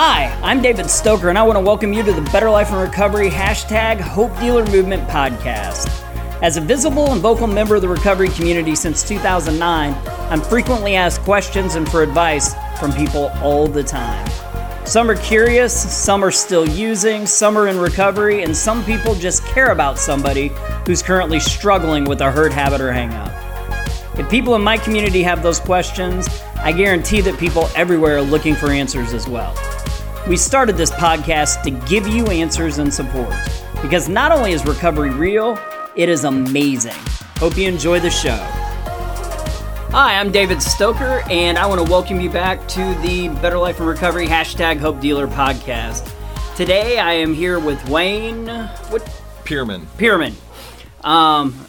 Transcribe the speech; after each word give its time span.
Hi, 0.00 0.26
I'm 0.44 0.62
David 0.62 0.88
Stoker, 0.88 1.28
and 1.28 1.36
I 1.36 1.42
want 1.42 1.56
to 1.56 1.60
welcome 1.60 1.92
you 1.92 2.04
to 2.04 2.12
the 2.12 2.22
Better 2.30 2.48
Life 2.48 2.70
and 2.70 2.80
Recovery 2.80 3.28
hashtag 3.28 3.98
Hope 3.98 4.30
Dealer 4.38 4.64
Movement 4.66 5.02
podcast. 5.08 5.88
As 6.40 6.56
a 6.56 6.60
visible 6.60 7.10
and 7.10 7.20
vocal 7.20 7.48
member 7.48 7.74
of 7.74 7.82
the 7.82 7.88
recovery 7.88 8.28
community 8.28 8.76
since 8.76 9.02
2009, 9.02 9.92
I'm 10.30 10.40
frequently 10.40 10.94
asked 10.94 11.22
questions 11.22 11.74
and 11.74 11.90
for 11.90 12.04
advice 12.04 12.54
from 12.78 12.92
people 12.92 13.32
all 13.42 13.66
the 13.66 13.82
time. 13.82 14.24
Some 14.86 15.10
are 15.10 15.16
curious, 15.16 15.74
some 15.74 16.22
are 16.22 16.30
still 16.30 16.68
using, 16.68 17.26
some 17.26 17.58
are 17.58 17.66
in 17.66 17.76
recovery, 17.76 18.44
and 18.44 18.56
some 18.56 18.84
people 18.84 19.16
just 19.16 19.44
care 19.46 19.72
about 19.72 19.98
somebody 19.98 20.52
who's 20.86 21.02
currently 21.02 21.40
struggling 21.40 22.04
with 22.04 22.20
a 22.20 22.30
hurt 22.30 22.52
habit 22.52 22.80
or 22.80 22.92
hangup. 22.92 23.34
If 24.16 24.30
people 24.30 24.54
in 24.54 24.62
my 24.62 24.78
community 24.78 25.24
have 25.24 25.42
those 25.42 25.58
questions, 25.58 26.28
I 26.60 26.72
guarantee 26.72 27.20
that 27.20 27.38
people 27.38 27.68
everywhere 27.76 28.16
are 28.16 28.22
looking 28.22 28.54
for 28.56 28.70
answers 28.70 29.12
as 29.12 29.28
well. 29.28 29.54
We 30.28 30.36
started 30.36 30.76
this 30.76 30.90
podcast 30.90 31.62
to 31.62 31.70
give 31.88 32.08
you 32.08 32.26
answers 32.26 32.78
and 32.78 32.92
support 32.92 33.32
because 33.80 34.08
not 34.08 34.32
only 34.32 34.52
is 34.52 34.66
recovery 34.66 35.10
real, 35.10 35.56
it 35.94 36.08
is 36.08 36.24
amazing. 36.24 36.96
Hope 37.36 37.56
you 37.56 37.68
enjoy 37.68 38.00
the 38.00 38.10
show. 38.10 38.36
Hi, 39.90 40.18
I'm 40.18 40.32
David 40.32 40.60
Stoker, 40.60 41.22
and 41.30 41.56
I 41.56 41.64
want 41.66 41.84
to 41.84 41.90
welcome 41.90 42.20
you 42.20 42.28
back 42.28 42.66
to 42.68 42.94
the 43.02 43.28
Better 43.40 43.56
Life 43.56 43.78
and 43.78 43.88
Recovery 43.88 44.26
hashtag 44.26 44.78
Hope 44.78 45.00
Dealer 45.00 45.28
podcast. 45.28 46.12
Today 46.56 46.98
I 46.98 47.12
am 47.12 47.34
here 47.34 47.60
with 47.60 47.88
Wayne 47.88 48.48
what 48.88 49.02
Pierman. 49.44 49.86
Pierman. 49.96 50.34
Um, 51.04 51.66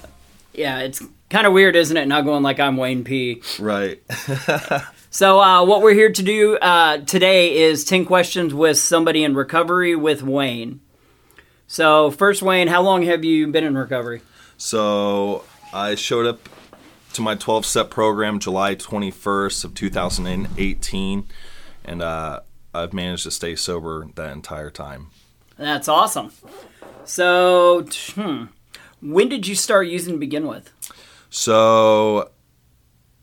yeah, 0.52 0.80
it's 0.80 1.02
kind 1.30 1.48
of 1.48 1.54
weird, 1.54 1.76
isn't 1.76 1.96
it? 1.96 2.08
Not 2.08 2.26
going 2.26 2.44
like 2.44 2.60
I'm 2.60 2.78
Wayne 2.78 3.04
P. 3.04 3.42
Right. 3.60 4.02
So, 5.12 5.42
uh, 5.42 5.66
what 5.66 5.82
we're 5.82 5.96
here 5.96 6.12
to 6.12 6.22
do 6.22 6.58
uh, 6.58 7.00
today 7.00 7.58
is 7.58 7.84
10 7.84 8.06
questions 8.06 8.54
with 8.54 8.78
somebody 8.78 9.24
in 9.24 9.34
recovery 9.34 9.96
with 9.96 10.22
Wayne. 10.22 10.82
So, 11.66 12.12
first, 12.12 12.44
Wayne, 12.44 12.68
how 12.68 12.84
long 12.84 13.02
have 13.04 13.26
you 13.26 13.48
been 13.48 13.64
in 13.64 13.76
recovery? 13.76 14.22
so 14.58 15.46
I 15.74 15.96
showed 15.96 16.28
up 16.28 16.48
to 17.14 17.22
my 17.24 17.34
12 17.34 17.66
step 17.66 17.90
program 17.90 18.38
July 18.38 18.76
21st 18.76 19.66
of 19.66 19.74
2018 19.74 21.26
and 21.86 22.02
uh, 22.04 22.42
I've 22.74 22.94
managed 22.94 23.24
to 23.24 23.32
stay 23.32 23.56
sober 23.56 24.08
that 24.14 24.32
entire 24.32 24.70
time. 24.70 25.08
That's 25.58 25.88
awesome. 25.88 26.32
So, 27.06 27.88
hmm, 28.14 28.46
when 29.02 29.28
did 29.28 29.48
you 29.48 29.56
start 29.56 29.88
using 29.88 30.14
to 30.14 30.20
begin 30.20 30.46
with? 30.46 30.72
So 31.30 32.32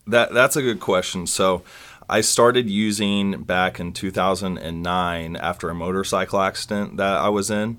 that 0.07 0.33
that's 0.33 0.55
a 0.55 0.61
good 0.61 0.79
question. 0.79 1.27
So 1.27 1.63
I 2.09 2.21
started 2.21 2.69
using 2.69 3.43
back 3.43 3.79
in 3.79 3.91
2009 3.91 5.35
after 5.35 5.69
a 5.69 5.75
motorcycle 5.75 6.39
accident 6.39 6.97
that 6.97 7.17
I 7.17 7.29
was 7.29 7.51
in. 7.51 7.77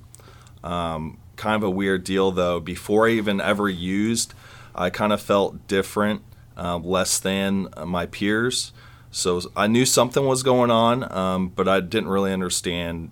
Um, 0.63 1.19
kind 1.37 1.57
of 1.57 1.63
a 1.63 1.71
weird 1.71 2.05
deal 2.05 2.31
though. 2.31 2.61
Before 2.61 3.09
I 3.09 3.13
even 3.13 3.41
ever 3.41 3.69
used, 3.69 4.35
I 4.75 4.91
kind 4.91 5.13
of 5.13 5.23
felt 5.23 5.67
different, 5.67 6.23
uh, 6.57 6.79
less 6.79 7.19
than 7.19 7.69
my 7.87 8.07
peers. 8.07 8.73
So 9.11 9.41
I 9.57 9.67
knew 9.67 9.87
something 9.87 10.27
was 10.27 10.43
going 10.43 10.71
on, 10.71 11.11
um, 11.11 11.49
but 11.49 11.67
I 11.67 11.81
didn't 11.81 12.11
really 12.11 12.33
understand 12.33 13.11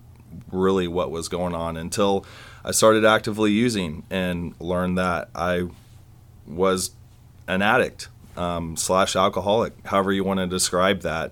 really 0.51 0.87
what 0.87 1.09
was 1.09 1.27
going 1.27 1.55
on 1.55 1.77
until 1.77 2.25
I 2.63 2.71
started 2.71 3.03
actively 3.03 3.51
using 3.51 4.03
and 4.11 4.53
learned 4.59 4.99
that 4.99 5.29
I 5.33 5.69
was 6.45 6.91
an 7.47 7.61
addict 7.61 8.09
um, 8.35 8.75
slash 8.77 9.15
alcoholic, 9.15 9.73
however 9.85 10.11
you 10.11 10.23
want 10.23 10.39
to 10.39 10.47
describe 10.47 11.01
that. 11.01 11.31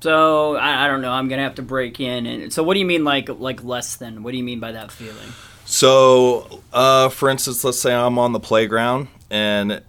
So, 0.00 0.56
I, 0.56 0.84
I 0.84 0.88
don't 0.88 1.02
know. 1.02 1.10
I'm 1.10 1.28
gonna 1.28 1.42
have 1.42 1.56
to 1.56 1.62
break 1.62 2.00
in. 2.00 2.26
And 2.26 2.52
so, 2.52 2.62
what 2.62 2.74
do 2.74 2.80
you 2.80 2.86
mean, 2.86 3.04
like 3.04 3.28
like 3.28 3.64
less 3.64 3.96
than? 3.96 4.22
What 4.22 4.32
do 4.32 4.36
you 4.36 4.44
mean 4.44 4.60
by 4.60 4.72
that 4.72 4.92
feeling? 4.92 5.32
So, 5.64 6.62
uh, 6.72 7.08
for 7.08 7.28
instance, 7.28 7.64
let's 7.64 7.80
say 7.80 7.92
I'm 7.94 8.18
on 8.18 8.32
the 8.32 8.40
playground 8.40 9.08
and 9.30 9.82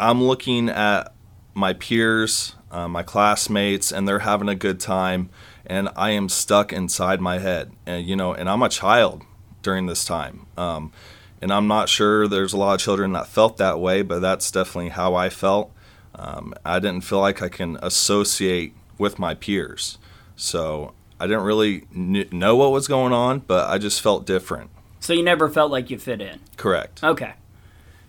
I'm 0.00 0.22
looking 0.22 0.70
at 0.70 1.12
my 1.54 1.74
peers, 1.74 2.54
uh, 2.70 2.88
my 2.88 3.02
classmates, 3.02 3.92
and 3.92 4.08
they're 4.08 4.20
having 4.20 4.48
a 4.48 4.54
good 4.54 4.80
time, 4.80 5.28
and 5.66 5.88
I 5.96 6.10
am 6.10 6.28
stuck 6.28 6.72
inside 6.72 7.20
my 7.20 7.38
head. 7.38 7.72
And 7.84 8.06
you 8.06 8.16
know, 8.16 8.32
and 8.32 8.48
I'm 8.48 8.62
a 8.62 8.68
child 8.68 9.22
during 9.62 9.86
this 9.86 10.04
time. 10.04 10.46
Um, 10.56 10.92
and 11.40 11.52
I'm 11.52 11.66
not 11.66 11.88
sure 11.88 12.26
there's 12.26 12.52
a 12.52 12.56
lot 12.56 12.74
of 12.74 12.80
children 12.80 13.12
that 13.12 13.26
felt 13.26 13.56
that 13.58 13.78
way, 13.80 14.02
but 14.02 14.20
that's 14.20 14.50
definitely 14.50 14.90
how 14.90 15.14
I 15.14 15.28
felt. 15.28 15.72
Um, 16.14 16.54
I 16.64 16.78
didn't 16.80 17.02
feel 17.02 17.20
like 17.20 17.42
I 17.42 17.48
can 17.48 17.78
associate 17.82 18.74
with 18.98 19.18
my 19.18 19.34
peers, 19.34 19.98
so 20.36 20.94
I 21.20 21.26
didn't 21.26 21.44
really 21.44 21.80
kn- 21.92 22.28
know 22.32 22.56
what 22.56 22.72
was 22.72 22.88
going 22.88 23.12
on, 23.12 23.40
but 23.40 23.68
I 23.68 23.78
just 23.78 24.00
felt 24.00 24.26
different. 24.26 24.70
So, 25.00 25.12
you 25.12 25.22
never 25.22 25.48
felt 25.48 25.70
like 25.70 25.90
you 25.90 25.98
fit 25.98 26.20
in. 26.20 26.40
Correct. 26.56 27.04
Okay. 27.04 27.34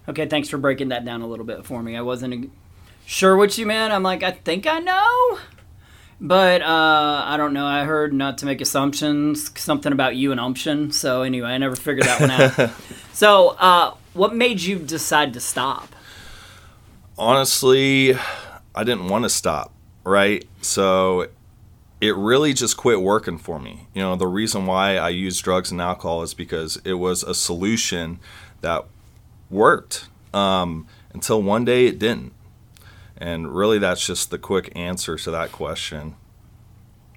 Okay, 0.08 0.26
thanks 0.26 0.50
for 0.50 0.58
breaking 0.58 0.90
that 0.90 1.06
down 1.06 1.22
a 1.22 1.28
little 1.28 1.46
bit 1.46 1.66
for 1.66 1.84
me. 1.84 1.96
I 1.96 2.02
wasn't 2.02 2.52
sure 3.06 3.38
what 3.38 3.60
you 3.60 3.68
meant. 3.68 3.94
I'm 3.94 4.02
like, 4.02 4.24
I 4.24 4.32
think 4.32 4.66
I 4.66 4.80
know. 4.80 5.38
But 6.22 6.62
uh, 6.62 7.24
I 7.26 7.38
don't 7.38 7.54
know. 7.54 7.66
I 7.66 7.86
heard 7.86 8.14
not 8.14 8.38
to 8.40 8.46
make 8.46 8.60
assumptions, 8.60 9.58
something 9.60 9.94
about 9.94 10.16
you 10.16 10.32
and 10.32 10.40
umption. 10.40 10.92
So 10.92 11.22
anyway, 11.22 11.50
I 11.50 11.58
never 11.58 11.76
figured 11.76 12.06
that 12.08 12.20
one 12.20 12.32
out. 12.32 12.72
so, 13.14 13.50
uh, 13.60 13.94
what 14.14 14.36
made 14.36 14.60
you 14.62 14.80
decide 14.80 15.34
to 15.34 15.40
stop? 15.40 15.96
Honestly, 17.18 18.16
I 18.76 18.84
didn't 18.84 19.08
want 19.08 19.24
to 19.24 19.30
stop, 19.30 19.74
right? 20.04 20.46
So 20.62 21.28
it 22.02 22.16
really 22.16 22.54
just 22.54 22.78
quit 22.78 23.02
working 23.02 23.38
for 23.38 23.60
me. 23.60 23.88
You 23.94 24.02
know, 24.02 24.16
the 24.16 24.28
reason 24.28 24.66
why 24.66 24.98
I 24.98 25.10
used 25.10 25.44
drugs 25.44 25.72
and 25.72 25.82
alcohol 25.82 26.24
is 26.24 26.34
because 26.34 26.82
it 26.84 26.94
was 26.94 27.24
a 27.24 27.36
solution 27.36 28.20
that 28.62 28.86
worked 29.50 30.08
um, 30.34 30.88
until 31.14 31.42
one 31.42 31.66
day 31.66 31.88
it 31.88 32.00
didn't. 32.00 32.34
And 33.20 33.54
really, 33.54 33.80
that's 33.80 34.06
just 34.06 34.32
the 34.32 34.38
quick 34.38 34.72
answer 34.76 35.18
to 35.18 35.32
that 35.32 35.52
question. 35.52 36.16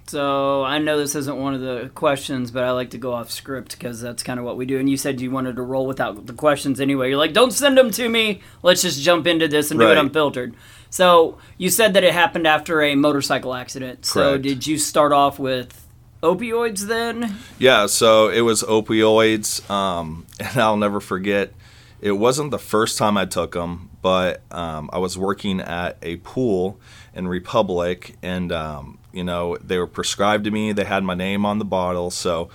So 0.07 0.63
I 0.63 0.79
know 0.79 0.97
this 0.97 1.15
isn't 1.15 1.37
one 1.37 1.53
of 1.53 1.61
the 1.61 1.89
questions, 1.95 2.51
but 2.51 2.63
I 2.63 2.71
like 2.71 2.89
to 2.91 2.97
go 2.97 3.13
off 3.13 3.31
script 3.31 3.71
because 3.71 4.01
that's 4.01 4.21
kind 4.21 4.37
of 4.37 4.45
what 4.45 4.57
we 4.57 4.65
do. 4.65 4.77
And 4.77 4.89
you 4.89 4.97
said 4.97 5.21
you 5.21 5.31
wanted 5.31 5.55
to 5.55 5.61
roll 5.61 5.87
without 5.87 6.25
the 6.25 6.33
questions 6.33 6.81
anyway. 6.81 7.09
You're 7.09 7.17
like, 7.17 7.33
don't 7.33 7.53
send 7.53 7.77
them 7.77 7.89
to 7.91 8.09
me. 8.09 8.41
Let's 8.63 8.81
just 8.81 9.01
jump 9.01 9.27
into 9.27 9.47
this 9.47 9.71
and 9.71 9.79
do 9.79 9.89
it 9.89 9.97
unfiltered. 9.97 10.55
So 10.89 11.37
you 11.57 11.69
said 11.69 11.93
that 11.93 12.03
it 12.03 12.13
happened 12.13 12.45
after 12.45 12.81
a 12.81 12.95
motorcycle 12.95 13.55
accident. 13.55 14.05
So 14.05 14.31
Correct. 14.31 14.43
did 14.43 14.67
you 14.67 14.77
start 14.77 15.13
off 15.13 15.39
with 15.39 15.87
opioids 16.21 16.81
then? 16.81 17.37
Yeah, 17.57 17.85
so 17.87 18.27
it 18.29 18.41
was 18.41 18.61
opioids, 18.63 19.67
um, 19.69 20.27
and 20.39 20.57
I'll 20.57 20.77
never 20.77 20.99
forget. 20.99 21.53
It 22.01 22.13
wasn't 22.13 22.51
the 22.51 22.59
first 22.59 22.97
time 22.97 23.17
I 23.17 23.25
took 23.25 23.53
them, 23.53 23.89
but 24.03 24.41
um, 24.51 24.91
I 24.93 24.99
was 24.99 25.17
working 25.17 25.61
at 25.61 25.97
a 26.03 26.17
pool 26.17 26.79
in 27.15 27.27
Republic, 27.27 28.15
and 28.21 28.51
um, 28.51 28.99
you 29.11 29.23
know 29.23 29.57
they 29.57 29.79
were 29.79 29.87
prescribed 29.87 30.43
to 30.43 30.51
me. 30.51 30.73
They 30.73 30.83
had 30.83 31.03
my 31.03 31.15
name 31.15 31.43
on 31.43 31.57
the 31.57 31.65
bottle, 31.65 32.11
so 32.11 32.49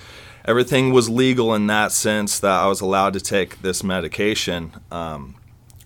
everything 0.45 0.93
was 0.93 1.11
legal 1.11 1.55
in 1.55 1.67
that 1.67 1.91
sense 1.91 2.39
that 2.39 2.63
I 2.63 2.69
was 2.69 2.81
allowed 2.81 3.15
to 3.15 3.21
take 3.21 3.63
this 3.63 3.83
medication. 3.83 4.73
Um, 4.93 5.35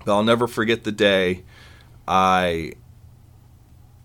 but 0.05 0.15
I'll 0.15 0.25
never 0.25 0.47
forget 0.47 0.85
the 0.85 0.93
day 0.93 1.45
I, 2.07 2.73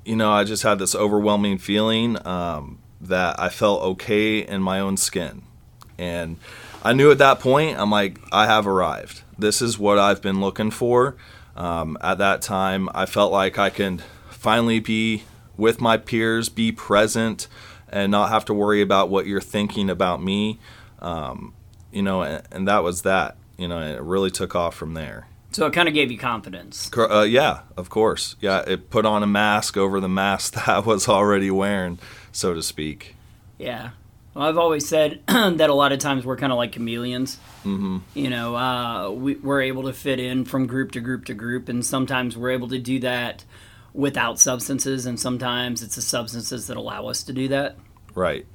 you 0.05 0.15
know, 0.15 0.31
I 0.31 0.43
just 0.43 0.63
had 0.63 0.79
this 0.79 0.95
overwhelming 0.95 1.57
feeling 1.57 2.25
um, 2.25 2.79
that 3.01 3.39
I 3.39 3.49
felt 3.49 3.81
okay 3.83 4.39
in 4.39 4.61
my 4.61 4.79
own 4.79 4.97
skin. 4.97 5.41
And 5.97 6.37
I 6.83 6.93
knew 6.93 7.11
at 7.11 7.17
that 7.17 7.39
point, 7.39 7.79
I'm 7.79 7.89
like, 7.89 8.19
I 8.31 8.45
have 8.45 8.67
arrived. 8.67 9.23
This 9.37 9.61
is 9.61 9.79
what 9.79 9.97
I've 9.97 10.21
been 10.21 10.39
looking 10.39 10.71
for. 10.71 11.15
Um, 11.57 11.97
at 12.01 12.19
that 12.19 12.41
time, 12.41 12.87
I 12.93 13.05
felt 13.05 13.31
like 13.31 13.57
I 13.57 13.69
could 13.69 14.03
finally 14.29 14.79
be 14.79 15.23
with 15.57 15.81
my 15.81 15.97
peers, 15.97 16.49
be 16.49 16.71
present, 16.71 17.47
and 17.89 18.11
not 18.11 18.29
have 18.29 18.45
to 18.45 18.53
worry 18.53 18.81
about 18.81 19.09
what 19.09 19.25
you're 19.25 19.41
thinking 19.41 19.89
about 19.89 20.21
me. 20.21 20.59
Um, 20.99 21.53
you 21.91 22.03
know, 22.03 22.21
and, 22.21 22.47
and 22.51 22.67
that 22.67 22.83
was 22.83 23.01
that. 23.01 23.35
You 23.57 23.67
know, 23.67 23.79
and 23.79 23.95
it 23.97 24.01
really 24.01 24.29
took 24.29 24.55
off 24.55 24.75
from 24.75 24.93
there. 24.93 25.27
So 25.51 25.65
it 25.65 25.73
kind 25.73 25.87
of 25.87 25.95
gave 25.95 26.11
you 26.11 26.19
confidence. 26.19 26.91
Uh, 26.95 27.21
yeah, 27.21 27.61
of 27.75 27.89
course. 27.89 28.35
Yeah, 28.39 28.59
it 28.67 28.91
put 28.91 29.07
on 29.07 29.23
a 29.23 29.27
mask 29.27 29.75
over 29.75 29.99
the 29.99 30.07
mask 30.09 30.53
that 30.55 30.67
I 30.67 30.79
was 30.79 31.09
already 31.09 31.49
wearing, 31.49 31.97
so 32.31 32.53
to 32.53 32.61
speak. 32.61 33.15
Yeah. 33.57 33.91
I've 34.37 34.57
always 34.57 34.87
said 34.87 35.21
that 35.27 35.69
a 35.69 35.73
lot 35.73 35.91
of 35.91 35.99
times 35.99 36.25
we're 36.25 36.37
kind 36.37 36.51
of 36.51 36.57
like 36.57 36.73
chameleons. 36.73 37.37
hmm 37.63 37.99
You 38.13 38.29
know, 38.29 38.55
uh, 38.55 39.09
we, 39.11 39.35
we're 39.35 39.61
able 39.61 39.83
to 39.83 39.93
fit 39.93 40.19
in 40.19 40.45
from 40.45 40.67
group 40.67 40.91
to 40.93 40.99
group 40.99 41.25
to 41.25 41.33
group, 41.33 41.69
and 41.69 41.85
sometimes 41.85 42.37
we're 42.37 42.51
able 42.51 42.67
to 42.69 42.79
do 42.79 42.99
that 42.99 43.43
without 43.93 44.39
substances, 44.39 45.05
and 45.05 45.19
sometimes 45.19 45.81
it's 45.81 45.95
the 45.95 46.01
substances 46.01 46.67
that 46.67 46.77
allow 46.77 47.07
us 47.07 47.23
to 47.23 47.33
do 47.33 47.47
that. 47.47 47.77
Right. 48.13 48.45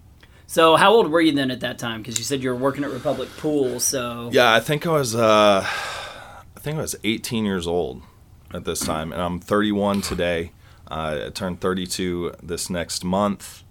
So, 0.47 0.77
how 0.77 0.93
old 0.93 1.11
were 1.11 1.21
you 1.21 1.33
then 1.33 1.51
at 1.51 1.61
that 1.61 1.79
time? 1.79 2.03
Because 2.03 2.19
you 2.19 2.25
said 2.25 2.43
you 2.43 2.51
were 2.51 2.57
working 2.57 2.85
at 2.85 2.91
Republic 2.91 3.29
Pool. 3.39 3.81
So, 3.81 4.29
Yeah, 4.33 4.53
I 4.53 4.61
think 4.61 4.87
I 4.87 4.93
was. 4.93 5.15
Uh, 5.15 5.67
I 5.67 6.61
think 6.61 6.79
I 6.79 6.83
was 6.83 6.95
18 7.03 7.45
years 7.45 7.67
old 7.67 8.03
at 8.55 8.65
this 8.65 8.81
time, 8.81 9.13
and 9.13 9.21
I'm 9.21 9.41
31 9.41 10.01
today. 10.03 10.53
Uh, 10.89 11.25
I 11.27 11.31
turned 11.31 11.61
32 11.61 12.35
this 12.43 12.69
next 12.71 13.03
month. 13.03 13.65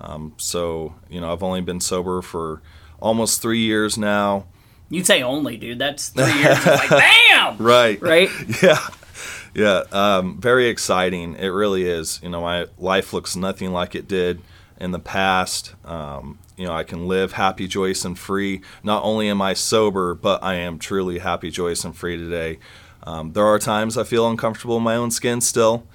Um, 0.00 0.34
so, 0.36 0.94
you 1.08 1.20
know, 1.20 1.32
I've 1.32 1.42
only 1.42 1.60
been 1.60 1.80
sober 1.80 2.22
for 2.22 2.62
almost 3.00 3.42
three 3.42 3.60
years 3.60 3.98
now. 3.98 4.46
You'd 4.90 5.06
say 5.06 5.22
only, 5.22 5.56
dude. 5.56 5.78
That's 5.78 6.08
three 6.08 6.32
years. 6.32 6.64
Like, 6.64 6.90
bam! 6.90 7.56
Right. 7.58 8.00
Right? 8.00 8.30
Yeah. 8.62 8.78
Yeah. 9.54 9.82
Um, 9.92 10.40
very 10.40 10.68
exciting. 10.68 11.34
It 11.34 11.48
really 11.48 11.84
is. 11.84 12.20
You 12.22 12.28
know, 12.28 12.42
my 12.42 12.66
life 12.78 13.12
looks 13.12 13.34
nothing 13.34 13.72
like 13.72 13.94
it 13.94 14.06
did 14.06 14.40
in 14.80 14.92
the 14.92 14.98
past. 14.98 15.74
Um, 15.84 16.38
you 16.56 16.66
know, 16.66 16.72
I 16.72 16.84
can 16.84 17.08
live 17.08 17.32
happy, 17.32 17.66
joyous, 17.66 18.04
and 18.04 18.18
free. 18.18 18.62
Not 18.82 19.02
only 19.04 19.28
am 19.28 19.42
I 19.42 19.54
sober, 19.54 20.14
but 20.14 20.42
I 20.42 20.54
am 20.54 20.78
truly 20.78 21.18
happy, 21.18 21.50
joyous, 21.50 21.84
and 21.84 21.96
free 21.96 22.16
today. 22.16 22.58
Um, 23.02 23.32
there 23.32 23.46
are 23.46 23.58
times 23.58 23.96
I 23.96 24.04
feel 24.04 24.28
uncomfortable 24.28 24.76
in 24.76 24.82
my 24.82 24.96
own 24.96 25.10
skin 25.10 25.40
still, 25.40 25.86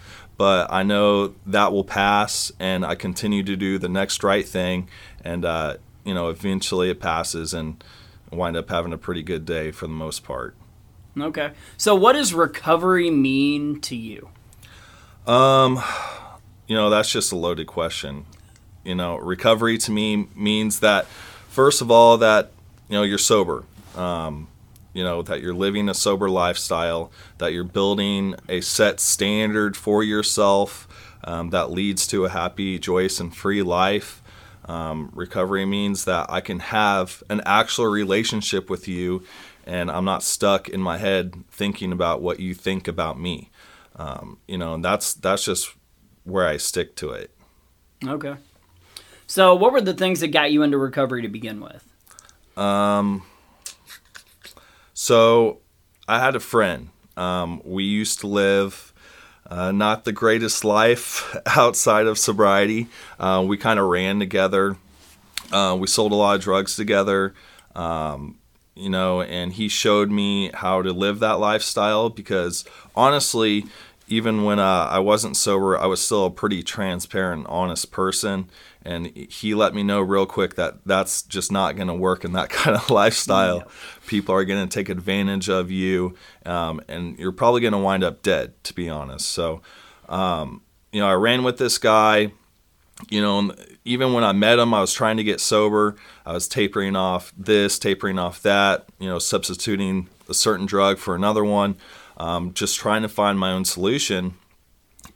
but 0.44 0.70
I 0.74 0.84
know 0.84 1.36
that 1.46 1.72
will 1.72 1.86
pass, 1.86 2.52
and 2.60 2.86
I 2.86 2.96
continue 2.96 3.44
to 3.44 3.56
do 3.56 3.78
the 3.78 3.88
next 3.88 4.26
right 4.26 4.46
thing, 4.46 4.90
and 5.24 5.46
uh, 5.46 5.78
you 6.04 6.14
know, 6.14 6.28
eventually 6.28 6.90
it 6.90 7.00
passes, 7.00 7.54
and 7.54 7.82
wind 8.30 8.58
up 8.58 8.68
having 8.68 8.92
a 8.92 8.98
pretty 8.98 9.24
good 9.24 9.46
day 9.46 9.72
for 9.72 9.88
the 9.88 9.94
most 9.94 10.26
part. 10.26 10.54
Okay. 11.18 11.52
So, 11.78 11.96
what 11.96 12.12
does 12.12 12.34
recovery 12.34 13.10
mean 13.10 13.80
to 13.84 13.96
you? 13.96 14.28
Um, 15.26 15.82
you 16.68 16.76
know, 16.76 16.90
that's 16.90 17.10
just 17.10 17.32
a 17.32 17.38
loaded 17.38 17.68
question. 17.68 18.26
You 18.84 18.96
know, 18.96 19.16
recovery 19.16 19.78
to 19.78 19.92
me 19.92 20.28
means 20.36 20.82
that, 20.82 21.06
first 21.48 21.80
of 21.80 21.90
all, 21.90 22.18
that 22.18 22.52
you 22.90 22.98
know 22.98 23.04
you're 23.04 23.18
sober. 23.18 23.64
Um, 23.96 24.50
you 24.94 25.04
know 25.04 25.22
that 25.24 25.42
you're 25.42 25.54
living 25.54 25.90
a 25.90 25.94
sober 25.94 26.30
lifestyle, 26.30 27.12
that 27.38 27.54
you're 27.54 27.64
building 27.64 28.36
a 28.48 28.62
set 28.62 29.00
standard 29.00 29.76
for 29.76 30.04
yourself 30.04 30.88
um, 31.24 31.50
that 31.52 31.72
leads 31.72 32.08
to 32.08 32.26
a 32.26 32.30
happy, 32.30 32.80
joyous, 32.80 33.20
and 33.20 33.36
free 33.36 33.62
life. 33.62 34.22
Um, 34.66 35.10
recovery 35.14 35.66
means 35.66 36.06
that 36.06 36.28
I 36.30 36.42
can 36.42 36.60
have 36.60 37.22
an 37.30 37.42
actual 37.46 37.88
relationship 37.88 38.70
with 38.70 38.88
you, 38.88 39.24
and 39.66 39.92
I'm 39.92 40.06
not 40.06 40.24
stuck 40.24 40.70
in 40.70 40.82
my 40.82 40.98
head 40.98 41.36
thinking 41.52 41.92
about 41.92 42.22
what 42.22 42.40
you 42.40 42.54
think 42.54 42.88
about 42.88 43.20
me. 43.20 43.50
Um, 43.96 44.40
you 44.48 44.58
know, 44.58 44.74
and 44.74 44.84
that's 44.84 45.14
that's 45.14 45.46
just 45.46 45.74
where 46.24 46.48
I 46.48 46.58
stick 46.58 46.96
to 46.98 47.12
it. 47.12 47.32
Okay. 48.06 48.36
So, 49.28 49.56
what 49.56 49.72
were 49.72 49.82
the 49.82 49.94
things 49.94 50.20
that 50.20 50.30
got 50.30 50.52
you 50.52 50.64
into 50.64 50.78
recovery 50.78 51.22
to 51.22 51.28
begin 51.28 51.62
with? 51.62 51.88
Um, 52.58 53.24
so 55.04 55.60
I 56.08 56.20
had 56.20 56.38
a 56.38 56.40
friend. 56.40 56.88
Um, 57.18 57.62
we 57.66 57.84
used 57.84 58.22
to 58.22 58.28
live 58.28 58.94
uh, 59.46 59.74
not 59.74 60.06
the 60.06 60.14
greatest 60.14 60.64
life 60.64 61.36
outside 61.46 62.08
of 62.08 62.18
sobriety. 62.18 62.88
Uh, 63.20 63.44
we 63.46 63.58
kind 63.58 63.82
of 63.82 63.88
ran 63.88 64.20
together. 64.20 64.78
Uh, 65.52 65.76
we 65.78 65.88
sold 65.88 66.14
a 66.14 66.16
lot 66.16 66.38
of 66.38 66.42
drugs 66.42 66.78
together. 66.78 67.34
Um, 67.76 68.40
you 68.76 68.90
know, 68.90 69.22
and 69.22 69.52
he 69.52 69.68
showed 69.68 70.10
me 70.10 70.52
how 70.54 70.82
to 70.82 70.94
live 70.94 71.20
that 71.20 71.38
lifestyle 71.38 72.10
because 72.10 72.64
honestly, 72.96 73.66
even 74.14 74.44
when 74.44 74.60
uh, 74.60 74.88
I 74.92 75.00
wasn't 75.00 75.36
sober, 75.36 75.76
I 75.76 75.88
was 75.88 76.00
still 76.00 76.26
a 76.26 76.32
pretty 76.32 76.62
transparent, 76.62 77.48
honest 77.50 77.92
person. 77.92 78.48
And 78.84 79.08
he 79.08 79.56
let 79.56 79.74
me 79.74 79.82
know 79.82 80.02
real 80.02 80.28
quick 80.28 80.54
that 80.54 80.86
that's 80.86 81.24
just 81.24 81.52
not 81.52 81.76
going 81.76 81.88
to 81.88 81.96
work 81.96 82.24
in 82.24 82.34
that 82.34 82.50
kind 82.52 82.78
of 82.78 82.92
lifestyle. 82.92 83.58
Yeah. 83.58 83.64
People 84.06 84.36
are 84.36 84.46
going 84.46 84.68
to 84.68 84.72
take 84.72 84.90
advantage 84.90 85.50
of 85.50 85.72
you, 85.72 86.16
um, 86.46 86.80
and 86.88 87.18
you're 87.18 87.32
probably 87.32 87.62
going 87.62 87.74
to 87.74 87.80
wind 87.80 88.04
up 88.04 88.22
dead, 88.22 88.54
to 88.66 88.76
be 88.76 88.88
honest. 88.88 89.32
So, 89.32 89.64
um, 90.08 90.62
you 90.92 91.00
know, 91.00 91.08
I 91.08 91.14
ran 91.14 91.44
with 91.44 91.58
this 91.58 91.80
guy. 91.80 92.34
You 93.10 93.22
know, 93.22 93.52
even 93.84 94.14
when 94.14 94.24
I 94.24 94.32
met 94.34 94.60
him, 94.60 94.76
I 94.76 94.80
was 94.80 94.94
trying 94.94 95.18
to 95.18 95.24
get 95.24 95.42
sober. 95.42 95.96
I 96.24 96.34
was 96.34 96.48
tapering 96.48 96.96
off 96.96 97.34
this, 97.36 97.80
tapering 97.80 98.20
off 98.20 98.44
that, 98.44 98.86
you 99.00 99.10
know, 99.10 99.18
substituting 99.18 100.08
a 100.30 100.36
certain 100.36 100.68
drug 100.68 101.00
for 101.00 101.16
another 101.16 101.44
one 101.44 101.78
um, 102.18 102.54
just 102.54 102.78
trying 102.78 103.02
to 103.02 103.10
find 103.10 103.40
my 103.40 103.52
own 103.52 103.66
solution. 103.66 104.36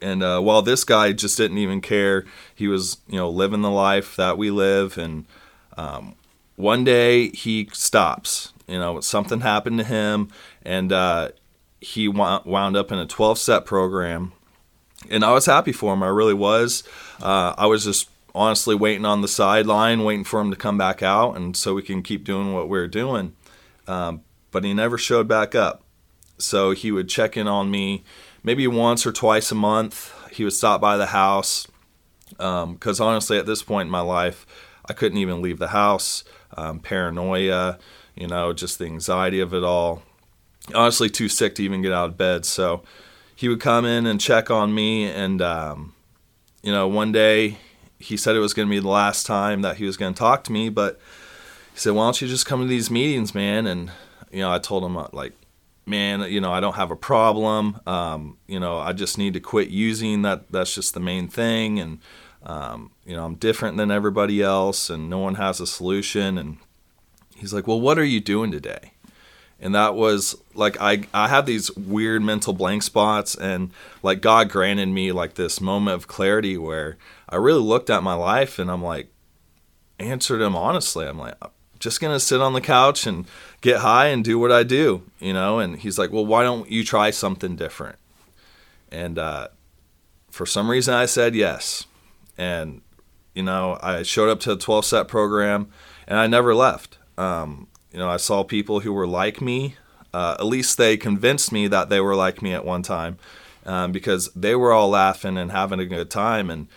And 0.02 0.22
uh, 0.24 0.40
while 0.42 0.62
this 0.62 0.84
guy 0.84 1.12
just 1.14 1.38
didn't 1.38 1.58
even 1.58 1.82
care, 1.82 2.26
he 2.54 2.68
was, 2.68 2.98
you 3.08 3.18
know, 3.18 3.30
living 3.30 3.62
the 3.62 3.72
life 3.72 4.16
that 4.16 4.38
we 4.38 4.52
live. 4.52 4.98
And 4.98 5.26
um, 5.78 6.16
one 6.56 6.84
day 6.84 7.30
he 7.30 7.70
stops. 7.74 8.54
You 8.68 8.80
know, 8.80 9.00
something 9.00 9.40
happened 9.40 9.78
to 9.78 9.86
him, 9.86 10.30
and 10.64 10.92
uh, 10.92 11.30
he 11.80 12.10
wound 12.10 12.76
up 12.76 12.92
in 12.92 13.00
a 13.00 13.06
12 13.06 13.40
step 13.40 13.66
program. 13.66 14.34
And 15.10 15.24
I 15.24 15.32
was 15.32 15.46
happy 15.46 15.72
for 15.72 15.94
him. 15.94 16.04
I 16.04 16.08
really 16.08 16.34
was. 16.34 16.84
Uh, 17.22 17.54
I 17.58 17.68
was 17.68 17.86
just 17.86 18.10
honestly 18.36 18.76
waiting 18.76 19.06
on 19.06 19.22
the 19.22 19.28
sideline, 19.28 20.04
waiting 20.04 20.26
for 20.26 20.42
him 20.42 20.52
to 20.52 20.58
come 20.58 20.78
back 20.78 21.02
out, 21.02 21.38
and 21.38 21.56
so 21.56 21.74
we 21.74 21.82
can 21.82 22.04
keep 22.04 22.26
doing 22.26 22.54
what 22.54 22.68
we 22.68 22.78
are 22.78 22.88
doing. 22.88 23.34
Um, 23.88 24.22
but 24.52 24.64
he 24.64 24.74
never 24.74 24.98
showed 24.98 25.28
back 25.28 25.56
up. 25.56 25.84
So 26.38 26.72
he 26.72 26.92
would 26.92 27.10
check 27.10 27.36
in 27.36 27.48
on 27.48 27.72
me 27.72 28.04
maybe 28.44 28.68
once 28.68 29.06
or 29.06 29.12
twice 29.12 29.52
a 29.52 29.56
month. 29.56 30.14
He 30.32 30.44
would 30.44 30.54
stop 30.54 30.80
by 30.80 30.98
the 30.98 31.08
house 31.08 31.68
because 32.30 33.00
um, 33.00 33.08
honestly, 33.08 33.38
at 33.38 33.46
this 33.46 33.64
point 33.64 33.88
in 33.88 33.92
my 33.92 34.02
life, 34.02 34.46
I 34.86 34.94
couldn't 34.94 35.18
even 35.18 35.42
leave 35.42 35.60
the 35.60 35.70
house. 35.70 36.24
Um, 36.56 36.80
paranoia, 36.80 37.78
you 38.16 38.28
know, 38.28 38.54
just 38.54 38.80
the 38.80 38.86
anxiety 38.86 39.40
of 39.40 39.54
it 39.54 39.64
all. 39.64 40.02
Honestly, 40.74 41.10
too 41.10 41.30
sick 41.30 41.56
to 41.56 41.64
even 41.64 41.82
get 41.82 41.94
out 41.94 42.10
of 42.10 42.18
bed. 42.18 42.46
So 42.46 42.84
he 43.36 43.50
would 43.50 43.60
come 43.60 43.86
in 43.86 44.06
and 44.06 44.20
check 44.20 44.50
on 44.50 44.74
me. 44.74 45.06
And, 45.06 45.42
um, 45.42 45.94
you 46.64 46.72
know, 46.72 46.88
one 46.88 47.12
day 47.12 47.58
he 48.00 48.18
said 48.18 48.36
it 48.36 48.40
was 48.40 48.54
going 48.54 48.68
to 48.68 48.70
be 48.70 48.80
the 48.80 48.88
last 48.88 49.26
time 49.26 49.62
that 49.62 49.78
he 49.78 49.86
was 49.86 49.98
going 49.98 50.14
to 50.14 50.18
talk 50.18 50.44
to 50.46 50.52
me. 50.52 50.70
But 50.70 51.00
he 51.74 51.80
said, 51.80 51.94
why 51.94 52.06
don't 52.06 52.22
you 52.22 52.28
just 52.28 52.46
come 52.46 52.62
to 52.62 52.68
these 52.68 52.92
meetings, 52.92 53.36
man? 53.36 53.68
And, 53.68 53.92
you 54.32 54.40
know, 54.40 54.52
I 54.52 54.60
told 54.60 54.84
him, 54.84 54.98
uh, 54.98 55.08
like, 55.12 55.34
man, 55.88 56.22
you 56.32 56.42
know, 56.42 56.52
I 56.52 56.60
don't 56.60 56.76
have 56.76 56.92
a 56.92 56.96
problem. 56.96 57.80
Um, 57.88 58.38
you 58.48 58.60
know, 58.60 58.78
I 58.78 58.94
just 58.94 59.18
need 59.18 59.34
to 59.34 59.40
quit 59.40 59.70
using 59.70 60.22
that. 60.24 60.52
That's 60.52 60.76
just 60.76 60.94
the 60.94 61.00
main 61.00 61.28
thing. 61.28 61.80
And, 61.80 62.00
um, 62.44 62.92
you 63.06 63.16
know, 63.16 63.26
I'm 63.26 63.36
different 63.36 63.78
than 63.78 63.90
everybody 63.92 64.42
else 64.42 64.90
and 64.90 65.10
no 65.10 65.20
one 65.20 65.36
has 65.36 65.60
a 65.60 65.68
solution. 65.68 66.38
And 66.38 66.58
he's 67.36 67.54
like, 67.54 67.68
well, 67.68 67.80
what 67.80 67.98
are 67.98 68.06
you 68.06 68.20
doing 68.20 68.52
today? 68.52 68.94
And 69.60 69.74
that 69.74 69.96
was 69.96 70.36
like, 70.54 70.80
I, 70.80 71.04
I 71.14 71.30
had 71.30 71.48
these 71.48 71.76
weird 71.76 72.22
mental 72.22 72.54
blank 72.54 72.84
spots 72.84 73.34
and 73.34 73.72
like 74.04 74.22
God 74.22 74.50
granted 74.50 74.90
me 74.90 75.12
like 75.12 75.34
this 75.34 75.60
moment 75.60 75.96
of 75.96 76.08
clarity 76.08 76.58
where 76.58 76.98
I 77.28 77.38
really 77.38 77.62
looked 77.62 77.90
at 77.90 78.04
my 78.04 78.14
life 78.14 78.60
and 78.60 78.70
I'm 78.70 78.84
like, 78.84 79.08
answered 80.00 80.42
him 80.42 80.56
honestly. 80.56 81.08
I'm 81.08 81.18
like, 81.18 81.34
just 81.80 82.02
gonna 82.02 82.20
sit 82.20 82.42
on 82.42 82.54
the 82.54 82.62
couch 82.62 83.06
and 83.06 83.26
get 83.62 83.80
high 83.80 84.08
and 84.08 84.24
do 84.24 84.40
what 84.40 84.52
I 84.52 84.64
do, 84.64 85.04
you 85.20 85.34
know. 85.34 85.60
And 85.60 85.80
he's 85.80 85.98
like, 85.98 86.12
well, 86.12 86.26
why 86.26 86.44
don't 86.44 86.70
you 86.70 86.84
try 86.84 87.12
something 87.12 87.56
different? 87.56 87.98
And 88.92 89.18
uh, 89.18 89.50
for 90.32 90.46
some 90.46 90.70
reason, 90.70 90.94
I 90.94 91.06
said 91.06 91.36
yes. 91.36 91.86
And 92.38 92.82
you 93.34 93.44
know, 93.44 93.78
I 93.84 94.02
showed 94.02 94.30
up 94.30 94.40
to 94.42 94.56
the 94.56 94.62
12 94.62 94.86
step 94.86 95.08
program, 95.08 95.70
and 96.08 96.18
I 96.18 96.26
never 96.26 96.56
left. 96.56 96.98
Um, 97.18 97.68
you 97.92 98.00
know, 98.00 98.10
I 98.10 98.18
saw 98.18 98.44
people 98.44 98.80
who 98.80 98.92
were 98.92 99.08
like 99.08 99.42
me. 99.42 99.76
Uh, 100.14 100.36
at 100.40 100.46
least 100.46 100.78
they 100.78 100.98
convinced 100.98 101.52
me 101.52 101.68
that 101.68 101.90
they 101.90 102.00
were 102.00 102.16
like 102.16 102.42
me 102.42 102.54
at 102.54 102.66
one 102.66 102.82
time, 102.82 103.18
um, 103.66 103.92
because 103.92 104.32
they 104.36 104.56
were 104.56 104.72
all 104.72 104.90
laughing 104.90 105.38
and 105.38 105.52
having 105.52 105.80
a 105.80 105.86
good 105.86 106.10
time, 106.10 106.50
and 106.50 106.68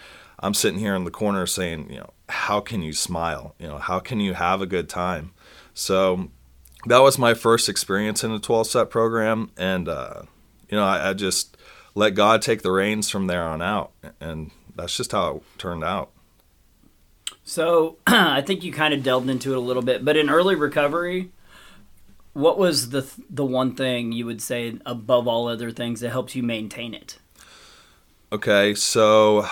I'm 0.40 0.54
sitting 0.54 0.80
here 0.80 0.94
in 0.94 1.04
the 1.04 1.10
corner 1.10 1.46
saying, 1.46 1.90
you 1.90 1.98
know, 1.98 2.10
how 2.30 2.60
can 2.60 2.82
you 2.82 2.92
smile? 2.92 3.54
You 3.58 3.66
know, 3.66 3.78
how 3.78 4.00
can 4.00 4.20
you 4.20 4.34
have 4.34 4.60
a 4.60 4.66
good 4.66 4.88
time? 4.88 5.32
So 5.74 6.30
that 6.86 6.98
was 6.98 7.18
my 7.18 7.34
first 7.34 7.68
experience 7.68 8.24
in 8.24 8.30
a 8.30 8.38
12 8.38 8.66
step 8.68 8.90
program. 8.90 9.50
And, 9.56 9.88
uh, 9.88 10.22
you 10.68 10.76
know, 10.76 10.84
I, 10.84 11.10
I, 11.10 11.12
just 11.12 11.56
let 11.94 12.14
God 12.14 12.42
take 12.42 12.62
the 12.62 12.72
reins 12.72 13.10
from 13.10 13.26
there 13.26 13.44
on 13.44 13.60
out. 13.60 13.92
And 14.20 14.50
that's 14.74 14.96
just 14.96 15.12
how 15.12 15.36
it 15.36 15.42
turned 15.58 15.84
out. 15.84 16.10
So 17.44 17.96
I 18.06 18.42
think 18.42 18.64
you 18.64 18.72
kind 18.72 18.94
of 18.94 19.02
delved 19.02 19.28
into 19.28 19.52
it 19.52 19.56
a 19.56 19.60
little 19.60 19.82
bit, 19.82 20.04
but 20.04 20.16
in 20.16 20.30
early 20.30 20.54
recovery, 20.54 21.30
what 22.32 22.58
was 22.58 22.90
the 22.90 23.10
the 23.28 23.44
one 23.44 23.74
thing 23.74 24.12
you 24.12 24.24
would 24.24 24.40
say 24.40 24.78
above 24.86 25.26
all 25.26 25.48
other 25.48 25.70
things 25.70 26.00
that 26.00 26.10
helped 26.10 26.34
you 26.34 26.42
maintain 26.42 26.94
it? 26.94 27.18
Okay, 28.32 28.74
so 28.74 29.46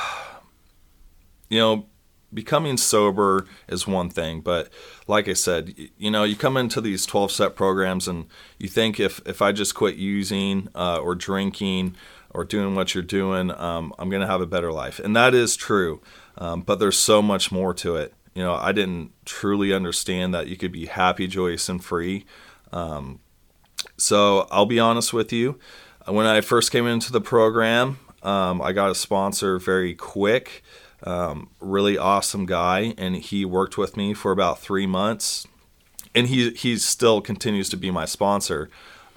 you 1.48 1.58
know, 1.58 1.86
becoming 2.32 2.76
sober 2.76 3.46
is 3.68 3.86
one 3.86 4.10
thing, 4.10 4.40
but 4.40 4.68
like 5.06 5.28
I 5.28 5.32
said, 5.32 5.74
you 5.96 6.10
know, 6.10 6.24
you 6.24 6.36
come 6.36 6.56
into 6.56 6.80
these 6.80 7.06
12 7.06 7.32
step 7.32 7.56
programs 7.56 8.06
and 8.06 8.26
you 8.58 8.68
think 8.68 9.00
if, 9.00 9.20
if 9.26 9.40
I 9.40 9.52
just 9.52 9.74
quit 9.74 9.96
using 9.96 10.68
uh, 10.74 10.98
or 10.98 11.14
drinking 11.14 11.96
or 12.30 12.44
doing 12.44 12.74
what 12.74 12.94
you're 12.94 13.02
doing, 13.02 13.50
um, 13.52 13.94
I'm 13.98 14.10
going 14.10 14.20
to 14.20 14.26
have 14.26 14.40
a 14.40 14.46
better 14.46 14.72
life. 14.72 14.98
And 14.98 15.16
that 15.16 15.34
is 15.34 15.56
true. 15.56 16.02
Um, 16.36 16.60
but 16.60 16.78
there's 16.78 16.98
so 16.98 17.22
much 17.22 17.50
more 17.50 17.72
to 17.74 17.96
it. 17.96 18.12
You 18.34 18.42
know, 18.42 18.54
I 18.54 18.72
didn't 18.72 19.12
truly 19.24 19.72
understand 19.72 20.34
that 20.34 20.46
you 20.46 20.56
could 20.56 20.70
be 20.70 20.86
happy, 20.86 21.26
joyous, 21.26 21.68
and 21.68 21.82
free. 21.82 22.26
Um, 22.72 23.20
so 23.96 24.46
I'll 24.50 24.66
be 24.66 24.78
honest 24.78 25.12
with 25.12 25.32
you. 25.32 25.58
When 26.06 26.26
I 26.26 26.40
first 26.40 26.70
came 26.70 26.86
into 26.86 27.10
the 27.12 27.20
program, 27.20 27.98
um, 28.22 28.62
I 28.62 28.72
got 28.72 28.90
a 28.90 28.94
sponsor 28.94 29.58
very 29.58 29.94
quick. 29.94 30.62
Um, 31.04 31.50
really 31.60 31.96
awesome 31.96 32.46
guy, 32.46 32.94
and 32.98 33.16
he 33.16 33.44
worked 33.44 33.78
with 33.78 33.96
me 33.96 34.14
for 34.14 34.32
about 34.32 34.60
three 34.60 34.86
months, 34.86 35.46
and 36.14 36.26
he 36.26 36.50
he 36.50 36.76
still 36.76 37.20
continues 37.20 37.68
to 37.70 37.76
be 37.76 37.90
my 37.90 38.04
sponsor. 38.04 38.70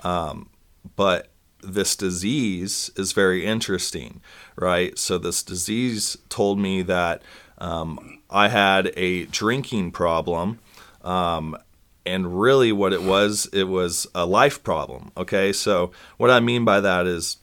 Um, 0.04 0.50
but 0.96 1.28
this 1.64 1.96
disease 1.96 2.92
is 2.96 3.12
very 3.12 3.46
interesting, 3.46 4.22
right? 4.56 4.98
So 4.98 5.18
this 5.18 5.44
disease 5.44 6.18
told 6.30 6.60
me 6.60 6.82
that 6.84 7.22
um, 7.60 8.20
I 8.30 8.48
had 8.48 8.92
a 8.98 9.26
drinking 9.26 9.92
problem. 9.92 10.60
Um, 11.04 11.56
and 12.06 12.42
really, 12.42 12.72
what 12.72 12.94
it 12.94 13.04
was, 13.04 13.48
it 13.54 13.66
was 13.66 14.08
a 14.16 14.26
life 14.26 14.64
problem. 14.64 15.12
Okay. 15.16 15.54
So, 15.54 15.92
what 16.18 16.32
I 16.32 16.40
mean 16.40 16.66
by 16.66 16.80
that 16.80 17.06
is, 17.06 17.38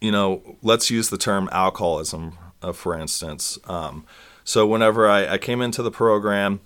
you 0.00 0.12
know, 0.12 0.56
let's 0.62 0.90
use 0.90 1.10
the 1.10 1.18
term 1.18 1.48
alcoholism, 1.50 2.38
uh, 2.64 2.72
for 2.72 2.98
instance. 2.98 3.58
Um, 3.66 4.06
so, 4.42 4.66
whenever 4.66 5.08
I, 5.08 5.34
I, 5.34 5.38
came 5.38 5.60
into 5.60 5.82
the 5.82 5.90
program, 5.90 6.60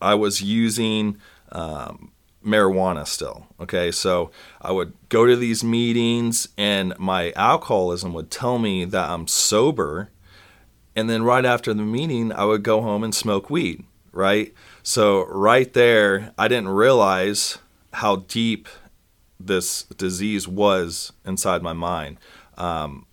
I 0.00 0.14
was 0.14 0.42
using 0.42 1.18
um, 1.50 2.12
marijuana 2.44 3.06
still. 3.06 3.46
Okay, 3.60 3.90
so 3.90 4.30
I 4.60 4.72
would 4.72 4.92
go 5.08 5.26
to 5.26 5.36
these 5.36 5.62
meetings 5.64 6.48
and 6.56 6.96
my 6.98 7.32
alcoholism 7.32 8.12
would 8.14 8.30
tell 8.30 8.58
me 8.58 8.84
that 8.84 9.08
I'm 9.10 9.26
sober. 9.26 10.10
And 10.94 11.08
then 11.08 11.22
right 11.22 11.44
after 11.44 11.72
the 11.72 11.82
meeting, 11.82 12.32
I 12.32 12.44
would 12.44 12.64
go 12.64 12.80
home 12.80 13.04
and 13.04 13.14
smoke 13.14 13.50
weed, 13.50 13.84
right? 14.12 14.52
So, 14.82 15.26
right 15.26 15.72
there, 15.72 16.32
I 16.36 16.48
didn't 16.48 16.70
realize 16.70 17.58
how 17.94 18.16
deep 18.16 18.68
this 19.38 19.84
disease 19.84 20.48
was 20.48 21.12
inside 21.24 21.62
my 21.62 21.72
mind. 21.72 22.18
Um, 22.56 23.06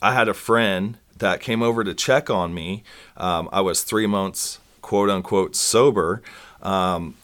I 0.00 0.12
had 0.12 0.28
a 0.28 0.34
friend 0.34 0.98
that 1.18 1.40
came 1.40 1.62
over 1.62 1.84
to 1.84 1.94
check 1.94 2.30
on 2.30 2.54
me. 2.54 2.82
Um, 3.16 3.48
I 3.52 3.60
was 3.60 3.82
three 3.82 4.06
months, 4.06 4.58
quote 4.82 5.10
unquote, 5.10 5.56
sober. 5.56 6.22
Um, 6.62 7.16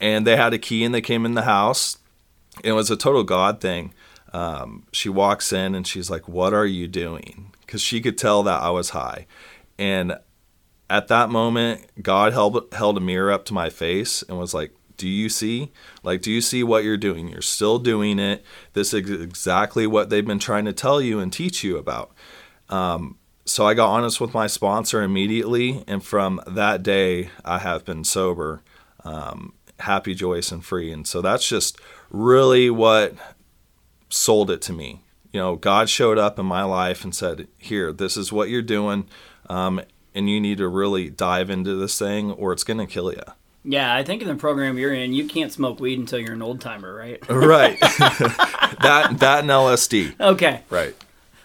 and 0.00 0.26
they 0.26 0.36
had 0.36 0.52
a 0.52 0.58
key 0.58 0.84
and 0.84 0.94
they 0.94 1.00
came 1.00 1.24
in 1.24 1.34
the 1.34 1.42
house. 1.42 1.98
It 2.64 2.72
was 2.72 2.90
a 2.90 2.96
total 2.96 3.24
God 3.24 3.60
thing. 3.60 3.92
Um, 4.32 4.84
she 4.92 5.08
walks 5.08 5.52
in 5.52 5.74
and 5.74 5.86
she's 5.86 6.10
like, 6.10 6.28
What 6.28 6.54
are 6.54 6.66
you 6.66 6.88
doing? 6.88 7.52
Because 7.60 7.82
she 7.82 8.00
could 8.00 8.18
tell 8.18 8.42
that 8.42 8.62
I 8.62 8.70
was 8.70 8.90
high. 8.90 9.26
And 9.78 10.16
at 10.88 11.08
that 11.08 11.30
moment, 11.30 11.86
God 12.02 12.32
held, 12.32 12.72
held 12.72 12.96
a 12.96 13.00
mirror 13.00 13.32
up 13.32 13.44
to 13.46 13.54
my 13.54 13.70
face 13.70 14.22
and 14.22 14.38
was 14.38 14.52
like, 14.52 14.74
Do 15.02 15.08
you 15.08 15.28
see? 15.28 15.72
Like, 16.04 16.22
do 16.22 16.30
you 16.30 16.40
see 16.40 16.62
what 16.62 16.84
you're 16.84 16.96
doing? 16.96 17.26
You're 17.26 17.42
still 17.42 17.80
doing 17.80 18.20
it. 18.20 18.44
This 18.72 18.94
is 18.94 19.10
exactly 19.10 19.84
what 19.84 20.10
they've 20.10 20.24
been 20.24 20.38
trying 20.38 20.64
to 20.66 20.72
tell 20.72 21.00
you 21.00 21.18
and 21.18 21.32
teach 21.32 21.64
you 21.64 21.76
about. 21.76 22.12
Um, 22.68 23.18
so 23.44 23.66
I 23.66 23.74
got 23.74 23.90
honest 23.90 24.20
with 24.20 24.32
my 24.32 24.46
sponsor 24.46 25.02
immediately. 25.02 25.82
And 25.88 26.04
from 26.04 26.40
that 26.46 26.84
day, 26.84 27.30
I 27.44 27.58
have 27.58 27.84
been 27.84 28.04
sober. 28.04 28.62
Um, 29.02 29.54
happy, 29.80 30.14
joyous, 30.14 30.52
and 30.52 30.64
free. 30.64 30.92
And 30.92 31.04
so 31.04 31.20
that's 31.20 31.48
just 31.48 31.80
really 32.08 32.70
what 32.70 33.16
sold 34.08 34.52
it 34.52 34.62
to 34.62 34.72
me. 34.72 35.00
You 35.32 35.40
know, 35.40 35.56
God 35.56 35.88
showed 35.88 36.16
up 36.16 36.38
in 36.38 36.46
my 36.46 36.62
life 36.62 37.02
and 37.02 37.12
said, 37.12 37.48
Here, 37.58 37.92
this 37.92 38.16
is 38.16 38.32
what 38.32 38.50
you're 38.50 38.62
doing. 38.62 39.08
Um, 39.50 39.80
and 40.14 40.30
you 40.30 40.40
need 40.40 40.58
to 40.58 40.68
really 40.68 41.10
dive 41.10 41.50
into 41.50 41.74
this 41.74 41.98
thing 41.98 42.30
or 42.30 42.52
it's 42.52 42.62
going 42.62 42.78
to 42.78 42.86
kill 42.86 43.12
you. 43.12 43.22
Yeah, 43.64 43.94
I 43.94 44.02
think 44.02 44.22
in 44.22 44.28
the 44.28 44.34
program 44.34 44.76
you're 44.76 44.92
in, 44.92 45.12
you 45.12 45.26
can't 45.26 45.52
smoke 45.52 45.78
weed 45.78 45.98
until 45.98 46.18
you're 46.18 46.32
an 46.32 46.42
old 46.42 46.60
timer, 46.60 46.92
right? 46.92 47.20
right. 47.30 47.78
that 47.80 49.14
that 49.18 49.40
and 49.40 49.50
LSD. 49.50 50.18
Okay. 50.18 50.62
Right. 50.68 50.96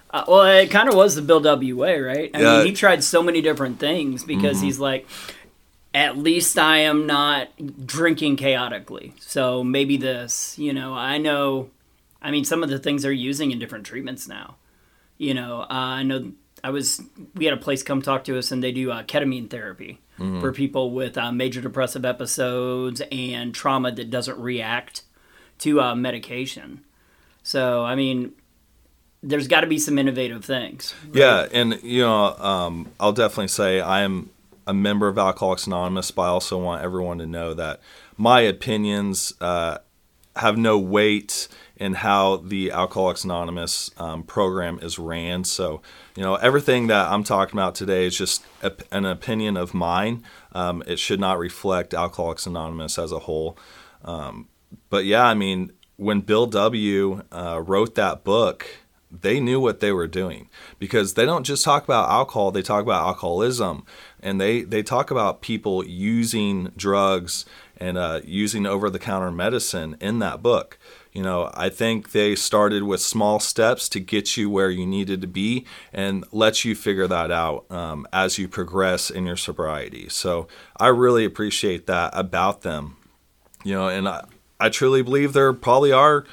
Uh, 0.10 0.24
well, 0.28 0.44
it 0.44 0.72
kind 0.72 0.90
of 0.90 0.96
was 0.96 1.16
the 1.16 1.22
Bill 1.22 1.42
W 1.42 1.78
way, 1.78 2.00
right? 2.00 2.32
I 2.34 2.42
yeah. 2.42 2.58
mean, 2.58 2.68
he 2.68 2.74
tried 2.74 3.04
so 3.04 3.22
many 3.22 3.42
different 3.42 3.80
things 3.80 4.24
because 4.24 4.58
mm-hmm. 4.58 4.66
he's 4.66 4.80
like, 4.80 5.08
at 5.94 6.18
least 6.18 6.58
I 6.58 6.80
am 6.80 7.06
not 7.06 7.50
drinking 7.86 8.38
chaotically. 8.38 9.14
So 9.20 9.64
maybe 9.64 9.98
this, 9.98 10.58
you 10.58 10.74
know, 10.74 10.94
I 10.94 11.18
know, 11.18 11.70
I 12.22 12.32
mean, 12.32 12.46
some 12.46 12.64
of 12.64 12.70
the 12.70 12.80
things 12.80 13.04
they're 13.04 13.12
using 13.12 13.52
in 13.52 13.60
different 13.60 13.86
treatments 13.86 14.28
now. 14.28 14.56
You 15.18 15.34
know, 15.34 15.62
uh, 15.62 15.66
I 15.70 16.04
know 16.04 16.32
I 16.64 16.70
was, 16.70 17.02
we 17.36 17.46
had 17.46 17.54
a 17.54 17.58
place 17.58 17.84
come 17.84 18.02
talk 18.02 18.24
to 18.26 18.38
us 18.38 18.52
and 18.52 18.64
they 18.64 18.72
do 18.72 18.92
uh, 18.92 19.04
ketamine 19.04 19.50
therapy 19.50 20.00
mm-hmm. 20.20 20.40
for 20.42 20.52
people 20.52 20.92
with 20.92 21.18
uh, 21.18 21.32
major 21.32 21.62
depressive 21.62 22.06
episodes 22.06 23.02
and 23.12 23.54
trauma 23.54 23.92
that 23.92 24.10
doesn't 24.10 24.40
react 24.40 25.04
to 25.60 25.82
uh, 25.82 25.96
medication. 25.96 26.84
So, 27.44 27.84
I 27.84 27.96
mean, 27.96 28.34
there's 29.24 29.48
got 29.48 29.62
to 29.62 29.68
be 29.68 29.80
some 29.80 29.98
innovative 29.98 30.46
things. 30.46 30.94
Right? 31.06 31.16
Yeah, 31.16 31.48
and 31.52 31.82
you 31.84 32.02
know, 32.02 32.36
um, 32.38 32.92
I'll 33.00 33.14
definitely 33.14 33.48
say 33.48 33.80
I 33.80 34.02
am 34.02 34.30
a 34.66 34.74
member 34.74 35.08
of 35.08 35.18
Alcoholics 35.18 35.66
Anonymous, 35.66 36.12
but 36.12 36.24
I 36.24 36.28
also 36.28 36.58
want 36.58 36.84
everyone 36.84 37.18
to 37.20 37.26
know 37.26 37.54
that 37.54 37.80
my 38.18 38.42
opinions 38.42 39.34
uh, 39.40 39.78
have 40.36 40.58
no 40.58 40.78
weight 40.78 41.48
in 41.80 41.94
how 41.96 42.38
the 42.38 42.72
Alcoholics 42.72 43.24
Anonymous 43.24 43.92
um, 43.98 44.24
program 44.24 44.80
is 44.82 45.00
ran. 45.00 45.44
So, 45.44 45.82
you 46.16 46.24
know, 46.24 46.36
everything 46.36 46.88
that 46.88 47.12
I'm 47.12 47.24
talking 47.24 47.58
about 47.58 47.76
today 47.76 48.06
is 48.06 48.18
just 48.18 48.44
a, 48.62 48.72
an 48.92 49.06
opinion 49.06 49.58
of 49.58 49.74
mine. 49.74 50.24
Um, 50.54 50.84
it 50.88 51.00
should 51.00 51.20
not 51.20 51.38
reflect 51.38 51.94
Alcoholics 51.94 52.46
Anonymous 52.46 52.98
as 52.98 53.12
a 53.12 53.20
whole. 53.20 53.58
Um, 54.04 54.48
but 54.90 55.06
yeah, 55.06 55.26
I 55.26 55.34
mean, 55.34 55.72
when 55.96 56.22
Bill 56.22 56.46
W. 56.48 57.24
Uh, 57.32 57.62
wrote 57.66 57.96
that 57.96 58.24
book, 58.24 58.68
they 59.12 59.40
knew 59.40 59.60
what 59.60 59.80
they 59.80 59.92
were 59.92 60.08
doing 60.08 60.50
because 60.80 61.14
they 61.14 61.26
don't 61.26 61.46
just 61.46 61.64
talk 61.64 61.84
about 61.84 62.10
alcohol, 62.10 62.52
they 62.52 62.62
talk 62.62 62.84
about 62.84 63.06
alcoholism 63.06 63.86
and 64.22 64.42
they 64.42 64.62
they 64.62 64.84
talk 64.84 65.12
about 65.12 65.42
people 65.42 65.86
using 65.86 66.72
drugs 66.76 67.46
and 67.78 67.98
uh, 67.98 68.22
using 68.24 68.66
over 68.66 68.90
the 68.90 69.00
counter 69.00 69.32
medicine 69.32 69.98
in 70.02 70.20
that 70.20 70.42
book. 70.42 70.78
You 71.14 71.24
know, 71.24 71.52
I 71.54 71.70
think 71.70 72.12
they 72.12 72.36
started 72.36 72.84
with 72.84 73.02
small 73.02 73.40
steps 73.40 73.90
to 73.90 74.00
get 74.00 74.38
you 74.38 74.50
where 74.50 74.70
you 74.70 74.86
needed 74.86 75.22
to 75.22 75.28
be 75.28 75.66
and 75.92 76.24
let 76.32 76.64
you 76.64 76.76
figure 76.76 77.08
that 77.08 77.32
out 77.32 77.66
um, 77.72 78.08
as 78.14 78.38
you 78.38 78.48
progress 78.48 79.10
in 79.10 79.26
your 79.26 79.38
sobriety. 79.38 80.10
So 80.10 80.48
I 80.78 80.88
really 80.88 81.26
appreciate 81.26 81.88
that 81.88 82.12
about 82.14 82.62
them. 82.62 82.98
You 83.64 83.74
know, 83.74 83.88
and 83.88 84.08
I, 84.08 84.26
I 84.60 84.70
truly 84.70 85.02
believe 85.02 85.34
there 85.34 85.54
probably 85.54 85.92
are 85.92 86.26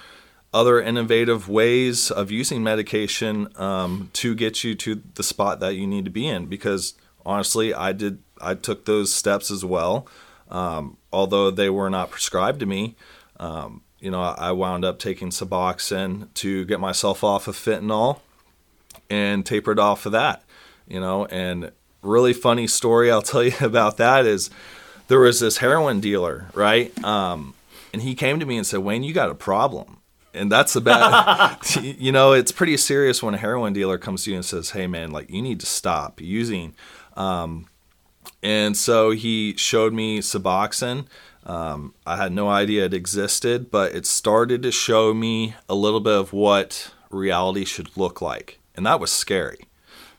other 0.53 0.81
innovative 0.81 1.49
ways 1.49 2.11
of 2.11 2.31
using 2.31 2.63
medication 2.63 3.49
um, 3.57 4.11
to 4.13 4.35
get 4.35 4.63
you 4.63 4.75
to 4.75 5.03
the 5.15 5.23
spot 5.23 5.61
that 5.61 5.75
you 5.75 5.87
need 5.87 6.05
to 6.05 6.11
be 6.11 6.29
in 6.29 6.47
because 6.47 6.95
honestly, 7.25 7.75
I 7.75 7.93
did 7.93 8.23
I 8.41 8.55
took 8.55 8.85
those 8.85 9.13
steps 9.13 9.51
as 9.51 9.65
well, 9.65 10.07
um, 10.51 10.97
although 11.13 11.51
they 11.51 11.71
were 11.71 11.91
not 11.91 12.11
prescribed 12.11 12.61
to 12.61 12.67
me. 12.67 12.97
Um, 13.39 13.83
you 14.01 14.11
know, 14.11 14.21
I 14.21 14.53
wound 14.53 14.85
up 14.85 14.99
taking 14.99 15.31
Suboxone 15.31 16.33
to 16.35 16.65
get 16.67 16.79
myself 16.79 17.25
off 17.25 17.49
of 17.49 17.57
fentanyl 17.57 18.21
and 19.09 19.47
tapered 19.47 19.79
off 19.79 20.05
of 20.07 20.13
that. 20.13 20.43
You 20.87 21.01
know, 21.01 21.25
and 21.27 21.73
really 22.03 22.35
funny 22.35 22.67
story 22.67 23.11
I'll 23.11 23.23
tell 23.33 23.43
you 23.43 23.55
about 23.61 23.97
that 23.97 24.27
is 24.27 24.51
there 25.09 25.21
was 25.21 25.41
this 25.41 25.59
heroin 25.59 26.01
dealer, 26.01 26.47
right? 26.55 26.93
Um, 27.05 27.55
and 27.93 28.03
he 28.03 28.15
came 28.15 28.41
to 28.41 28.47
me 28.47 28.57
and 28.57 28.67
said, 28.67 28.81
Wayne, 28.81 29.03
you 29.03 29.15
got 29.15 29.31
a 29.31 29.35
problem. 29.35 29.99
And 30.33 30.51
that's 30.51 30.73
the 30.73 30.81
bad, 30.81 31.59
you 31.81 32.11
know, 32.11 32.33
it's 32.33 32.51
pretty 32.51 32.77
serious 32.77 33.23
when 33.23 33.35
a 33.35 33.39
heroin 33.39 33.73
dealer 33.73 33.99
comes 33.99 34.25
to 34.25 34.31
you 34.31 34.37
and 34.37 34.45
says, 34.45 34.71
Hey, 34.71 34.89
man, 34.89 35.13
like 35.13 35.31
you 35.31 35.41
need 35.41 35.61
to 35.61 35.67
stop 35.67 36.21
using 36.21 36.75
um, 37.15 37.67
and 38.43 38.77
so 38.77 39.11
he 39.11 39.57
showed 39.57 39.93
me 39.93 40.21
Suboxone. 40.21 41.07
Um, 41.47 41.95
I 42.07 42.17
had 42.17 42.33
no 42.33 42.49
idea 42.49 42.87
it 42.87 42.95
existed, 42.95 43.71
but 43.71 43.95
it 43.95 44.07
started 44.07 44.63
to 44.63 44.73
show 44.73 45.13
me 45.13 45.55
a 45.69 45.75
little 45.75 46.01
bit 46.01 46.15
of 46.15 46.33
what 46.33 46.93
reality 47.11 47.65
should 47.65 47.97
look 47.97 48.21
like. 48.21 48.59
And 48.75 48.87
that 48.87 49.01
was 49.01 49.13
scary, 49.13 49.67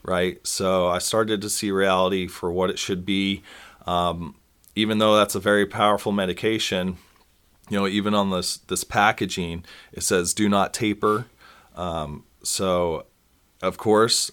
right? 0.03 0.45
So 0.45 0.87
I 0.87 0.99
started 0.99 1.41
to 1.41 1.49
see 1.49 1.71
reality 1.71 2.27
for 2.27 2.51
what 2.51 2.69
it 2.69 2.79
should 2.79 3.05
be. 3.05 3.43
Um, 3.85 4.35
even 4.75 4.97
though 4.97 5.15
that's 5.15 5.35
a 5.35 5.39
very 5.39 5.65
powerful 5.65 6.11
medication, 6.11 6.97
you 7.69 7.79
know, 7.79 7.87
even 7.87 8.13
on 8.13 8.29
this 8.29 8.57
this 8.57 8.83
packaging, 8.83 9.65
it 9.91 10.01
says 10.01 10.33
"do 10.33 10.47
not 10.47 10.73
taper." 10.73 11.25
Um, 11.75 12.23
so, 12.43 13.05
of 13.61 13.77
course, 13.77 14.31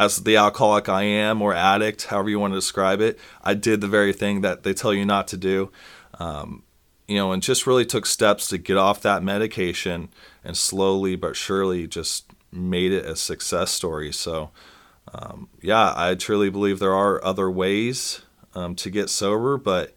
as 0.00 0.22
the 0.22 0.34
alcoholic 0.34 0.88
I 0.88 1.02
am 1.02 1.42
or 1.42 1.52
addict, 1.52 2.06
however 2.06 2.30
you 2.30 2.40
want 2.40 2.54
to 2.54 2.58
describe 2.58 3.02
it, 3.02 3.18
I 3.42 3.52
did 3.52 3.82
the 3.82 3.86
very 3.86 4.14
thing 4.14 4.40
that 4.40 4.62
they 4.62 4.72
tell 4.72 4.94
you 4.94 5.04
not 5.04 5.28
to 5.28 5.36
do. 5.36 5.70
Um, 6.18 6.62
you 7.06 7.16
know, 7.16 7.32
and 7.32 7.42
just 7.42 7.66
really 7.66 7.84
took 7.84 8.06
steps 8.06 8.48
to 8.48 8.56
get 8.56 8.78
off 8.78 9.02
that 9.02 9.22
medication 9.22 10.08
and 10.42 10.56
slowly 10.56 11.16
but 11.16 11.36
surely 11.36 11.86
just 11.86 12.24
made 12.50 12.92
it 12.92 13.04
a 13.04 13.14
success 13.14 13.72
story. 13.72 14.10
So, 14.10 14.50
um, 15.12 15.50
yeah, 15.60 15.92
I 15.94 16.14
truly 16.14 16.48
believe 16.48 16.78
there 16.78 16.94
are 16.94 17.22
other 17.22 17.50
ways 17.50 18.22
um, 18.54 18.74
to 18.76 18.88
get 18.88 19.10
sober, 19.10 19.58
but 19.58 19.92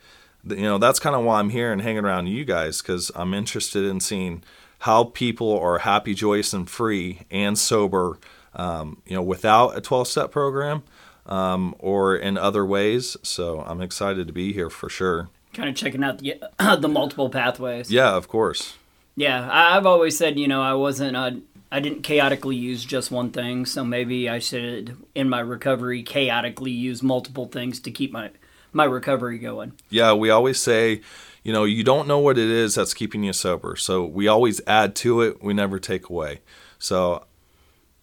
you 0.45 0.63
know, 0.63 0.79
that's 0.79 0.99
kind 0.99 1.15
of 1.15 1.23
why 1.23 1.39
I'm 1.39 1.51
here 1.51 1.71
and 1.71 1.81
hanging 1.81 2.03
around 2.03 2.27
you 2.27 2.43
guys 2.43 2.81
because 2.81 3.09
I'm 3.15 3.33
interested 3.33 3.85
in 3.85 4.01
seeing 4.01 4.43
how 4.79 5.05
people 5.05 5.57
are 5.57 5.79
happy, 5.79 6.13
joyous, 6.13 6.51
and 6.51 6.69
free 6.69 7.21
and 7.31 7.57
sober 7.57 8.17
um, 8.55 9.01
you 9.05 9.15
know, 9.15 9.21
without 9.23 9.77
a 9.77 9.81
12 9.81 10.07
step 10.07 10.31
program 10.31 10.83
um, 11.25 11.75
or 11.79 12.15
in 12.15 12.37
other 12.37 12.65
ways. 12.65 13.17
So 13.23 13.61
I'm 13.61 13.81
excited 13.81 14.27
to 14.27 14.33
be 14.33 14.53
here 14.53 14.69
for 14.69 14.89
sure. 14.89 15.29
Kind 15.53 15.69
of 15.69 15.75
checking 15.75 16.03
out 16.03 16.19
the, 16.19 16.41
the 16.79 16.87
multiple 16.87 17.29
pathways. 17.29 17.91
Yeah, 17.91 18.15
of 18.15 18.27
course. 18.27 18.75
Yeah, 19.15 19.47
I, 19.51 19.75
have 19.75 19.85
always 19.85 20.17
said, 20.17 20.39
you 20.39 20.47
know, 20.47 20.61
I 20.61 20.73
wasn't, 20.73 21.15
uh, 21.15 21.31
I 21.71 21.79
didn't 21.79 22.01
chaotically 22.01 22.55
use 22.55 22.83
just 22.83 23.11
one 23.11 23.29
thing. 23.29 23.65
So 23.65 23.83
maybe 23.83 24.27
I 24.27 24.39
should, 24.39 24.97
in 25.13 25.29
my 25.29 25.39
recovery, 25.39 26.01
chaotically 26.01 26.71
use 26.71 27.03
multiple 27.03 27.45
things 27.45 27.79
to 27.81 27.91
keep 27.91 28.11
my, 28.11 28.31
my 28.71 28.85
recovery 28.85 29.37
going. 29.37 29.73
Yeah, 29.89 30.13
we 30.13 30.31
always 30.31 30.59
say, 30.59 31.01
you 31.43 31.53
know, 31.53 31.63
you 31.63 31.83
don't 31.83 32.07
know 32.07 32.19
what 32.19 32.39
it 32.39 32.49
is 32.49 32.75
that's 32.75 32.95
keeping 32.95 33.23
you 33.23 33.33
sober. 33.33 33.75
So 33.75 34.03
we 34.03 34.27
always 34.27 34.61
add 34.65 34.95
to 34.97 35.21
it, 35.21 35.43
we 35.43 35.53
never 35.53 35.77
take 35.77 36.09
away. 36.09 36.39
So, 36.79 37.25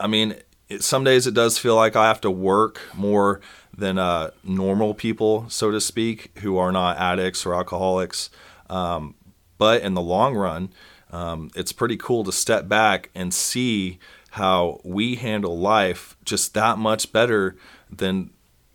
I 0.00 0.06
mean, 0.06 0.36
it, 0.68 0.82
some 0.82 1.04
days 1.04 1.26
it 1.26 1.34
does 1.34 1.58
feel 1.58 1.76
like 1.76 1.94
I 1.94 2.08
have 2.08 2.20
to 2.22 2.30
work 2.30 2.80
more 2.94 3.40
than 3.76 3.98
uh, 3.98 4.30
normal 4.42 4.94
people, 4.94 5.48
so 5.48 5.70
to 5.70 5.80
speak, 5.80 6.38
who 6.38 6.56
are 6.58 6.72
not 6.72 6.96
addicts 6.98 7.46
or 7.46 7.54
alcoholics. 7.54 8.30
Um, 8.68 9.14
but 9.58 9.82
in 9.82 9.94
the 9.94 10.00
long 10.00 10.34
run, 10.34 10.70
um, 11.12 11.50
it's 11.54 11.72
pretty 11.72 11.96
cool 11.96 12.24
to 12.24 12.32
step 12.32 12.68
back 12.68 13.10
and 13.14 13.34
see 13.34 13.98
how 14.30 14.80
we 14.84 15.16
handle 15.16 15.58
life 15.58 16.16
just 16.24 16.54
that 16.54 16.78
much 16.78 17.12
better 17.12 17.56
than 17.90 18.30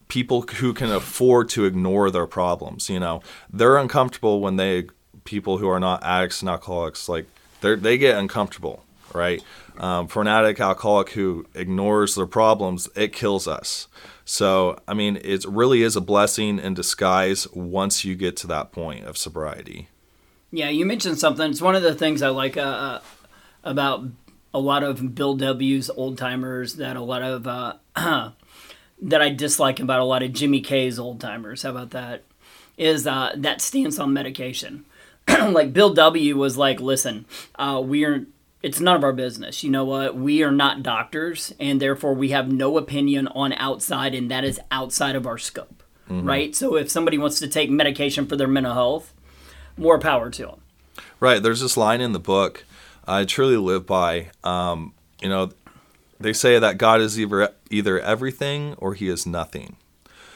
people 0.07 0.41
who 0.41 0.73
can 0.73 0.91
afford 0.91 1.49
to 1.49 1.65
ignore 1.65 2.11
their 2.11 2.27
problems. 2.27 2.89
You 2.89 2.99
know, 2.99 3.21
they're 3.51 3.77
uncomfortable 3.77 4.41
when 4.41 4.57
they 4.57 4.87
people 5.23 5.57
who 5.57 5.67
are 5.67 5.79
not 5.79 6.03
addicts 6.03 6.41
and 6.41 6.49
alcoholics 6.49 7.09
like 7.09 7.25
they 7.61 7.75
they 7.75 7.97
get 7.97 8.17
uncomfortable, 8.17 8.83
right? 9.15 9.43
Um, 9.77 10.07
for 10.07 10.21
an 10.21 10.27
addict 10.27 10.59
alcoholic 10.59 11.09
who 11.11 11.45
ignores 11.53 12.15
their 12.15 12.25
problems, 12.25 12.87
it 12.95 13.13
kills 13.13 13.47
us. 13.47 13.87
So, 14.25 14.79
I 14.87 14.93
mean, 14.93 15.19
it 15.23 15.45
really 15.45 15.83
is 15.83 15.95
a 15.95 16.01
blessing 16.01 16.59
in 16.59 16.73
disguise 16.73 17.47
once 17.51 18.03
you 18.03 18.15
get 18.15 18.35
to 18.37 18.47
that 18.47 18.71
point 18.71 19.05
of 19.05 19.17
sobriety. 19.17 19.89
Yeah, 20.51 20.69
you 20.69 20.85
mentioned 20.85 21.19
something. 21.19 21.49
It's 21.51 21.61
one 21.61 21.75
of 21.75 21.83
the 21.83 21.95
things 21.95 22.21
I 22.21 22.29
like 22.29 22.57
uh, 22.57 22.61
uh 22.61 23.01
about 23.63 24.05
a 24.53 24.59
lot 24.59 24.83
of 24.83 25.15
Bill 25.15 25.35
W.'s 25.35 25.89
old 25.89 26.17
timers 26.17 26.75
that 26.75 26.95
a 26.95 27.01
lot 27.01 27.21
of 27.21 27.45
uh, 27.45 27.73
that 29.01 29.21
I 29.21 29.29
dislike 29.29 29.79
about 29.79 29.99
a 29.99 30.05
lot 30.05 30.23
of 30.23 30.33
Jimmy 30.33 30.61
K's 30.61 30.97
old 30.97 31.19
timers. 31.19 31.63
How 31.63 31.71
about 31.71 31.91
that? 31.91 32.23
Is 32.77 33.05
uh, 33.05 33.33
that 33.37 33.61
stance 33.61 33.99
on 33.99 34.13
medication? 34.13 34.85
like 35.27 35.73
Bill 35.73 35.93
W. 35.93 36.37
was 36.37 36.57
like, 36.57 36.79
listen, 36.79 37.25
uh, 37.55 37.81
we 37.83 38.05
are 38.05 38.25
it's 38.65 38.79
none 38.79 38.95
of 38.95 39.03
our 39.03 39.13
business. 39.13 39.63
You 39.63 39.69
know 39.69 39.85
what? 39.85 40.15
We 40.15 40.41
are 40.41 40.51
not 40.51 40.81
doctors, 40.81 41.53
and 41.59 41.79
therefore 41.79 42.15
we 42.15 42.29
have 42.29 42.51
no 42.51 42.79
opinion 42.79 43.27
on 43.27 43.53
outside, 43.53 44.15
and 44.15 44.31
that 44.31 44.43
is 44.43 44.59
outside 44.71 45.15
of 45.15 45.27
our 45.27 45.37
scope, 45.37 45.83
mm-hmm. 46.09 46.27
right? 46.27 46.55
So 46.55 46.75
if 46.75 46.89
somebody 46.89 47.19
wants 47.19 47.37
to 47.39 47.47
take 47.47 47.69
medication 47.69 48.25
for 48.25 48.35
their 48.35 48.47
mental 48.47 48.73
health, 48.73 49.13
more 49.77 49.99
power 49.99 50.31
to 50.31 50.45
them. 50.47 50.61
Right. 51.19 51.43
There's 51.43 51.61
this 51.61 51.77
line 51.77 52.01
in 52.01 52.13
the 52.13 52.19
book 52.19 52.65
I 53.07 53.23
truly 53.25 53.57
live 53.57 53.85
by. 53.85 54.31
Um, 54.43 54.95
you 55.21 55.29
know, 55.29 55.51
they 56.19 56.33
say 56.33 56.57
that 56.57 56.79
God 56.79 57.01
is 57.01 57.19
either 57.19 57.53
either 57.69 57.99
everything 57.99 58.73
or 58.79 58.95
He 58.95 59.09
is 59.09 59.27
nothing. 59.27 59.75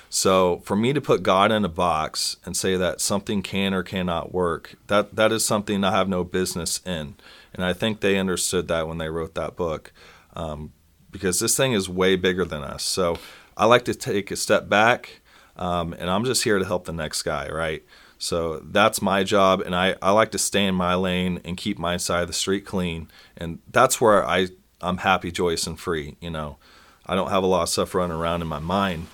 So 0.07 0.61
for 0.65 0.75
me 0.75 0.93
to 0.93 1.01
put 1.01 1.23
God 1.23 1.51
in 1.51 1.65
a 1.65 1.69
box 1.69 2.37
and 2.45 2.55
say 2.55 2.75
that 2.75 3.01
something 3.01 3.41
can 3.41 3.73
or 3.73 3.81
cannot 3.81 4.31
work, 4.31 4.75
that 4.85 5.15
that 5.15 5.31
is 5.31 5.43
something 5.43 5.83
I 5.83 5.89
have 5.89 6.07
no 6.07 6.23
business 6.23 6.79
in. 6.85 7.15
And 7.53 7.63
I 7.63 7.73
think 7.73 7.99
they 7.99 8.17
understood 8.17 8.67
that 8.67 8.87
when 8.87 8.97
they 8.97 9.09
wrote 9.09 9.35
that 9.35 9.55
book, 9.55 9.91
um, 10.33 10.71
because 11.11 11.39
this 11.39 11.57
thing 11.57 11.73
is 11.73 11.89
way 11.89 12.15
bigger 12.15 12.45
than 12.45 12.63
us. 12.63 12.83
So 12.83 13.17
I 13.57 13.65
like 13.65 13.85
to 13.85 13.95
take 13.95 14.31
a 14.31 14.35
step 14.35 14.69
back, 14.69 15.21
um, 15.57 15.93
and 15.93 16.09
I'm 16.09 16.23
just 16.23 16.43
here 16.43 16.59
to 16.59 16.65
help 16.65 16.85
the 16.85 16.93
next 16.93 17.23
guy, 17.23 17.49
right? 17.49 17.83
So 18.17 18.59
that's 18.59 19.01
my 19.01 19.23
job, 19.23 19.61
and 19.61 19.75
I, 19.75 19.95
I 20.01 20.11
like 20.11 20.31
to 20.31 20.37
stay 20.37 20.65
in 20.65 20.75
my 20.75 20.95
lane 20.95 21.41
and 21.45 21.57
keep 21.57 21.79
my 21.79 21.97
side 21.97 22.21
of 22.21 22.27
the 22.27 22.33
street 22.33 22.65
clean. 22.65 23.07
And 23.37 23.59
that's 23.71 23.99
where 23.99 24.25
I, 24.25 24.49
I'm 24.81 24.97
happy, 24.97 25.31
joyous, 25.31 25.65
and 25.65 25.79
free. 25.79 26.17
You 26.19 26.29
know, 26.29 26.57
I 27.05 27.15
don't 27.15 27.29
have 27.29 27.43
a 27.43 27.47
lot 27.47 27.63
of 27.63 27.69
stuff 27.69 27.95
running 27.95 28.15
around 28.15 28.41
in 28.41 28.47
my 28.47 28.59
mind 28.59 29.07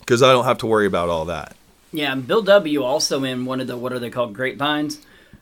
because 0.00 0.22
I 0.22 0.32
don't 0.32 0.44
have 0.44 0.58
to 0.58 0.66
worry 0.66 0.86
about 0.86 1.08
all 1.08 1.24
that. 1.26 1.56
Yeah, 1.92 2.14
Bill 2.16 2.42
W. 2.42 2.82
also 2.82 3.24
in 3.24 3.44
one 3.44 3.60
of 3.60 3.66
the 3.66 3.76
what 3.76 3.92
are 3.92 3.98
they 3.98 4.10
called 4.10 4.34
grapevines 4.34 5.00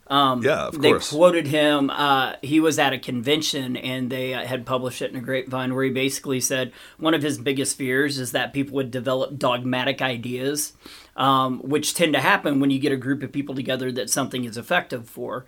um, 0.09 0.43
yeah, 0.43 0.67
of 0.67 0.81
they 0.81 0.91
course. 0.91 1.11
They 1.11 1.17
quoted 1.17 1.47
him. 1.47 1.91
Uh, 1.91 2.35
he 2.43 2.61
was 2.61 2.79
at 2.79 2.93
a 2.93 2.99
convention 2.99 3.77
and 3.77 4.11
they 4.11 4.35
uh, 4.35 4.45
had 4.45 4.65
published 4.65 5.03
it 5.03 5.11
in 5.11 5.17
a 5.17 5.21
grapevine 5.21 5.75
where 5.75 5.85
he 5.85 5.91
basically 5.91 6.41
said 6.41 6.73
one 6.97 7.15
of 7.15 7.23
his 7.23 7.39
biggest 7.39 7.77
fears 7.77 8.19
is 8.19 8.33
that 8.33 8.53
people 8.53 8.75
would 8.75 8.91
develop 8.91 9.39
dogmatic 9.39 10.01
ideas, 10.01 10.73
um, 11.17 11.61
which 11.61 11.95
tend 11.95 12.15
to 12.15 12.21
happen 12.21 12.61
when 12.61 12.71
you 12.71 12.79
get 12.79 12.93
a 12.93 12.97
group 12.97 13.23
of 13.23 13.33
people 13.33 13.55
together 13.55 13.93
that 13.93 14.09
something 14.09 14.45
is 14.45 14.57
effective 14.57 15.09
for. 15.09 15.45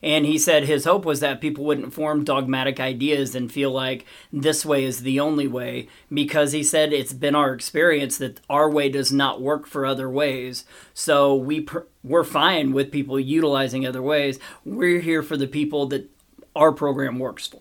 And 0.00 0.24
he 0.24 0.38
said 0.38 0.64
his 0.64 0.84
hope 0.84 1.04
was 1.04 1.18
that 1.20 1.40
people 1.40 1.64
wouldn't 1.64 1.92
form 1.92 2.22
dogmatic 2.22 2.78
ideas 2.78 3.34
and 3.34 3.50
feel 3.50 3.72
like 3.72 4.06
this 4.32 4.64
way 4.64 4.84
is 4.84 5.02
the 5.02 5.18
only 5.18 5.48
way, 5.48 5.88
because 6.12 6.52
he 6.52 6.62
said 6.62 6.92
it's 6.92 7.12
been 7.12 7.34
our 7.34 7.52
experience 7.52 8.16
that 8.18 8.40
our 8.48 8.70
way 8.70 8.88
does 8.88 9.10
not 9.10 9.40
work 9.40 9.66
for 9.66 9.84
other 9.84 10.08
ways. 10.08 10.64
So 10.94 11.34
we 11.34 11.62
pr- 11.62 11.80
we're 12.04 12.22
fine 12.22 12.72
with 12.72 12.92
people 12.92 13.18
utilizing 13.18 13.84
other 13.84 14.02
ways. 14.02 14.38
We're 14.64 15.00
here 15.00 15.22
for 15.22 15.36
the 15.36 15.48
people 15.48 15.86
that 15.86 16.08
our 16.54 16.70
program 16.70 17.18
works 17.18 17.48
for. 17.48 17.60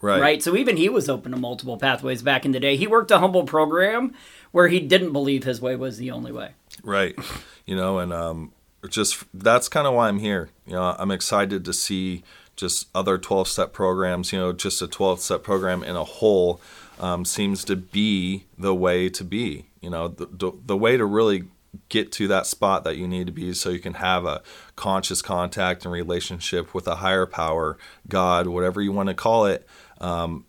Right. 0.00 0.20
Right. 0.20 0.42
So 0.42 0.56
even 0.56 0.76
he 0.76 0.88
was 0.88 1.08
open 1.08 1.32
to 1.32 1.38
multiple 1.38 1.76
pathways 1.76 2.22
back 2.22 2.44
in 2.44 2.52
the 2.52 2.60
day. 2.60 2.76
He 2.76 2.86
worked 2.86 3.10
a 3.10 3.18
humble 3.18 3.44
program 3.44 4.14
where 4.52 4.68
he 4.68 4.78
didn't 4.78 5.12
believe 5.12 5.44
his 5.44 5.60
way 5.60 5.74
was 5.74 5.96
the 5.96 6.10
only 6.10 6.32
way. 6.32 6.50
Right. 6.84 7.18
You 7.66 7.74
know, 7.74 7.98
and 7.98 8.12
um, 8.12 8.52
just 8.88 9.24
that's 9.34 9.68
kind 9.68 9.86
of 9.86 9.94
why 9.94 10.08
I'm 10.08 10.18
here. 10.18 10.50
You 10.66 10.74
know, 10.74 10.94
I'm 10.98 11.10
excited 11.10 11.64
to 11.64 11.72
see 11.72 12.22
just 12.56 12.88
other 12.94 13.18
12 13.18 13.48
step 13.48 13.72
programs. 13.72 14.32
You 14.32 14.38
know, 14.38 14.52
just 14.52 14.82
a 14.82 14.86
12 14.86 15.20
step 15.20 15.42
program 15.42 15.82
in 15.82 15.96
a 15.96 16.04
whole 16.04 16.60
um, 17.00 17.24
seems 17.24 17.64
to 17.64 17.76
be 17.76 18.44
the 18.56 18.74
way 18.74 19.08
to 19.08 19.24
be. 19.24 19.66
You 19.80 19.90
know, 19.90 20.08
the, 20.08 20.52
the, 20.66 20.76
way 20.76 20.96
to 20.96 21.04
really 21.04 21.44
get 21.88 22.10
to 22.12 22.26
that 22.28 22.46
spot 22.46 22.82
that 22.84 22.96
you 22.96 23.06
need 23.06 23.26
to 23.26 23.32
be 23.32 23.52
so 23.54 23.70
you 23.70 23.78
can 23.78 23.94
have 23.94 24.24
a 24.24 24.42
conscious 24.74 25.22
contact 25.22 25.84
and 25.84 25.92
relationship 25.92 26.74
with 26.74 26.88
a 26.88 26.96
higher 26.96 27.26
power, 27.26 27.78
God, 28.08 28.48
whatever 28.48 28.82
you 28.82 28.90
want 28.90 29.08
to 29.08 29.14
call 29.14 29.46
it. 29.46 29.66
Um, 30.00 30.44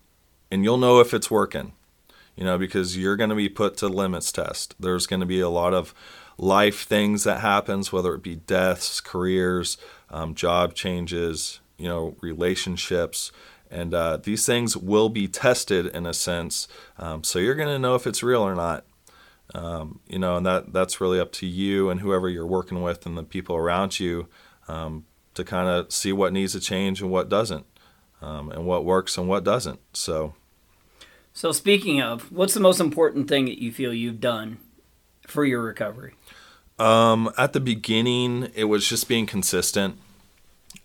and 0.50 0.64
you'll 0.64 0.78
know 0.78 1.00
if 1.00 1.14
it's 1.14 1.30
working, 1.30 1.74
you 2.36 2.44
know, 2.44 2.58
because 2.58 2.98
you're 2.98 3.16
going 3.16 3.30
to 3.30 3.36
be 3.36 3.50
put 3.50 3.78
to 3.78 3.88
limits 3.88 4.32
test. 4.32 4.74
There's 4.80 5.06
going 5.06 5.20
to 5.20 5.26
be 5.28 5.40
a 5.40 5.50
lot 5.50 5.74
of 5.74 5.94
life 6.40 6.84
things 6.86 7.26
that 7.26 7.42
happens, 7.42 7.92
whether 7.92 8.16
it 8.16 8.24
be 8.24 8.36
deaths, 8.36 9.02
careers, 9.02 9.78
um, 10.10 10.34
job 10.34 10.74
changes, 10.74 11.60
you 11.78 11.88
know, 11.88 12.16
relationships, 12.22 13.32
and 13.70 13.94
uh, 13.94 14.18
these 14.18 14.46
things 14.46 14.76
will 14.76 15.10
be 15.10 15.28
tested 15.28 15.86
in 15.88 16.06
a 16.06 16.14
sense. 16.14 16.68
Um, 16.98 17.24
so 17.24 17.38
you're 17.40 17.56
going 17.56 17.70
to 17.70 17.78
know 17.78 17.96
if 17.96 18.08
it's 18.08 18.24
real 18.24 18.42
or 18.42 18.56
not. 18.56 18.86
Um, 19.54 20.00
you 20.08 20.20
know, 20.20 20.38
and 20.38 20.46
that 20.46 20.74
that's 20.74 21.02
really 21.02 21.20
up 21.20 21.32
to 21.34 21.48
you 21.48 21.90
and 21.90 22.00
whoever 22.02 22.30
you're 22.30 22.46
working 22.46 22.84
with 22.84 23.08
and 23.08 23.18
the 23.18 23.24
people 23.24 23.56
around 23.56 24.00
you 24.00 24.28
um, 24.68 25.06
to 25.34 25.44
kind 25.44 25.68
of 25.68 25.92
see 25.92 26.14
what 26.14 26.34
needs 26.34 26.54
to 26.54 26.60
change 26.60 27.02
and 27.02 27.10
what 27.10 27.30
doesn't, 27.30 27.66
um, 28.22 28.52
and 28.52 28.66
what 28.66 28.86
works 28.86 29.18
and 29.18 29.28
what 29.28 29.44
doesn't. 29.44 29.80
So. 29.94 30.36
So 31.34 31.52
speaking 31.52 32.02
of, 32.02 32.32
what's 32.32 32.54
the 32.54 32.60
most 32.60 32.80
important 32.80 33.28
thing 33.28 33.46
that 33.46 33.62
you 33.62 33.72
feel 33.72 33.94
you've 33.94 34.20
done 34.20 34.58
for 35.26 35.46
your 35.46 35.62
recovery? 35.62 36.16
Um, 36.80 37.32
at 37.38 37.52
the 37.54 37.60
beginning, 37.60 38.50
it 38.56 38.64
was 38.64 38.88
just 38.88 39.10
being 39.10 39.26
consistent. 39.26 40.00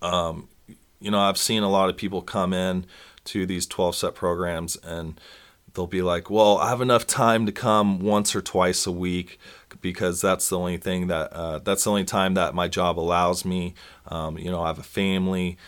Um, 0.03 0.49
you 1.01 1.11
know, 1.11 1.21
I've 1.21 1.39
seen 1.39 1.63
a 1.63 1.71
lot 1.71 1.89
of 1.89 1.97
people 1.97 2.21
come 2.21 2.53
in 2.53 2.87
to 3.27 3.47
these 3.47 3.67
12 3.67 3.95
step 3.95 4.15
programs 4.15 4.77
and 4.77 5.21
they'll 5.73 5.87
be 5.87 6.03
like, 6.03 6.29
well, 6.29 6.59
I 6.59 6.69
have 6.69 6.81
enough 6.81 7.07
time 7.07 7.47
to 7.47 7.53
come 7.53 8.01
once 8.01 8.35
or 8.35 8.41
twice 8.41 8.87
a 8.87 8.93
week 8.93 9.39
because 9.81 10.21
that's 10.21 10.49
the 10.49 10.59
only 10.59 10.79
thing 10.79 11.07
that, 11.09 11.33
uh, 11.33 11.59
that's 11.61 11.85
the 11.85 11.91
only 11.91 12.05
time 12.05 12.35
that 12.35 12.55
my 12.55 12.69
job 12.69 12.99
allows 12.99 13.45
me. 13.45 13.75
Um, 14.09 14.39
you 14.39 14.51
know, 14.51 14.63
I 14.63 14.69
have 14.69 14.79
a 14.79 14.85
family. 14.85 15.59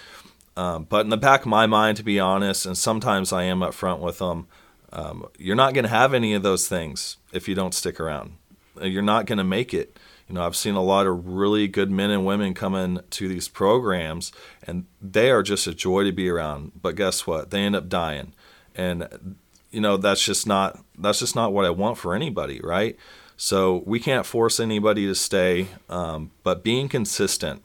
Um, 0.57 0.85
but 0.85 1.05
in 1.05 1.11
the 1.11 1.17
back 1.17 1.43
of 1.43 1.47
my 1.47 1.67
mind, 1.67 1.99
to 1.99 2.03
be 2.03 2.19
honest, 2.19 2.67
and 2.67 2.77
sometimes 2.77 3.33
I 3.33 3.45
am 3.45 3.61
upfront 3.61 4.01
with 4.01 4.19
them, 4.19 4.47
um, 4.93 5.27
you're 5.39 5.57
not 5.57 5.75
going 5.75 5.85
to 5.85 5.91
have 5.91 6.15
any 6.15 6.33
of 6.35 6.43
those 6.43 6.67
things 6.67 7.17
if 7.33 7.49
you 7.49 7.55
don't 7.55 7.75
stick 7.75 8.01
around. 8.01 8.33
You're 8.81 9.03
not 9.03 9.27
going 9.27 9.39
to 9.39 9.45
make 9.45 9.75
it 9.75 9.99
you 10.29 10.35
know, 10.35 10.45
I've 10.45 10.57
seen 10.57 10.75
a 10.75 10.83
lot 10.83 11.07
of 11.07 11.29
really 11.29 11.69
good 11.69 11.91
men 11.91 12.11
and 12.11 12.27
women 12.27 12.53
come 12.53 12.75
in 12.75 13.01
to 13.11 13.29
these 13.29 13.49
programs, 13.49 14.33
and 14.67 14.87
they 15.01 15.31
are 15.31 15.43
just 15.43 15.67
a 15.67 15.75
joy 15.75 16.05
to 16.05 16.13
be 16.13 16.29
around. 16.29 16.73
But 16.81 16.97
guess 16.97 17.27
what? 17.27 17.51
They 17.51 17.61
end 17.61 17.77
up 17.77 17.89
dying, 17.89 18.33
and 18.75 19.37
you 19.71 19.81
know 19.81 19.97
that's 19.97 20.25
just 20.25 20.47
not 20.47 20.83
that's 20.99 21.21
just 21.21 21.37
not 21.37 21.53
what 21.53 21.65
I 21.65 21.71
want 21.71 21.99
for 21.99 22.15
anybody, 22.15 22.61
right? 22.63 22.97
So 23.37 23.83
we 23.87 24.01
can't 24.01 24.27
force 24.27 24.59
anybody 24.59 25.07
to 25.07 25.15
stay, 25.15 25.69
um, 25.89 26.31
but 26.43 26.65
being 26.65 26.89
consistent, 26.89 27.63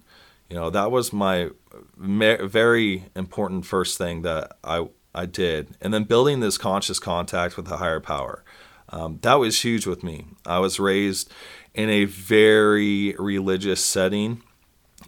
you 0.50 0.56
know, 0.56 0.70
that 0.70 0.92
was 0.92 1.14
my 1.14 1.50
very 1.96 3.06
important 3.16 3.66
first 3.66 3.98
thing 3.98 4.22
that 4.22 4.58
I 4.64 4.88
I 5.16 5.26
did. 5.26 5.76
And 5.82 5.94
then 5.94 6.04
building 6.04 6.42
this 6.42 6.58
conscious 6.58 7.00
contact 7.00 7.58
with 7.58 7.70
a 7.72 7.78
higher 7.78 8.00
power. 8.00 8.44
Um, 8.90 9.20
that 9.22 9.36
was 9.36 9.62
huge 9.62 9.88
with 9.88 10.04
me. 10.04 10.26
I 10.46 10.60
was 10.60 10.80
raised 10.80 11.32
in 11.74 11.90
a 11.90 12.06
very 12.06 13.16
religious 13.18 13.84
setting 13.84 14.42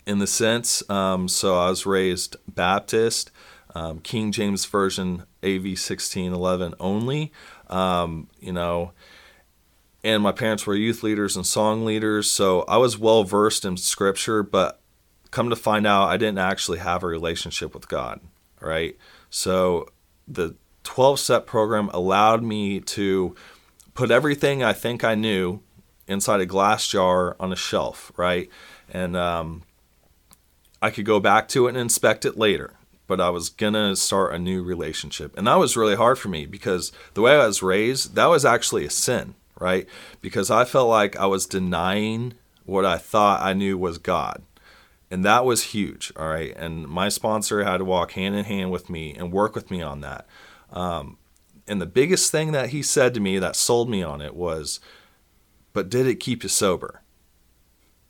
in 0.05 0.19
the 0.19 0.27
sense. 0.27 0.87
Um, 0.89 1.27
so 1.27 1.57
I 1.57 1.69
was 1.69 1.85
raised 1.85 2.37
Baptist, 2.47 3.31
um, 3.75 3.99
King 3.99 4.31
James 4.31 4.65
Version 4.65 5.23
AV 5.43 5.63
1611 5.63 6.75
only. 6.79 7.31
Um, 7.67 8.27
you 8.39 8.53
know, 8.53 8.91
and 10.03 10.21
my 10.21 10.31
parents 10.31 10.67
were 10.67 10.75
youth 10.75 11.03
leaders 11.03 11.35
and 11.35 11.45
song 11.45 11.85
leaders. 11.85 12.29
So 12.29 12.63
I 12.63 12.77
was 12.77 12.97
well 12.97 13.23
versed 13.23 13.65
in 13.65 13.77
scripture, 13.77 14.43
but 14.43 14.79
come 15.31 15.49
to 15.49 15.55
find 15.55 15.87
out, 15.87 16.09
I 16.09 16.17
didn't 16.17 16.39
actually 16.39 16.79
have 16.79 17.03
a 17.03 17.07
relationship 17.07 17.73
with 17.73 17.87
God, 17.87 18.19
right? 18.59 18.97
So 19.29 19.89
the 20.27 20.55
12 20.83 21.19
step 21.19 21.45
program 21.47 21.89
allowed 21.93 22.43
me 22.43 22.79
to 22.81 23.35
put 23.93 24.11
everything 24.11 24.63
I 24.63 24.73
think 24.73 25.03
I 25.03 25.15
knew 25.15 25.61
inside 26.13 26.39
a 26.39 26.45
glass 26.45 26.87
jar 26.87 27.35
on 27.39 27.51
a 27.51 27.57
shelf, 27.57 28.11
right? 28.15 28.49
And 28.91 29.17
um, 29.17 29.63
I 30.81 30.89
could 30.89 31.05
go 31.05 31.19
back 31.19 31.47
to 31.49 31.65
it 31.65 31.69
and 31.69 31.77
inspect 31.77 32.25
it 32.25 32.37
later, 32.37 32.73
but 33.07 33.19
I 33.19 33.29
was 33.29 33.49
gonna 33.49 33.95
start 33.95 34.33
a 34.33 34.39
new 34.39 34.63
relationship. 34.63 35.37
And 35.37 35.47
that 35.47 35.59
was 35.59 35.75
really 35.75 35.95
hard 35.95 36.17
for 36.17 36.29
me 36.29 36.45
because 36.45 36.91
the 37.13 37.21
way 37.21 37.35
I 37.35 37.47
was 37.47 37.63
raised, 37.63 38.15
that 38.15 38.27
was 38.27 38.45
actually 38.45 38.85
a 38.85 38.89
sin, 38.89 39.35
right? 39.59 39.87
Because 40.21 40.49
I 40.49 40.63
felt 40.63 40.89
like 40.89 41.17
I 41.17 41.25
was 41.25 41.45
denying 41.45 42.35
what 42.65 42.85
I 42.85 42.97
thought 42.97 43.41
I 43.41 43.53
knew 43.53 43.77
was 43.77 43.97
God. 43.97 44.41
And 45.11 45.23
that 45.25 45.45
was 45.45 45.63
huge, 45.65 46.11
all 46.15 46.27
right? 46.27 46.55
And 46.57 46.87
my 46.87 47.09
sponsor 47.09 47.63
had 47.63 47.77
to 47.77 47.85
walk 47.85 48.13
hand 48.13 48.35
in 48.35 48.45
hand 48.45 48.71
with 48.71 48.89
me 48.89 49.13
and 49.13 49.31
work 49.31 49.53
with 49.53 49.69
me 49.69 49.81
on 49.81 50.01
that. 50.01 50.25
Um, 50.71 51.17
and 51.67 51.79
the 51.79 51.85
biggest 51.85 52.31
thing 52.31 52.51
that 52.51 52.69
he 52.69 52.81
said 52.81 53.13
to 53.13 53.19
me 53.19 53.37
that 53.39 53.55
sold 53.55 53.89
me 53.89 54.01
on 54.01 54.21
it 54.21 54.35
was, 54.35 54.79
but 55.73 55.89
did 55.89 56.07
it 56.07 56.19
keep 56.19 56.43
you 56.43 56.49
sober? 56.49 57.01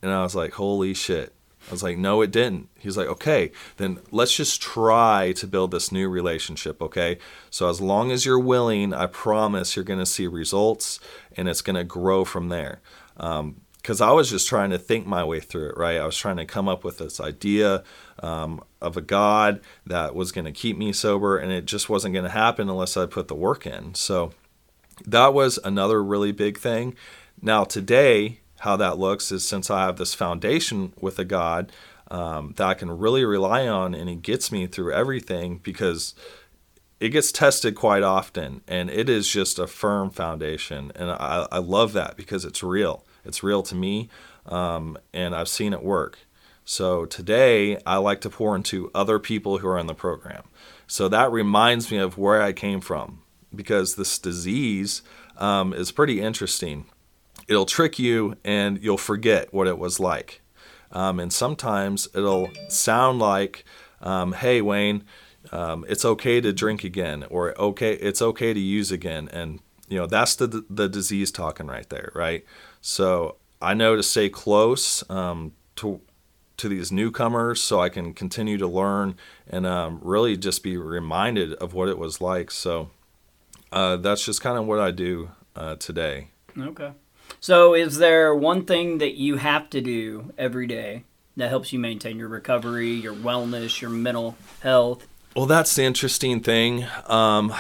And 0.02 0.12
I 0.12 0.21
was 0.23 0.36
like, 0.36 0.54
holy 0.54 0.93
shit. 0.93 1.34
I 1.67 1.71
was 1.71 1.82
like, 1.82 1.97
no, 1.97 2.21
it 2.21 2.32
didn't. 2.32 2.67
He's 2.78 2.97
like, 2.97 3.08
okay, 3.08 3.52
then 3.78 3.99
let's 4.12 4.36
just 4.36 4.62
try 4.62 5.32
to 5.38 5.47
build 5.47 5.71
this 5.71 5.93
new 5.93 6.10
relationship, 6.10 6.82
okay? 6.82 7.17
So 7.49 7.69
as 7.69 7.80
long 7.80 8.12
as 8.12 8.26
you're 8.26 8.39
willing, 8.39 8.93
I 8.93 9.06
promise 9.06 9.76
you're 9.76 9.86
to 9.99 10.06
see 10.06 10.28
results 10.28 10.99
and 11.38 11.47
it's 11.47 11.62
to 11.78 11.86
grow 11.86 12.26
from 12.26 12.49
there. 12.49 12.82
Because 13.15 14.02
um, 14.02 14.10
I 14.10 14.12
was 14.12 14.30
just 14.30 14.49
trying 14.49 14.71
to 14.71 14.78
think 14.78 15.08
my 15.08 15.23
way 15.23 15.39
through 15.39 15.69
it, 15.69 15.78
right? 15.78 16.02
I 16.02 16.06
was 16.06 16.17
trying 16.17 16.38
to 16.38 16.45
come 16.45 16.67
up 16.67 16.84
with 16.84 16.97
this 16.97 17.21
idea 17.21 17.84
um, 18.19 18.62
of 18.82 18.97
a 18.97 19.02
God 19.02 19.62
that 19.86 20.15
was 20.15 20.34
to 20.45 20.52
keep 20.52 20.78
me 20.78 20.91
sober, 20.91 21.38
and 21.38 21.52
it 21.52 21.63
just 21.63 21.89
wasn't 21.89 22.13
to 22.26 22.32
happen 22.32 22.67
unless 22.67 22.97
I 22.97 23.06
put 23.06 23.30
the 23.30 23.36
work 23.36 23.65
in. 23.65 23.95
So 23.95 24.34
that 25.06 25.34
was 25.34 25.60
another 25.63 26.04
really 26.04 26.34
big 26.34 26.58
thing. 26.58 26.95
Now, 27.46 27.66
today, 27.66 28.40
how 28.60 28.78
that 28.78 28.98
looks 28.98 29.30
is 29.30 29.46
since 29.46 29.70
I 29.70 29.86
have 29.86 29.98
this 29.98 30.14
foundation 30.14 30.94
with 31.02 31.20
a 31.20 31.26
God 31.26 31.74
um, 32.10 32.54
that 32.56 32.66
I 32.66 32.74
can 32.74 32.98
really 32.98 33.26
rely 33.26 33.68
on, 33.68 33.94
and 33.94 34.08
He 34.08 34.16
gets 34.16 34.50
me 34.50 34.66
through 34.66 34.94
everything 34.94 35.58
because 35.58 36.16
it 37.02 37.10
gets 37.10 37.34
tested 37.34 37.76
quite 37.76 38.02
often, 38.02 38.62
and 38.66 38.90
it 38.90 39.10
is 39.10 39.28
just 39.28 39.60
a 39.60 39.68
firm 39.68 40.10
foundation. 40.10 40.94
And 40.96 41.12
I, 41.12 41.46
I 41.52 41.58
love 41.58 41.92
that 41.92 42.16
because 42.16 42.46
it's 42.46 42.64
real. 42.64 43.04
It's 43.26 43.44
real 43.44 43.62
to 43.64 43.76
me, 43.76 44.08
um, 44.46 44.98
and 45.14 45.36
I've 45.36 45.50
seen 45.50 45.74
it 45.74 45.84
work. 45.84 46.20
So 46.64 47.04
today, 47.04 47.78
I 47.86 47.98
like 47.98 48.22
to 48.22 48.30
pour 48.30 48.56
into 48.56 48.90
other 48.96 49.20
people 49.20 49.58
who 49.58 49.68
are 49.68 49.78
in 49.78 49.88
the 49.88 49.94
program. 49.94 50.44
So 50.88 51.10
that 51.10 51.30
reminds 51.30 51.92
me 51.92 51.98
of 51.98 52.18
where 52.18 52.42
I 52.42 52.54
came 52.54 52.80
from 52.80 53.22
because 53.54 53.96
this 53.96 54.18
disease 54.18 55.02
um, 55.38 55.74
is 55.74 55.92
pretty 55.92 56.22
interesting 56.22 56.86
it'll 57.54 57.66
trick 57.66 58.00
you 58.00 58.36
and 58.44 58.82
you'll 58.84 58.98
forget 58.98 59.54
what 59.54 59.68
it 59.68 59.78
was 59.78 60.00
like. 60.00 60.42
Um, 60.92 61.20
and 61.20 61.32
sometimes 61.32 62.08
it'll 62.13 62.50
sound 62.70 63.20
like, 63.20 63.66
um, 64.02 64.34
"Hey, 64.34 64.62
Wayne, 64.62 65.04
um, 65.52 65.86
it's 65.88 66.06
okay 66.06 66.39
to 66.42 66.54
drink 66.54 66.84
again," 66.84 67.26
or 67.30 67.60
"Okay, 67.60 67.94
it's 67.94 68.22
okay 68.22 68.54
to 68.54 68.60
use 68.60 68.92
again," 68.92 69.28
and 69.32 69.60
you 69.88 69.98
know 69.98 70.06
that's 70.06 70.36
the 70.36 70.66
the 70.70 70.88
disease 70.88 71.32
talking 71.32 71.68
right 71.68 71.89
there, 71.89 72.12
right? 72.13 72.46
So 72.82 73.38
I 73.62 73.74
know 73.74 73.96
to 73.96 74.04
stay 74.04 74.30
close 74.30 75.10
um, 75.10 75.54
to 75.78 76.02
to 76.58 76.70
these 76.70 76.92
newcomers 76.92 77.62
so 77.62 77.82
I 77.82 77.89
can 77.89 78.13
continue 78.13 78.58
to 78.58 78.68
learn 78.68 79.16
and 79.48 79.66
um, 79.66 80.00
really 80.04 80.38
just 80.38 80.62
be 80.62 80.78
reminded 80.78 81.54
of 81.54 81.74
what 81.74 81.89
it 81.89 81.98
was 81.98 82.22
like. 82.22 82.52
So 82.52 82.92
uh, 83.72 83.98
that's 83.98 84.24
just 84.24 84.42
kind 84.42 84.58
of 84.58 84.66
what 84.68 84.80
I 84.80 84.92
do 84.92 85.32
uh, 85.56 85.76
today. 85.76 86.30
Okay. 86.58 86.92
So, 87.39 87.74
is 87.74 87.98
there 87.98 88.34
one 88.34 88.65
thing 88.65 89.00
that 89.00 89.15
you 89.15 89.38
have 89.38 89.69
to 89.72 89.82
do 89.82 90.34
every 90.38 90.67
day 90.67 91.04
that 91.36 91.50
helps 91.50 91.74
you 91.74 91.80
maintain 91.80 92.17
your 92.17 92.28
recovery, 92.28 92.91
your 92.91 93.13
wellness, 93.13 93.82
your 93.82 93.89
mental 93.89 94.38
health? 94.62 95.08
Well, 95.36 95.46
that's 95.46 95.76
the 95.76 95.84
interesting 95.84 96.41
thing. 96.41 96.86
Um, 97.08 97.54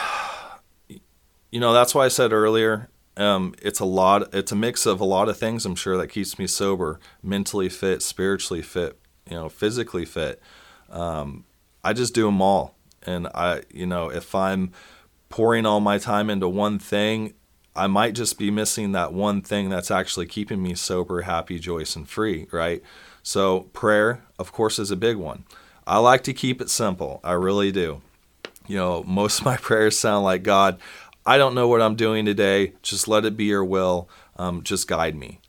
you 1.49 1.59
know, 1.59 1.73
that's 1.73 1.95
why 1.95 2.05
I 2.05 2.07
said 2.07 2.31
earlier, 2.31 2.89
um, 3.17 3.55
it's 3.61 3.79
a 3.79 3.85
lot. 3.85 4.33
It's 4.33 4.51
a 4.51 4.55
mix 4.55 4.85
of 4.85 4.99
a 4.99 5.05
lot 5.05 5.29
of 5.29 5.37
things. 5.37 5.65
I'm 5.65 5.75
sure 5.75 5.97
that 5.97 6.07
keeps 6.07 6.39
me 6.39 6.47
sober, 6.47 6.99
mentally 7.21 7.69
fit, 7.69 8.01
spiritually 8.01 8.61
fit, 8.61 8.99
you 9.29 9.35
know, 9.35 9.49
physically 9.49 10.05
fit. 10.05 10.41
Um, 10.89 11.45
I 11.83 11.93
just 11.93 12.13
do 12.13 12.25
them 12.25 12.41
all, 12.41 12.75
and 13.03 13.27
I, 13.27 13.63
you 13.71 13.85
know, 13.85 14.09
if 14.09 14.33
I'm 14.33 14.71
pouring 15.29 15.65
all 15.65 15.79
my 15.79 15.97
time 15.97 16.29
into 16.29 16.47
one 16.47 16.79
thing, 16.79 17.33
I 17.75 17.87
might 17.87 18.13
just 18.13 18.37
be 18.37 18.51
missing 18.51 18.91
that 18.91 19.13
one 19.13 19.41
thing 19.41 19.69
that's 19.69 19.89
actually 19.89 20.27
keeping 20.27 20.61
me 20.61 20.75
sober, 20.75 21.21
happy, 21.21 21.57
joyous, 21.57 21.95
and 21.95 22.07
free, 22.07 22.47
right? 22.51 22.83
So, 23.23 23.61
prayer, 23.73 24.23
of 24.37 24.51
course, 24.51 24.77
is 24.77 24.91
a 24.91 24.95
big 24.95 25.17
one. 25.17 25.45
I 25.87 25.97
like 25.97 26.23
to 26.23 26.33
keep 26.33 26.61
it 26.61 26.69
simple. 26.69 27.19
I 27.23 27.31
really 27.31 27.71
do. 27.71 28.01
You 28.67 28.77
know, 28.77 29.03
most 29.07 29.39
of 29.39 29.45
my 29.45 29.57
prayers 29.57 29.97
sound 29.97 30.23
like 30.23 30.43
God, 30.43 30.79
I 31.25 31.37
don't 31.37 31.55
know 31.55 31.67
what 31.67 31.81
I'm 31.81 31.95
doing 31.95 32.25
today. 32.25 32.73
Just 32.83 33.07
let 33.07 33.25
it 33.25 33.35
be 33.35 33.45
your 33.45 33.65
will. 33.65 34.09
Um, 34.35 34.61
just 34.63 34.87
guide 34.87 35.15
me. 35.15 35.39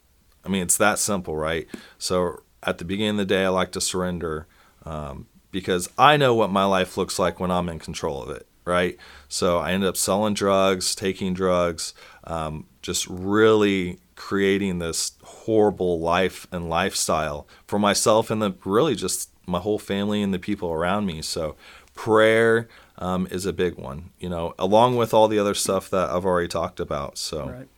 I 0.44 0.48
mean, 0.48 0.62
it's 0.62 0.76
that 0.78 0.98
simple, 0.98 1.36
right? 1.36 1.66
So, 1.98 2.42
at 2.62 2.78
the 2.78 2.84
beginning 2.84 3.20
of 3.20 3.28
the 3.28 3.34
day, 3.34 3.44
I 3.44 3.48
like 3.48 3.72
to 3.72 3.80
surrender 3.80 4.46
um, 4.86 5.26
because 5.50 5.90
I 5.98 6.16
know 6.16 6.34
what 6.34 6.50
my 6.50 6.64
life 6.64 6.96
looks 6.96 7.18
like 7.18 7.38
when 7.38 7.50
I'm 7.50 7.68
in 7.68 7.78
control 7.78 8.22
of 8.22 8.30
it 8.30 8.46
right? 8.64 8.96
So 9.28 9.58
I 9.58 9.72
end 9.72 9.84
up 9.84 9.96
selling 9.96 10.34
drugs, 10.34 10.94
taking 10.94 11.34
drugs, 11.34 11.94
um, 12.26 12.66
just 12.82 13.06
really 13.08 13.98
creating 14.16 14.78
this 14.78 15.12
horrible 15.22 15.98
life 15.98 16.46
and 16.52 16.68
lifestyle 16.68 17.46
for 17.66 17.78
myself 17.78 18.30
and 18.30 18.40
the 18.40 18.54
really 18.64 18.94
just 18.94 19.30
my 19.46 19.58
whole 19.58 19.78
family 19.78 20.22
and 20.22 20.32
the 20.32 20.38
people 20.38 20.70
around 20.72 21.06
me. 21.06 21.20
So 21.22 21.56
prayer 21.94 22.68
um, 22.98 23.26
is 23.30 23.46
a 23.46 23.52
big 23.52 23.76
one, 23.76 24.10
you 24.18 24.28
know, 24.28 24.54
along 24.58 24.96
with 24.96 25.12
all 25.12 25.28
the 25.28 25.38
other 25.38 25.54
stuff 25.54 25.90
that 25.90 26.10
I've 26.10 26.24
already 26.24 26.48
talked 26.48 26.80
about. 26.80 27.18
So. 27.18 27.48
Right. 27.48 27.68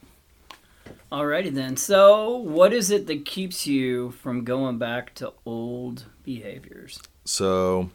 Alrighty 1.11 1.55
then. 1.55 1.77
So, 1.77 2.37
what 2.37 2.73
is 2.73 2.91
it 2.91 3.07
that 3.07 3.25
keeps 3.25 3.65
you 3.65 4.11
from 4.11 4.43
going 4.43 4.79
back 4.79 5.15
to 5.15 5.33
old 5.45 6.05
behaviors? 6.25 7.01
So, 7.25 7.91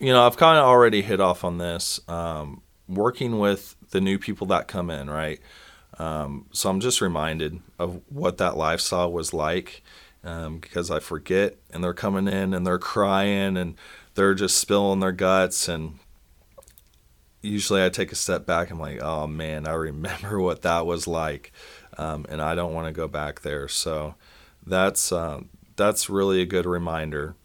you 0.00 0.12
know, 0.12 0.26
I've 0.26 0.36
kind 0.36 0.58
of 0.58 0.64
already 0.64 1.02
hit 1.02 1.20
off 1.20 1.44
on 1.44 1.58
this. 1.58 2.00
Um, 2.08 2.62
working 2.88 3.38
with 3.38 3.76
the 3.90 4.00
new 4.00 4.18
people 4.18 4.46
that 4.48 4.68
come 4.68 4.90
in, 4.90 5.08
right? 5.08 5.40
Um, 5.98 6.46
so 6.52 6.70
I'm 6.70 6.80
just 6.80 7.00
reminded 7.00 7.60
of 7.78 8.00
what 8.08 8.38
that 8.38 8.56
lifestyle 8.56 9.12
was 9.12 9.34
like 9.34 9.82
um, 10.24 10.58
because 10.58 10.90
I 10.90 11.00
forget, 11.00 11.56
and 11.72 11.82
they're 11.82 11.94
coming 11.94 12.28
in 12.28 12.54
and 12.54 12.66
they're 12.66 12.78
crying 12.78 13.56
and 13.56 13.74
they're 14.14 14.34
just 14.34 14.58
spilling 14.58 15.00
their 15.00 15.12
guts. 15.12 15.68
And 15.68 15.98
usually 17.42 17.84
I 17.84 17.88
take 17.88 18.12
a 18.12 18.16
step 18.16 18.46
back. 18.46 18.70
I'm 18.70 18.80
like, 18.80 19.02
oh 19.02 19.26
man, 19.26 19.66
I 19.66 19.72
remember 19.72 20.40
what 20.42 20.62
that 20.62 20.86
was 20.86 21.06
like, 21.06 21.52
um, 21.98 22.26
and 22.28 22.40
I 22.40 22.54
don't 22.54 22.74
want 22.74 22.86
to 22.86 22.92
go 22.92 23.08
back 23.08 23.42
there. 23.42 23.68
So 23.68 24.14
that's 24.66 25.12
uh, 25.12 25.42
that's 25.76 26.08
really 26.08 26.40
a 26.40 26.46
good 26.46 26.66
reminder 26.66 27.36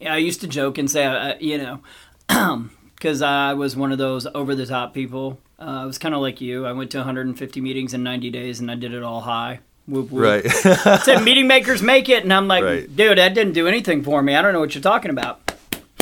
yeah, 0.00 0.14
I 0.14 0.18
used 0.18 0.40
to 0.42 0.46
joke 0.46 0.78
and 0.78 0.90
say, 0.90 1.04
uh, 1.04 1.34
you 1.40 1.58
know, 1.58 1.80
because 2.98 3.22
I 3.22 3.54
was 3.54 3.76
one 3.76 3.92
of 3.92 3.98
those 3.98 4.26
over 4.34 4.54
the 4.54 4.66
top 4.66 4.92
people. 4.92 5.38
Uh, 5.58 5.82
I 5.82 5.84
was 5.86 5.98
kind 5.98 6.14
of 6.14 6.20
like 6.20 6.40
you. 6.40 6.66
I 6.66 6.72
went 6.72 6.90
to 6.92 6.98
150 6.98 7.60
meetings 7.60 7.94
in 7.94 8.02
90 8.02 8.30
days 8.30 8.58
and 8.58 8.70
I 8.70 8.74
did 8.74 8.92
it 8.92 9.02
all 9.02 9.20
high. 9.20 9.60
Whoop, 9.86 10.10
whoop. 10.10 10.22
Right. 10.22 10.50
Said 11.02 11.22
meeting 11.22 11.46
makers 11.46 11.80
make 11.80 12.10
it, 12.10 12.22
and 12.22 12.32
I'm 12.32 12.46
like, 12.46 12.62
right. 12.62 12.96
dude, 12.96 13.16
that 13.16 13.32
didn't 13.32 13.54
do 13.54 13.66
anything 13.66 14.02
for 14.02 14.20
me. 14.20 14.34
I 14.34 14.42
don't 14.42 14.52
know 14.52 14.60
what 14.60 14.74
you're 14.74 14.82
talking 14.82 15.10
about. 15.10 15.40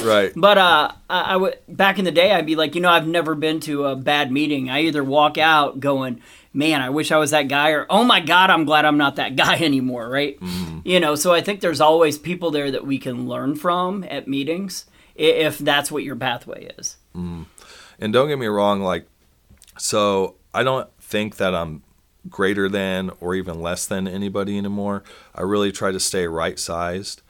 Right. 0.02 0.32
But 0.34 0.58
uh, 0.58 0.92
I, 1.08 1.20
I 1.20 1.36
would 1.36 1.58
back 1.68 1.98
in 2.00 2.04
the 2.04 2.10
day, 2.10 2.32
I'd 2.32 2.46
be 2.46 2.56
like, 2.56 2.74
you 2.74 2.80
know, 2.80 2.90
I've 2.90 3.06
never 3.06 3.36
been 3.36 3.60
to 3.60 3.86
a 3.86 3.94
bad 3.94 4.32
meeting. 4.32 4.68
I 4.68 4.80
either 4.80 5.04
walk 5.04 5.38
out 5.38 5.78
going, 5.78 6.20
man, 6.52 6.82
I 6.82 6.90
wish 6.90 7.12
I 7.12 7.18
was 7.18 7.30
that 7.30 7.46
guy, 7.46 7.70
or 7.70 7.86
oh 7.88 8.02
my 8.02 8.18
God, 8.18 8.50
I'm 8.50 8.64
glad 8.64 8.84
I'm 8.84 8.98
not 8.98 9.16
that 9.16 9.36
guy 9.36 9.56
anymore, 9.58 10.08
right? 10.08 10.40
Mm-hmm. 10.40 10.80
You 10.82 10.98
know, 10.98 11.14
so 11.14 11.32
I 11.32 11.40
think 11.40 11.60
there's 11.60 11.80
always 11.80 12.18
people 12.18 12.50
there 12.50 12.72
that 12.72 12.84
we 12.84 12.98
can 12.98 13.28
learn 13.28 13.54
from 13.54 14.04
at 14.04 14.26
meetings 14.26 14.86
if 15.16 15.58
that's 15.58 15.90
what 15.90 16.04
your 16.04 16.16
pathway 16.16 16.70
is. 16.78 16.96
Mm-hmm. 17.16 17.42
And 17.98 18.12
don't 18.12 18.28
get 18.28 18.38
me 18.38 18.46
wrong, 18.46 18.82
like, 18.82 19.06
so 19.78 20.36
I 20.52 20.62
don't 20.62 20.88
think 21.00 21.36
that 21.36 21.54
I'm 21.54 21.82
greater 22.28 22.68
than 22.68 23.10
or 23.20 23.34
even 23.34 23.60
less 23.60 23.86
than 23.86 24.08
anybody 24.08 24.58
anymore. 24.58 25.02
I 25.34 25.42
really 25.42 25.72
try 25.72 25.92
to 25.92 26.00
stay 26.00 26.26
right 26.26 26.58
sized. 26.58 27.22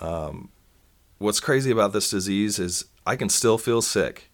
Um, 0.00 0.50
what's 1.18 1.40
crazy 1.40 1.70
about 1.70 1.92
this 1.92 2.10
disease 2.10 2.58
is 2.58 2.84
I 3.06 3.16
can 3.16 3.28
still 3.28 3.58
feel 3.58 3.82
sick. 3.82 4.30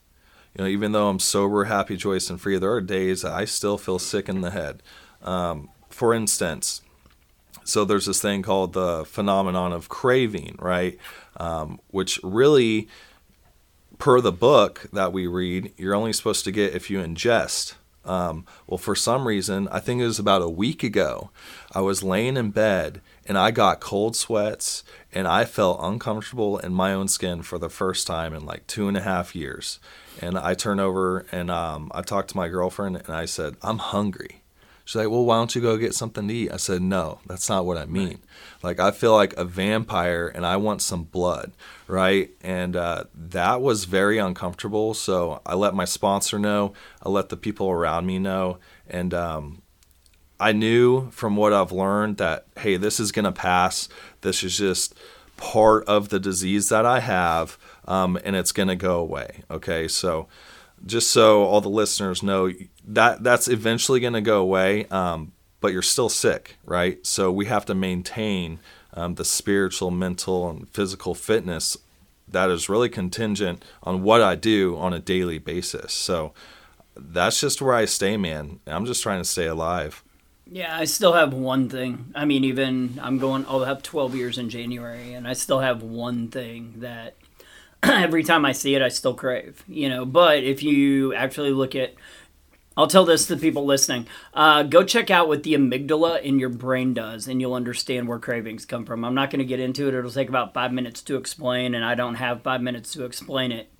You 0.55 0.65
know, 0.65 0.71
even 0.71 0.93
though 0.93 1.09
I'm 1.09 1.21
sober, 1.21 1.65
happy, 1.65 1.97
joyous, 1.97 2.31
and 2.31 2.41
free, 2.41 2.59
there 2.59 2.73
are 2.73 2.81
days 2.81 3.25
I 3.25 3.45
still 3.45 3.79
feel 3.79 3.99
sick 3.99 4.29
in 4.29 4.41
the 4.41 4.51
head. 4.51 4.83
Um, 5.23 5.69
for 5.89 6.15
instance, 6.15 6.83
so 7.65 7.85
there's 7.85 8.07
this 8.07 8.21
thing 8.21 8.43
called 8.43 8.73
the 8.73 9.05
phenomenon 9.05 9.73
of 9.73 9.89
craving, 9.89 10.57
right? 10.59 10.99
Um, 11.39 11.81
which 11.89 12.21
really, 12.23 12.89
per 13.99 14.21
the 14.21 14.33
book 14.33 14.87
that 14.93 15.13
we 15.13 15.27
read, 15.27 15.73
you're 15.77 15.95
only 15.95 16.13
supposed 16.13 16.45
to 16.45 16.53
get 16.53 16.75
if 16.75 16.91
you 16.91 16.99
ingest. 16.99 17.75
Um, 18.05 18.47
well, 18.67 18.79
for 18.79 18.95
some 18.95 19.29
reason, 19.29 19.69
I 19.69 19.81
think 19.81 20.01
it 20.01 20.07
was 20.07 20.19
about 20.19 20.41
a 20.41 20.49
week 20.49 20.83
ago, 20.83 21.31
I 21.73 21.81
was 21.83 22.03
laying 22.03 22.37
in 22.39 22.51
bed 22.51 23.03
and 23.27 23.37
I 23.37 23.51
got 23.51 23.81
cold 23.81 24.17
sweats 24.17 24.83
and 25.13 25.29
I 25.29 25.45
felt 25.45 25.81
uncomfortable 25.83 26.59
in 26.59 26.73
my 26.73 26.95
own 26.95 27.09
skin 27.09 27.43
for 27.43 27.59
the 27.59 27.69
first 27.69 28.07
time 28.07 28.33
in 28.33 28.47
like 28.47 28.67
two 28.67 28.89
and 28.89 28.97
a 28.97 29.03
half 29.03 29.37
years. 29.37 29.79
And 30.23 30.39
I 30.39 30.55
turned 30.55 30.81
over 30.81 31.27
and 31.31 31.51
um, 31.51 31.93
I 31.95 32.01
talked 32.01 32.31
to 32.31 32.37
my 32.37 32.49
girlfriend 32.49 32.97
and 32.97 33.15
I 33.15 33.27
said, 33.27 33.57
I'm 33.63 33.79
hungry. 33.79 34.38
She's 34.89 34.97
like, 34.97 35.11
well, 35.11 35.27
why 35.27 35.37
don't 35.37 35.55
you 35.55 35.61
go 35.61 35.77
get 35.77 35.95
something 35.95 36.27
to 36.29 36.35
eat? 36.35 36.51
I 36.51 36.57
said, 36.57 36.81
no, 36.81 37.19
that's 37.27 37.51
not 37.51 37.67
what 37.67 37.77
I 37.77 37.85
mean. 37.85 38.07
Right. 38.07 38.19
Like, 38.63 38.81
I 38.81 38.91
feel 38.91 39.13
like 39.13 39.37
a 39.37 39.45
vampire 39.45 40.33
and 40.35 40.47
I 40.47 40.57
want 40.57 40.81
some 40.81 41.05
blood, 41.05 41.53
right? 41.87 42.31
And 42.41 42.75
uh, 42.75 43.05
that 43.15 43.61
was 43.61 43.85
very 43.85 44.17
uncomfortable. 44.17 44.95
So 44.95 45.43
I 45.45 45.57
let 45.57 45.75
my 45.75 45.85
sponsor 45.85 46.39
know, 46.39 46.73
I 47.03 47.11
let 47.11 47.29
the 47.29 47.37
people 47.37 47.69
around 47.69 48.07
me 48.07 48.19
know. 48.19 48.61
And 48.89 49.13
um, 49.13 49.61
I 50.41 50.53
knew 50.53 51.11
from 51.11 51.37
what 51.37 51.53
I've 51.53 51.71
learned 51.71 52.17
that, 52.17 52.47
hey, 52.57 52.79
this 52.79 52.99
is 52.99 53.13
going 53.13 53.27
to 53.27 53.33
pass. 53.33 53.91
This 54.23 54.43
is 54.43 54.57
just 54.57 54.95
part 55.37 55.85
of 55.85 56.09
the 56.09 56.19
disease 56.19 56.71
that 56.71 56.87
I 56.87 57.01
have, 57.01 57.59
um, 57.87 58.19
and 58.25 58.35
it's 58.35 58.53
going 58.53 58.69
to 58.69 58.75
go 58.75 59.01
away. 59.01 59.43
Okay. 59.51 59.87
So, 59.87 60.29
just 60.87 61.11
so 61.11 61.45
all 61.45 61.61
the 61.61 61.69
listeners 61.69 62.23
know 62.23 62.53
that 62.87 63.23
that's 63.23 63.49
eventually 63.49 64.01
going 64.01 64.13
to 64.13 64.21
go 64.21 64.41
away 64.41 64.87
um, 64.87 65.33
but 65.61 65.73
you're 65.73 65.83
still 65.83 66.09
sick 66.09 66.57
right? 66.65 67.05
So 67.07 67.31
we 67.31 67.47
have 67.47 67.65
to 67.67 67.75
maintain 67.75 68.61
um, 68.95 69.15
the 69.15 69.25
spiritual 69.25 69.91
mental 69.91 70.49
and 70.49 70.69
physical 70.71 71.15
fitness 71.15 71.77
that 72.27 72.51
is 72.51 72.69
really 72.69 72.89
contingent 72.89 73.65
on 73.83 74.03
what 74.03 74.21
i 74.21 74.35
do 74.35 74.77
on 74.77 74.93
a 74.93 74.99
daily 74.99 75.39
basis. 75.39 75.93
So 75.93 76.33
that's 76.97 77.41
just 77.41 77.63
where 77.63 77.75
i 77.75 77.85
stay 77.85 78.17
man. 78.17 78.61
I'm 78.67 78.87
just 78.87 79.03
trying 79.03 79.21
to 79.21 79.25
stay 79.29 79.47
alive. 79.47 80.03
Yeah 80.51 80.77
i 80.77 80.85
still 80.85 81.13
have 81.13 81.33
one 81.33 81.69
thing. 81.69 82.13
I 82.15 82.25
mean 82.25 82.45
even 82.45 82.99
i'm 83.03 83.19
going 83.19 83.45
i'll 83.49 83.65
have 83.65 83.83
12 83.83 84.15
years 84.15 84.39
in 84.39 84.49
january 84.51 85.13
and 85.13 85.29
i 85.29 85.33
still 85.35 85.61
have 85.61 85.83
one 85.83 86.29
thing 86.29 86.75
that 86.79 87.15
every 87.83 88.25
time 88.25 88.45
I 88.45 88.53
see 88.53 88.75
it, 88.75 88.83
I 88.83 88.89
still 88.89 89.15
crave, 89.15 89.63
you 89.69 89.89
know. 89.89 90.05
But 90.05 90.43
if 90.43 90.63
you 90.63 91.15
actually 91.15 91.51
look 91.53 91.75
at, 91.75 91.95
I'll 92.77 92.87
tell 92.87 93.05
this 93.05 93.27
to 93.27 93.37
people 93.37 93.65
listening 93.65 94.07
uh, 94.35 94.63
go 94.63 94.85
check 94.85 95.11
out 95.11 95.29
what 95.29 95.43
the 95.43 95.55
amygdala 95.55 96.23
in 96.23 96.39
your 96.39 96.49
brain 96.49 96.95
does, 96.95 97.29
and 97.29 97.41
you'll 97.41 97.55
understand 97.55 98.09
where 98.09 98.19
cravings 98.19 98.65
come 98.65 98.85
from. 98.85 99.05
I'm 99.05 99.15
not 99.15 99.31
going 99.31 99.41
to 99.41 99.45
get 99.45 99.61
into 99.61 99.87
it, 99.89 99.95
it'll 99.95 100.11
take 100.11 100.29
about 100.29 100.55
five 100.55 100.73
minutes 100.73 101.03
to 101.03 101.17
explain, 101.17 101.75
and 101.75 101.85
I 101.85 101.95
don't 101.95 102.17
have 102.17 102.43
five 102.43 102.61
minutes 102.61 102.93
to 102.95 103.05
explain 103.05 103.53
it. 103.53 103.73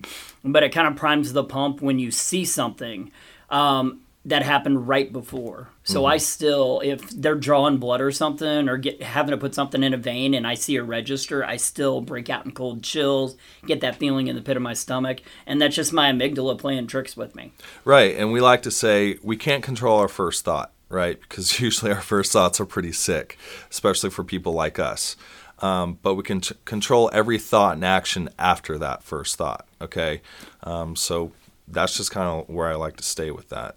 But 0.43 0.63
it 0.63 0.71
kind 0.71 0.87
of 0.87 0.95
primes 0.95 1.33
the 1.33 1.43
pump 1.43 1.81
when 1.81 1.99
you 1.99 2.11
see 2.11 2.45
something. 2.45 3.11
Um, 3.49 4.01
that 4.25 4.43
happened 4.43 4.87
right 4.87 5.11
before. 5.11 5.69
So 5.83 6.01
mm-hmm. 6.01 6.11
I 6.11 6.17
still, 6.17 6.81
if 6.83 7.09
they're 7.09 7.35
drawing 7.35 7.77
blood 7.77 8.01
or 8.01 8.11
something, 8.11 8.67
or 8.67 8.77
get 8.77 9.01
having 9.01 9.31
to 9.31 9.37
put 9.37 9.55
something 9.55 9.81
in 9.81 9.93
a 9.93 9.97
vein, 9.97 10.33
and 10.33 10.45
I 10.45 10.55
see 10.55 10.75
a 10.75 10.83
register, 10.83 11.43
I 11.43 11.55
still 11.55 12.01
break 12.01 12.29
out 12.29 12.45
in 12.45 12.51
cold 12.51 12.83
chills, 12.83 13.37
get 13.65 13.81
that 13.81 13.95
feeling 13.95 14.27
in 14.27 14.35
the 14.35 14.41
pit 14.41 14.57
of 14.57 14.63
my 14.63 14.73
stomach, 14.73 15.21
and 15.45 15.61
that's 15.61 15.75
just 15.75 15.93
my 15.93 16.11
amygdala 16.11 16.57
playing 16.57 16.87
tricks 16.87 17.15
with 17.15 17.35
me. 17.35 17.53
Right, 17.85 18.15
and 18.15 18.31
we 18.31 18.41
like 18.41 18.61
to 18.63 18.71
say 18.71 19.17
we 19.23 19.37
can't 19.37 19.63
control 19.63 19.99
our 19.99 20.09
first 20.09 20.43
thought, 20.43 20.71
right? 20.89 21.19
Because 21.29 21.59
usually 21.59 21.91
our 21.91 22.01
first 22.01 22.33
thoughts 22.33 22.59
are 22.59 22.65
pretty 22.65 22.91
sick, 22.91 23.37
especially 23.71 24.09
for 24.09 24.23
people 24.23 24.53
like 24.53 24.79
us. 24.79 25.15
Um, 25.59 25.97
but 26.01 26.15
we 26.15 26.23
can 26.23 26.41
t- 26.41 26.55
control 26.65 27.09
every 27.13 27.37
thought 27.37 27.75
and 27.75 27.83
action 27.83 28.29
after 28.39 28.77
that 28.77 29.03
first 29.03 29.35
thought. 29.37 29.67
Okay, 29.81 30.21
um, 30.63 30.95
so 30.95 31.31
that's 31.67 31.95
just 31.95 32.11
kind 32.11 32.27
of 32.27 32.49
where 32.53 32.69
I 32.69 32.75
like 32.75 32.97
to 32.97 33.03
stay 33.03 33.31
with 33.31 33.49
that. 33.49 33.75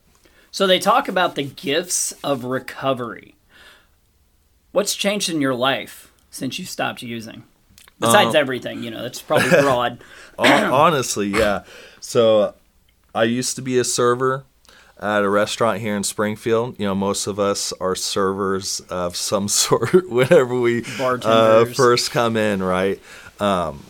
So 0.52 0.66
they 0.66 0.78
talk 0.78 1.08
about 1.08 1.34
the 1.34 1.44
gifts 1.44 2.12
of 2.22 2.44
recovery. 2.44 3.34
What's 4.70 4.94
changed 4.94 5.30
in 5.30 5.40
your 5.40 5.54
life 5.54 6.12
since 6.30 6.58
you 6.58 6.66
stopped 6.66 7.00
using? 7.02 7.44
Besides 7.98 8.34
uh, 8.34 8.38
everything, 8.38 8.82
you 8.82 8.90
know, 8.90 9.02
that's 9.02 9.22
probably 9.22 9.48
broad. 9.62 10.04
Honestly, 10.38 11.28
yeah. 11.28 11.64
So 12.00 12.54
I 13.14 13.24
used 13.24 13.56
to 13.56 13.62
be 13.62 13.78
a 13.78 13.84
server 13.84 14.44
at 15.00 15.22
a 15.22 15.28
restaurant 15.30 15.80
here 15.80 15.96
in 15.96 16.04
Springfield. 16.04 16.78
You 16.78 16.86
know, 16.86 16.94
most 16.94 17.26
of 17.26 17.38
us 17.40 17.72
are 17.80 17.94
servers 17.94 18.80
of 18.90 19.16
some 19.16 19.48
sort 19.48 20.10
whenever 20.10 20.60
we 20.60 20.84
uh, 21.00 21.64
first 21.64 22.10
come 22.10 22.36
in, 22.36 22.62
right? 22.62 23.00
Um, 23.40 23.84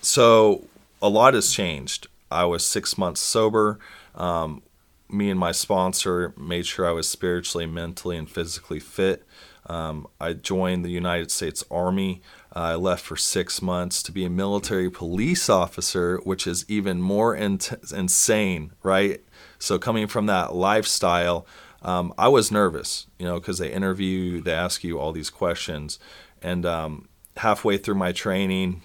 so 0.00 0.64
a 1.02 1.10
lot 1.10 1.34
has 1.34 1.52
changed. 1.52 2.08
I 2.30 2.46
was 2.46 2.64
six 2.64 2.96
months 2.96 3.20
sober. 3.20 3.78
Um, 4.14 4.62
me 5.08 5.30
and 5.30 5.38
my 5.38 5.52
sponsor 5.52 6.34
made 6.36 6.66
sure 6.66 6.86
I 6.86 6.92
was 6.92 7.08
spiritually, 7.08 7.66
mentally, 7.66 8.16
and 8.16 8.28
physically 8.28 8.80
fit. 8.80 9.24
Um, 9.66 10.06
I 10.20 10.32
joined 10.32 10.84
the 10.84 10.90
United 10.90 11.30
States 11.30 11.64
Army. 11.70 12.22
Uh, 12.54 12.60
I 12.60 12.74
left 12.76 13.04
for 13.04 13.16
six 13.16 13.60
months 13.60 14.02
to 14.04 14.12
be 14.12 14.24
a 14.24 14.30
military 14.30 14.90
police 14.90 15.48
officer, 15.48 16.18
which 16.24 16.46
is 16.46 16.64
even 16.68 17.02
more 17.02 17.34
in- 17.34 17.60
insane, 17.94 18.72
right? 18.82 19.22
So, 19.58 19.78
coming 19.78 20.06
from 20.06 20.26
that 20.26 20.54
lifestyle, 20.54 21.46
um, 21.82 22.12
I 22.16 22.28
was 22.28 22.50
nervous, 22.50 23.06
you 23.18 23.26
know, 23.26 23.38
because 23.38 23.58
they 23.58 23.72
interview, 23.72 24.18
you, 24.18 24.40
they 24.40 24.52
ask 24.52 24.84
you 24.84 24.98
all 24.98 25.12
these 25.12 25.30
questions. 25.30 25.98
And 26.42 26.64
um, 26.64 27.08
halfway 27.36 27.76
through 27.76 27.96
my 27.96 28.12
training, 28.12 28.82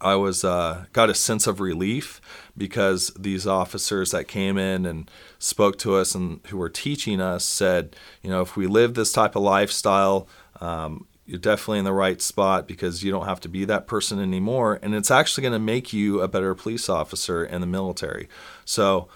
I 0.00 0.14
was 0.14 0.44
uh, 0.44 0.86
got 0.92 1.10
a 1.10 1.14
sense 1.14 1.46
of 1.46 1.60
relief 1.60 2.20
because 2.56 3.12
these 3.18 3.46
officers 3.46 4.12
that 4.12 4.28
came 4.28 4.56
in 4.56 4.86
and 4.86 5.10
spoke 5.40 5.78
to 5.78 5.96
us 5.96 6.14
and 6.14 6.38
who 6.48 6.58
were 6.58 6.68
teaching 6.68 7.20
us 7.20 7.44
said, 7.44 7.96
you 8.22 8.30
know, 8.30 8.42
if 8.42 8.56
we 8.56 8.66
live 8.66 8.94
this 8.94 9.10
type 9.10 9.34
of 9.34 9.42
lifestyle, 9.42 10.28
um, 10.60 11.06
you're 11.24 11.38
definitely 11.38 11.78
in 11.78 11.86
the 11.86 11.92
right 11.92 12.20
spot 12.20 12.68
because 12.68 13.02
you 13.02 13.10
don't 13.10 13.24
have 13.24 13.40
to 13.40 13.48
be 13.48 13.64
that 13.64 13.86
person 13.86 14.20
anymore, 14.20 14.78
and 14.82 14.94
it's 14.94 15.10
actually 15.10 15.42
going 15.42 15.54
to 15.54 15.58
make 15.58 15.92
you 15.92 16.20
a 16.20 16.28
better 16.28 16.54
police 16.54 16.88
officer 16.88 17.44
in 17.44 17.62
the 17.62 17.66
military. 17.66 18.28
So 18.64 19.08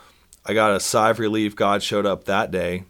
I 0.46 0.54
got 0.54 0.74
a 0.74 0.80
sigh 0.80 1.10
of 1.10 1.18
relief. 1.18 1.54
God 1.54 1.82
showed 1.82 2.06
up 2.06 2.24
that 2.24 2.50
day, 2.50 2.84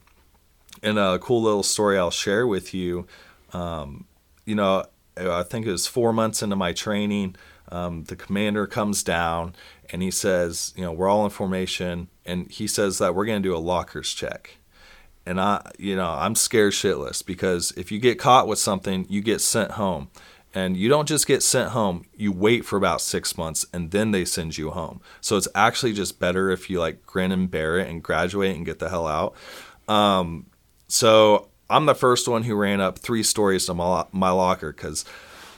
and 0.83 0.99
a 0.99 1.19
cool 1.19 1.43
little 1.43 1.63
story 1.65 1.99
I'll 1.99 2.11
share 2.11 2.47
with 2.47 2.73
you. 2.73 3.07
Um, 3.53 4.05
you 4.45 4.55
know, 4.55 4.85
I 5.17 5.43
think 5.43 5.67
it 5.67 5.73
was 5.73 5.87
four 5.89 6.13
months 6.13 6.43
into 6.43 6.55
my 6.55 6.73
training 6.73 7.35
um, 7.69 8.05
the 8.05 8.17
commander 8.17 8.67
comes 8.67 9.03
down 9.03 9.55
and 9.91 10.03
he 10.03 10.11
says, 10.11 10.73
you 10.77 10.83
know, 10.83 10.93
we're 10.93 11.09
all 11.09 11.25
in 11.25 11.31
formation, 11.31 12.09
and 12.25 12.51
he 12.51 12.67
says 12.67 12.99
that 12.99 13.15
we're 13.15 13.27
going 13.27 13.43
to 13.43 13.49
do 13.49 13.57
a 13.57 13.59
lockers 13.59 14.13
check. 14.13 14.59
And 15.27 15.41
I, 15.41 15.71
you 15.79 15.97
know, 15.97 16.11
I'm 16.11 16.35
scared 16.35 16.73
shitless 16.73 17.25
because 17.25 17.73
if 17.77 17.91
you 17.91 17.99
get 17.99 18.19
caught 18.19 18.47
with 18.47 18.59
something, 18.59 19.07
you 19.09 19.23
get 19.23 19.41
sent 19.41 19.73
home. 19.73 20.11
And 20.57 20.77
you 20.77 20.89
don't 20.89 21.09
just 21.09 21.27
get 21.27 21.43
sent 21.43 21.71
home, 21.71 22.05
you 22.15 22.31
wait 22.31 22.65
for 22.65 22.77
about 22.77 23.01
six 23.01 23.37
months 23.37 23.67
and 23.73 23.91
then 23.91 24.13
they 24.13 24.25
send 24.25 24.57
you 24.57 24.71
home. 24.71 25.01
So 25.21 25.37
it's 25.37 25.49
actually 25.53 25.95
just 25.95 26.21
better 26.21 26.49
if 26.51 26.71
you 26.71 26.79
like 26.79 27.05
grin 27.05 27.33
and 27.33 27.51
bear 27.51 27.79
it 27.79 27.89
and 27.89 28.01
graduate 28.01 28.55
and 28.55 28.65
get 28.65 28.79
the 28.79 28.89
hell 28.89 29.09
out. 29.09 29.35
Um, 29.93 30.47
so 30.87 31.49
I'm 31.69 31.87
the 31.87 31.95
first 31.95 32.29
one 32.29 32.45
who 32.45 32.55
ran 32.55 32.81
up 32.81 33.01
three 33.01 33.25
stories 33.25 33.67
to 33.67 33.75
my, 33.75 34.05
my 34.13 34.31
locker 34.31 34.73
because 34.73 35.05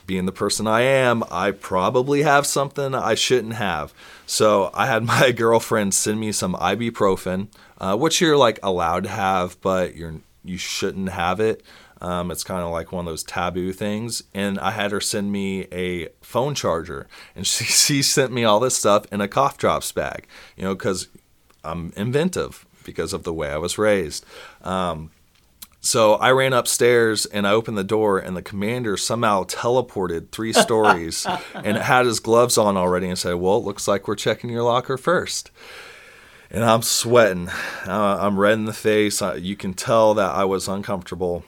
being 0.07 0.25
the 0.25 0.31
person 0.31 0.65
I 0.65 0.81
am, 0.81 1.23
I 1.29 1.51
probably 1.51 2.23
have 2.23 2.47
something 2.47 2.95
I 2.95 3.13
shouldn't 3.13 3.53
have. 3.53 3.93
So 4.25 4.71
I 4.73 4.87
had 4.87 5.03
my 5.05 5.31
girlfriend 5.31 5.93
send 5.93 6.19
me 6.19 6.31
some 6.31 6.55
ibuprofen, 6.55 7.49
uh, 7.77 7.95
which 7.97 8.21
you're 8.21 8.37
like 8.37 8.59
allowed 8.63 9.03
to 9.03 9.09
have, 9.09 9.61
but 9.61 9.95
you're 9.95 10.15
you 10.43 10.57
shouldn't 10.57 11.09
have 11.09 11.39
it. 11.39 11.61
Um, 11.99 12.31
it's 12.31 12.43
kind 12.43 12.63
of 12.63 12.71
like 12.71 12.91
one 12.91 13.05
of 13.05 13.11
those 13.11 13.23
taboo 13.23 13.73
things. 13.73 14.23
And 14.33 14.59
I 14.59 14.71
had 14.71 14.91
her 14.91 15.01
send 15.01 15.31
me 15.31 15.67
a 15.71 16.07
phone 16.21 16.55
charger, 16.55 17.07
and 17.35 17.45
she, 17.47 17.65
she 17.65 18.01
sent 18.01 18.31
me 18.31 18.43
all 18.43 18.59
this 18.59 18.77
stuff 18.77 19.05
in 19.11 19.21
a 19.21 19.27
cough 19.27 19.57
drops 19.57 19.91
bag, 19.91 20.27
you 20.55 20.63
know, 20.63 20.73
because 20.73 21.09
I'm 21.63 21.93
inventive 21.95 22.65
because 22.83 23.13
of 23.13 23.23
the 23.23 23.33
way 23.33 23.49
I 23.51 23.57
was 23.57 23.77
raised. 23.77 24.25
Um, 24.61 25.11
So 25.87 26.15
I 26.15 26.31
ran 26.31 26.51
upstairs 26.51 27.25
and 27.25 27.47
I 27.47 27.51
opened 27.51 27.77
the 27.77 27.83
door, 27.85 28.19
and 28.19 28.35
the 28.35 28.41
commander 28.41 28.97
somehow 28.97 29.45
teleported 29.45 30.31
three 30.31 30.51
stories 30.51 31.25
and 31.53 31.77
had 31.77 32.05
his 32.05 32.19
gloves 32.19 32.57
on 32.57 32.75
already 32.75 33.07
and 33.07 33.17
said, 33.17 33.35
Well, 33.35 33.59
it 33.59 33.63
looks 33.63 33.87
like 33.87 34.05
we're 34.05 34.15
checking 34.15 34.49
your 34.49 34.63
locker 34.63 34.97
first. 34.97 35.49
And 36.51 36.65
I'm 36.65 36.81
sweating. 36.81 37.47
Uh, 37.87 38.17
I'm 38.19 38.37
red 38.37 38.55
in 38.55 38.65
the 38.65 38.73
face. 38.73 39.21
I, 39.21 39.35
you 39.35 39.55
can 39.55 39.73
tell 39.73 40.13
that 40.15 40.35
I 40.35 40.43
was 40.43 40.67
uncomfortable. 40.67 41.45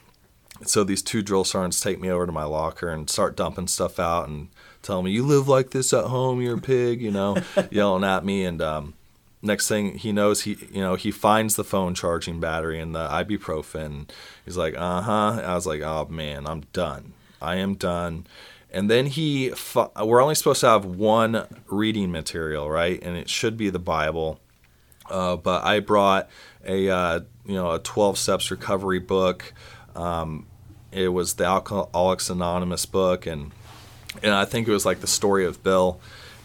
So 0.64 0.84
these 0.84 1.02
two 1.02 1.20
drill 1.20 1.44
sergeants 1.44 1.78
take 1.78 2.00
me 2.00 2.08
over 2.10 2.24
to 2.24 2.32
my 2.32 2.44
locker 2.44 2.88
and 2.88 3.10
start 3.10 3.36
dumping 3.36 3.68
stuff 3.68 3.98
out 3.98 4.26
and 4.26 4.48
telling 4.80 5.04
me, 5.04 5.10
You 5.10 5.22
live 5.22 5.48
like 5.48 5.72
this 5.72 5.92
at 5.92 6.06
home, 6.06 6.40
you're 6.40 6.56
a 6.56 6.60
pig, 6.62 7.02
you 7.02 7.10
know, 7.10 7.36
yelling 7.70 8.04
at 8.04 8.24
me. 8.24 8.46
And, 8.46 8.62
um, 8.62 8.94
next 9.42 9.68
thing 9.68 9.96
he 9.96 10.12
knows 10.12 10.42
he 10.42 10.56
you 10.72 10.80
know 10.80 10.94
he 10.94 11.10
finds 11.10 11.56
the 11.56 11.64
phone 11.64 11.94
charging 11.94 12.40
battery 12.40 12.78
and 12.80 12.94
the 12.94 13.08
ibuprofen. 13.08 14.08
He's 14.44 14.56
like 14.56 14.74
uh-huh. 14.76 15.42
I 15.44 15.54
was 15.54 15.66
like 15.66 15.80
oh 15.82 16.06
man 16.10 16.46
i'm 16.46 16.62
done. 16.72 17.12
I 17.40 17.56
am 17.56 17.74
done. 17.74 18.26
And 18.72 18.90
then 18.90 19.06
he 19.06 19.52
we're 20.02 20.22
only 20.22 20.34
supposed 20.34 20.60
to 20.60 20.68
have 20.68 20.84
one 20.84 21.46
reading 21.68 22.10
material 22.10 22.70
right? 22.70 23.00
And 23.02 23.16
it 23.16 23.28
should 23.28 23.56
be 23.56 23.70
the 23.70 23.78
bible. 23.78 24.40
Uh, 25.08 25.36
but 25.36 25.64
i 25.64 25.80
brought 25.80 26.28
a 26.64 26.88
uh, 26.88 27.20
you 27.46 27.54
know 27.54 27.72
a 27.72 27.78
12 27.78 28.18
steps 28.18 28.50
recovery 28.50 29.00
book. 29.00 29.52
Um, 29.96 30.46
it 30.92 31.08
was 31.08 31.34
the 31.34 31.44
alcoholics 31.44 32.30
anonymous 32.30 32.86
book. 32.86 33.26
And 33.26 33.52
and 34.22 34.34
i 34.34 34.44
think 34.44 34.66
it 34.66 34.72
was 34.72 34.84
like 34.84 35.00
the 35.00 35.06
story 35.06 35.44
of 35.46 35.62
bill 35.62 36.00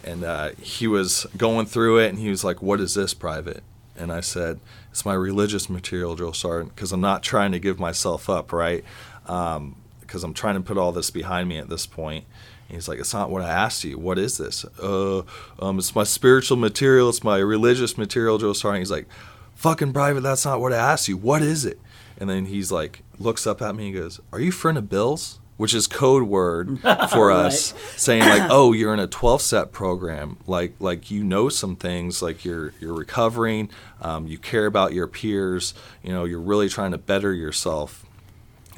and 0.05 0.23
uh, 0.23 0.51
he 0.61 0.87
was 0.87 1.25
going 1.35 1.65
through 1.65 1.97
it 1.97 2.09
and 2.09 2.19
he 2.19 2.29
was 2.29 2.43
like 2.43 2.61
what 2.61 2.79
is 2.79 2.93
this 2.93 3.13
private? 3.13 3.63
And 3.97 4.11
i 4.11 4.19
said 4.19 4.59
it's 4.91 5.05
my 5.05 5.13
religious 5.13 5.69
material 5.69 6.15
drill 6.15 6.33
sergeant 6.33 6.75
because 6.75 6.91
i'm 6.91 7.01
not 7.01 7.23
trying 7.23 7.51
to 7.53 7.59
give 7.59 7.79
myself 7.79 8.29
up 8.29 8.53
right? 8.53 8.83
Because 9.23 9.55
um, 9.57 9.75
i'm 10.23 10.33
trying 10.33 10.55
to 10.55 10.61
put 10.61 10.77
all 10.77 10.91
this 10.91 11.09
behind 11.09 11.49
me 11.49 11.57
at 11.57 11.69
this 11.69 11.85
point. 11.85 12.25
and 12.67 12.75
he's 12.75 12.87
like 12.87 12.99
it's 12.99 13.13
not 13.13 13.29
what 13.29 13.41
i 13.41 13.49
asked 13.49 13.83
you. 13.83 13.97
What 13.97 14.19
is 14.19 14.37
this? 14.37 14.65
Uh, 14.81 15.23
um, 15.59 15.79
it's 15.79 15.95
my 15.95 16.03
spiritual 16.03 16.57
material. 16.57 17.09
It's 17.09 17.23
my 17.23 17.37
religious 17.37 17.97
material 17.97 18.37
drill 18.37 18.53
sergeant. 18.53 18.81
He's 18.81 18.91
like 18.91 19.07
fucking 19.55 19.93
private. 19.93 20.21
That's 20.21 20.45
not 20.45 20.59
what 20.61 20.73
i 20.73 20.77
asked 20.77 21.07
you. 21.07 21.17
What 21.17 21.41
is 21.41 21.65
it? 21.65 21.79
And 22.17 22.29
then 22.29 22.45
he's 22.45 22.71
like 22.71 23.01
looks 23.17 23.47
up 23.47 23.61
at 23.61 23.75
me 23.75 23.87
and 23.87 23.95
goes 23.95 24.19
are 24.31 24.41
you 24.41 24.51
friend 24.51 24.77
of 24.77 24.89
bill's 24.89 25.39
which 25.57 25.73
is 25.73 25.87
code 25.87 26.23
word 26.23 26.79
for 27.11 27.31
us 27.31 27.73
saying 27.95 28.21
like 28.21 28.49
oh 28.49 28.73
you're 28.73 28.93
in 28.93 28.99
a 28.99 29.07
12 29.07 29.41
step 29.41 29.71
program. 29.71 30.37
Like 30.47 30.75
like 30.79 31.11
you 31.11 31.23
know 31.23 31.49
some 31.49 31.75
things 31.75 32.21
like 32.21 32.43
you're 32.45 32.73
you're 32.79 32.93
recovering 32.93 33.69
um, 34.01 34.27
you 34.27 34.37
care 34.37 34.65
about 34.65 34.93
your 34.93 35.07
peers 35.07 35.73
you 36.03 36.11
know 36.11 36.25
you're 36.25 36.39
really 36.41 36.69
trying 36.69 36.91
to 36.91 36.97
better 36.97 37.33
yourself 37.33 38.05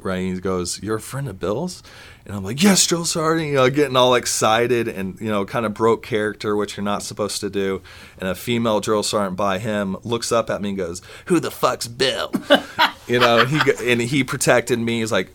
right? 0.04 0.18
And 0.18 0.36
he 0.36 0.40
goes 0.40 0.82
you're 0.84 0.98
a 0.98 1.02
friend 1.02 1.28
of 1.28 1.40
bill's? 1.40 1.82
And 2.26 2.36
i'm 2.36 2.44
like 2.44 2.62
yes 2.62 2.86
drill 2.86 3.06
sergeant 3.06 3.48
you 3.48 3.56
know 3.56 3.70
getting 3.70 3.96
all 3.96 4.14
excited 4.14 4.90
and 4.90 5.18
you 5.22 5.30
know 5.30 5.46
kind 5.46 5.66
of 5.66 5.74
broke 5.74 6.04
character 6.04 6.58
which 6.58 6.76
you're 6.76 6.84
not 6.84 7.02
supposed 7.02 7.40
to 7.42 7.50
do. 7.50 7.82
And 8.20 8.30
a 8.30 8.36
female 8.36 8.80
drill 8.80 9.04
sergeant 9.04 9.38
by 9.38 9.60
him 9.60 9.98
looks 10.04 10.32
up 10.32 10.50
at 10.50 10.62
me 10.62 10.70
and 10.70 10.78
goes 10.78 11.02
who 11.26 11.40
the 11.40 11.52
fuck's 11.52 11.88
bill? 11.88 12.32
You 13.08 13.20
know 13.20 13.46
he 13.46 13.58
and 13.90 14.02
he 14.02 14.26
protected 14.26 14.80
me. 14.80 15.00
He's 15.00 15.14
like 15.14 15.34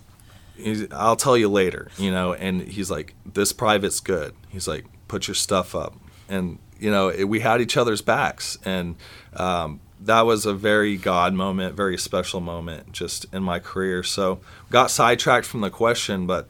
I'll 0.91 1.17
tell 1.17 1.37
you 1.37 1.49
later, 1.49 1.89
you 1.99 2.11
know. 2.11 2.35
And 2.35 2.63
he's 2.63 2.91
like, 2.91 3.15
this 3.25 3.53
private's 3.53 4.01
good. 4.01 4.35
He's 4.49 4.69
like, 4.69 4.87
put 5.09 5.29
your 5.29 5.35
stuff 5.35 5.75
up. 5.75 5.95
And, 6.29 6.59
you 6.79 6.91
know, 6.91 7.09
it, 7.09 7.25
we 7.25 7.41
had 7.41 7.61
each 7.61 7.77
other's 7.77 8.03
backs. 8.03 8.59
And 8.65 8.97
um, 9.35 9.81
that 10.01 10.23
was 10.23 10.47
a 10.47 10.55
very 10.55 10.97
God 10.97 11.35
moment, 11.35 11.75
very 11.75 11.99
special 11.99 12.41
moment 12.41 12.93
just 12.93 13.27
in 13.33 13.43
my 13.43 13.59
career. 13.59 14.03
So 14.03 14.41
got 14.71 14.91
sidetracked 14.91 15.47
from 15.47 15.61
the 15.61 15.71
question, 15.71 16.27
but 16.27 16.49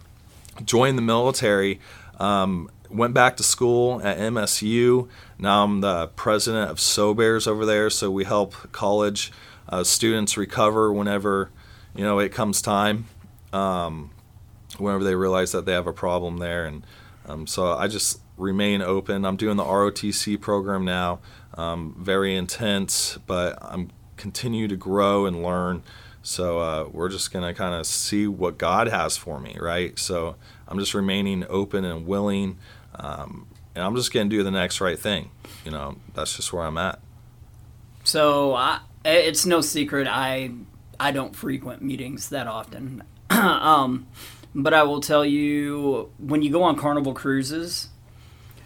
joined 0.65 0.99
the 0.99 1.03
military. 1.03 1.81
Um, 2.19 2.71
went 2.91 3.15
back 3.15 3.37
to 3.39 3.43
school 3.43 4.01
at 4.03 4.19
MSU. 4.19 5.09
Now 5.39 5.65
I'm 5.65 5.81
the 5.81 6.09
president 6.09 6.71
of 6.71 6.77
SoBears 6.79 7.49
over 7.49 7.65
there. 7.65 7.89
So 7.91 8.11
we 8.11 8.25
help 8.25 8.55
college 8.73 9.33
uh, 9.69 9.85
students 9.85 10.37
recover 10.37 10.93
whenever, 10.93 11.51
you 11.95 12.05
know, 12.05 12.19
it 12.19 12.33
comes 12.33 12.61
time 12.61 13.07
um, 13.53 14.11
whenever 14.79 15.05
they 15.05 15.15
realize 15.15 15.53
that 15.53 15.67
they 15.67 15.73
have 15.73 15.87
a 15.87 15.93
problem 15.93 16.39
there. 16.39 16.65
And 16.65 16.87
um, 17.27 17.47
so 17.47 17.73
I 17.73 17.89
just 17.89 18.21
remain 18.37 18.83
open. 18.83 19.25
I'm 19.25 19.37
doing 19.37 19.57
the 19.57 19.65
ROTC 19.65 20.41
program 20.41 20.85
now, 20.85 21.21
um, 21.55 21.95
very 21.99 22.35
intense, 22.35 23.19
but 23.27 23.59
I'm 23.61 23.91
continue 24.17 24.69
to 24.69 24.77
grow 24.77 25.27
and 25.27 25.43
learn. 25.43 25.83
So 26.23 26.61
uh, 26.61 26.89
we're 26.93 27.09
just 27.09 27.33
gonna 27.33 27.53
kind 27.53 27.75
of 27.75 27.87
see 27.87 28.27
what 28.29 28.57
God 28.57 28.87
has 28.89 29.17
for 29.17 29.41
me, 29.41 29.57
right? 29.61 29.99
So 29.99 30.37
I'm 30.69 30.79
just 30.79 30.95
remaining 30.95 31.45
open 31.49 31.85
and 31.85 32.07
willing, 32.07 32.59
um, 32.95 33.47
and 33.75 33.85
I'm 33.85 33.97
just 33.97 34.13
gonna 34.13 34.31
do 34.31 34.43
the 34.45 34.51
next 34.51 34.81
right 34.81 34.99
thing. 34.99 35.31
You 35.65 35.73
know, 35.73 35.97
that's 36.15 36.37
just 36.37 36.53
where 36.53 36.65
I'm 36.65 36.79
at. 36.79 37.01
So 38.05 38.55
I, 38.55 38.81
it's 39.05 39.45
no 39.45 39.61
secret 39.61 40.07
I 40.09 40.53
I 41.01 41.11
don't 41.11 41.35
frequent 41.35 41.83
meetings 41.83 42.29
that 42.29 42.47
often. 42.47 43.03
um, 43.63 44.07
but 44.55 44.75
I 44.75 44.83
will 44.83 45.01
tell 45.01 45.25
you, 45.25 46.11
when 46.19 46.43
you 46.43 46.51
go 46.51 46.63
on 46.63 46.77
Carnival 46.77 47.15
cruises, 47.15 47.89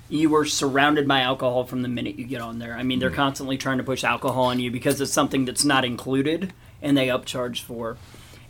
you 0.09 0.35
are 0.37 0.45
surrounded 0.45 1.07
by 1.07 1.21
alcohol 1.21 1.65
from 1.65 1.83
the 1.83 1.89
minute 1.89 2.19
you 2.19 2.27
get 2.27 2.41
on 2.41 2.59
there. 2.59 2.77
I 2.77 2.83
mean, 2.83 2.99
they're 2.99 3.11
mm. 3.11 3.17
constantly 3.17 3.57
trying 3.57 3.79
to 3.79 3.85
push 3.85 4.05
alcohol 4.05 4.45
on 4.45 4.61
you 4.61 4.71
because 4.71 5.01
it's 5.01 5.13
something 5.13 5.45
that's 5.45 5.65
not 5.65 5.85
included 5.85 6.53
and 6.83 6.97
they 6.97 7.09
upcharge 7.09 7.63
for. 7.63 7.97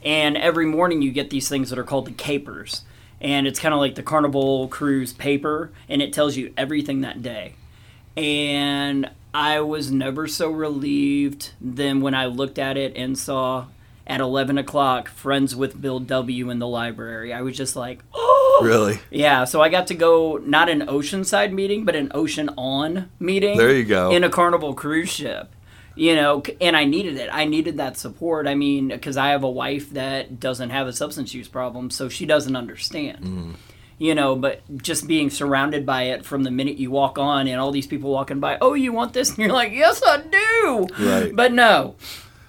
And 0.04 0.36
every 0.36 0.66
morning 0.66 1.02
you 1.02 1.10
get 1.10 1.30
these 1.30 1.48
things 1.48 1.70
that 1.70 1.78
are 1.78 1.84
called 1.84 2.06
the 2.06 2.12
capers. 2.12 2.82
And 3.20 3.46
it's 3.46 3.58
kind 3.58 3.74
of 3.74 3.80
like 3.80 3.94
the 3.94 4.02
Carnival 4.02 4.68
cruise 4.68 5.14
paper, 5.14 5.72
and 5.88 6.02
it 6.02 6.12
tells 6.12 6.36
you 6.36 6.52
everything 6.56 7.00
that 7.00 7.22
day. 7.22 7.54
And 8.14 9.10
I 9.32 9.60
was 9.60 9.90
never 9.90 10.28
so 10.28 10.50
relieved 10.50 11.52
than 11.60 12.02
when 12.02 12.14
I 12.14 12.26
looked 12.26 12.58
at 12.58 12.76
it 12.76 12.94
and 12.94 13.18
saw 13.18 13.66
at 14.06 14.20
11 14.20 14.58
o'clock, 14.58 15.08
friends 15.08 15.56
with 15.56 15.80
Bill 15.80 15.98
W. 15.98 16.50
in 16.50 16.58
the 16.58 16.68
library. 16.68 17.32
I 17.32 17.42
was 17.42 17.56
just 17.56 17.76
like, 17.76 18.02
oh! 18.14 18.32
Really? 18.62 19.00
Yeah, 19.10 19.44
so 19.44 19.60
I 19.60 19.68
got 19.68 19.88
to 19.88 19.94
go 19.94 20.38
not 20.38 20.70
an 20.70 20.86
oceanside 20.86 21.52
meeting, 21.52 21.84
but 21.84 21.94
an 21.94 22.10
ocean 22.14 22.48
on 22.56 23.10
meeting. 23.18 23.58
There 23.58 23.70
you 23.70 23.84
go. 23.84 24.10
In 24.10 24.24
a 24.24 24.30
Carnival 24.30 24.72
cruise 24.72 25.10
ship. 25.10 25.50
You 25.94 26.14
know, 26.14 26.42
and 26.60 26.76
I 26.76 26.84
needed 26.84 27.16
it. 27.16 27.28
I 27.32 27.44
needed 27.44 27.78
that 27.78 27.98
support. 27.98 28.46
I 28.46 28.54
mean, 28.54 28.88
because 28.88 29.16
I 29.16 29.28
have 29.28 29.44
a 29.44 29.50
wife 29.50 29.90
that 29.90 30.40
doesn't 30.40 30.70
have 30.70 30.86
a 30.86 30.92
substance 30.92 31.34
use 31.34 31.48
problem, 31.48 31.90
so 31.90 32.08
she 32.08 32.26
doesn't 32.26 32.54
understand. 32.54 33.24
Mm. 33.24 33.54
You 33.98 34.14
know, 34.14 34.36
but 34.36 34.60
just 34.76 35.06
being 35.06 35.30
surrounded 35.30 35.86
by 35.86 36.04
it 36.04 36.24
from 36.24 36.44
the 36.44 36.50
minute 36.50 36.76
you 36.76 36.90
walk 36.90 37.18
on 37.18 37.48
and 37.48 37.58
all 37.58 37.72
these 37.72 37.86
people 37.86 38.10
walking 38.10 38.40
by, 38.40 38.58
oh, 38.60 38.74
you 38.74 38.92
want 38.92 39.14
this? 39.14 39.30
And 39.36 39.38
you're 39.38 39.52
like, 39.52 39.72
yes, 39.72 40.02
I 40.06 40.22
do. 40.22 40.86
Right. 40.98 41.34
But 41.34 41.52
no, 41.52 41.96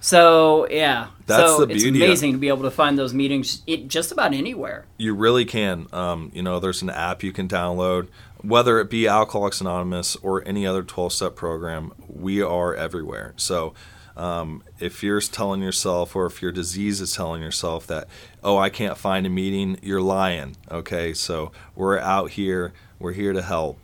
so 0.08 0.66
yeah, 0.70 1.08
that's 1.26 1.42
so 1.42 1.60
the 1.60 1.66
beauty. 1.66 1.88
It's 1.88 1.96
amazing 1.96 2.32
to 2.32 2.38
be 2.38 2.48
able 2.48 2.62
to 2.62 2.70
find 2.70 2.98
those 2.98 3.12
meetings 3.12 3.62
it, 3.66 3.88
just 3.88 4.10
about 4.10 4.32
anywhere. 4.32 4.86
You 4.96 5.14
really 5.14 5.44
can. 5.44 5.86
Um, 5.92 6.30
you 6.34 6.42
know, 6.42 6.58
there's 6.58 6.80
an 6.80 6.88
app 6.88 7.22
you 7.22 7.30
can 7.30 7.46
download, 7.46 8.08
whether 8.40 8.80
it 8.80 8.88
be 8.88 9.06
Alcoholics 9.06 9.60
Anonymous 9.60 10.16
or 10.16 10.46
any 10.48 10.66
other 10.66 10.82
12-step 10.82 11.36
program. 11.36 11.92
We 12.08 12.40
are 12.42 12.74
everywhere. 12.74 13.34
So. 13.36 13.74
Um, 14.16 14.64
if 14.80 15.04
you're 15.04 15.20
telling 15.20 15.62
yourself, 15.62 16.16
or 16.16 16.26
if 16.26 16.42
your 16.42 16.50
disease 16.50 17.00
is 17.00 17.14
telling 17.14 17.40
yourself 17.40 17.86
that, 17.86 18.08
oh, 18.42 18.58
I 18.58 18.68
can't 18.68 18.98
find 18.98 19.24
a 19.24 19.30
meeting, 19.30 19.78
you're 19.80 20.00
lying. 20.00 20.56
Okay, 20.68 21.14
so 21.14 21.52
we're 21.76 22.00
out 22.00 22.30
here. 22.32 22.72
We're 22.98 23.12
here 23.12 23.32
to 23.32 23.42
help. 23.42 23.78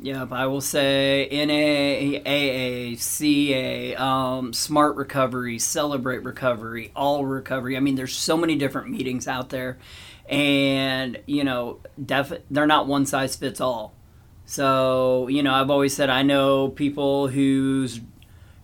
Yep, 0.00 0.30
I 0.30 0.46
will 0.46 0.60
say 0.60 1.28
NA, 1.32 2.18
AA, 2.20 2.94
CA, 2.96 3.96
um, 3.96 4.52
Smart 4.52 4.94
Recovery, 4.94 5.58
Celebrate 5.58 6.22
Recovery, 6.22 6.92
All 6.94 7.26
Recovery. 7.26 7.76
I 7.76 7.80
mean, 7.80 7.96
there's 7.96 8.16
so 8.16 8.36
many 8.36 8.54
different 8.54 8.90
meetings 8.90 9.26
out 9.26 9.48
there, 9.48 9.76
and 10.28 11.18
you 11.26 11.42
know, 11.42 11.80
def- 12.04 12.42
they're 12.48 12.66
not 12.66 12.86
one 12.86 13.06
size 13.06 13.34
fits 13.34 13.60
all. 13.60 13.92
So 14.46 15.26
you 15.26 15.42
know, 15.42 15.52
I've 15.52 15.70
always 15.70 15.94
said 15.96 16.10
I 16.10 16.22
know 16.22 16.68
people 16.68 17.26
whose 17.26 18.00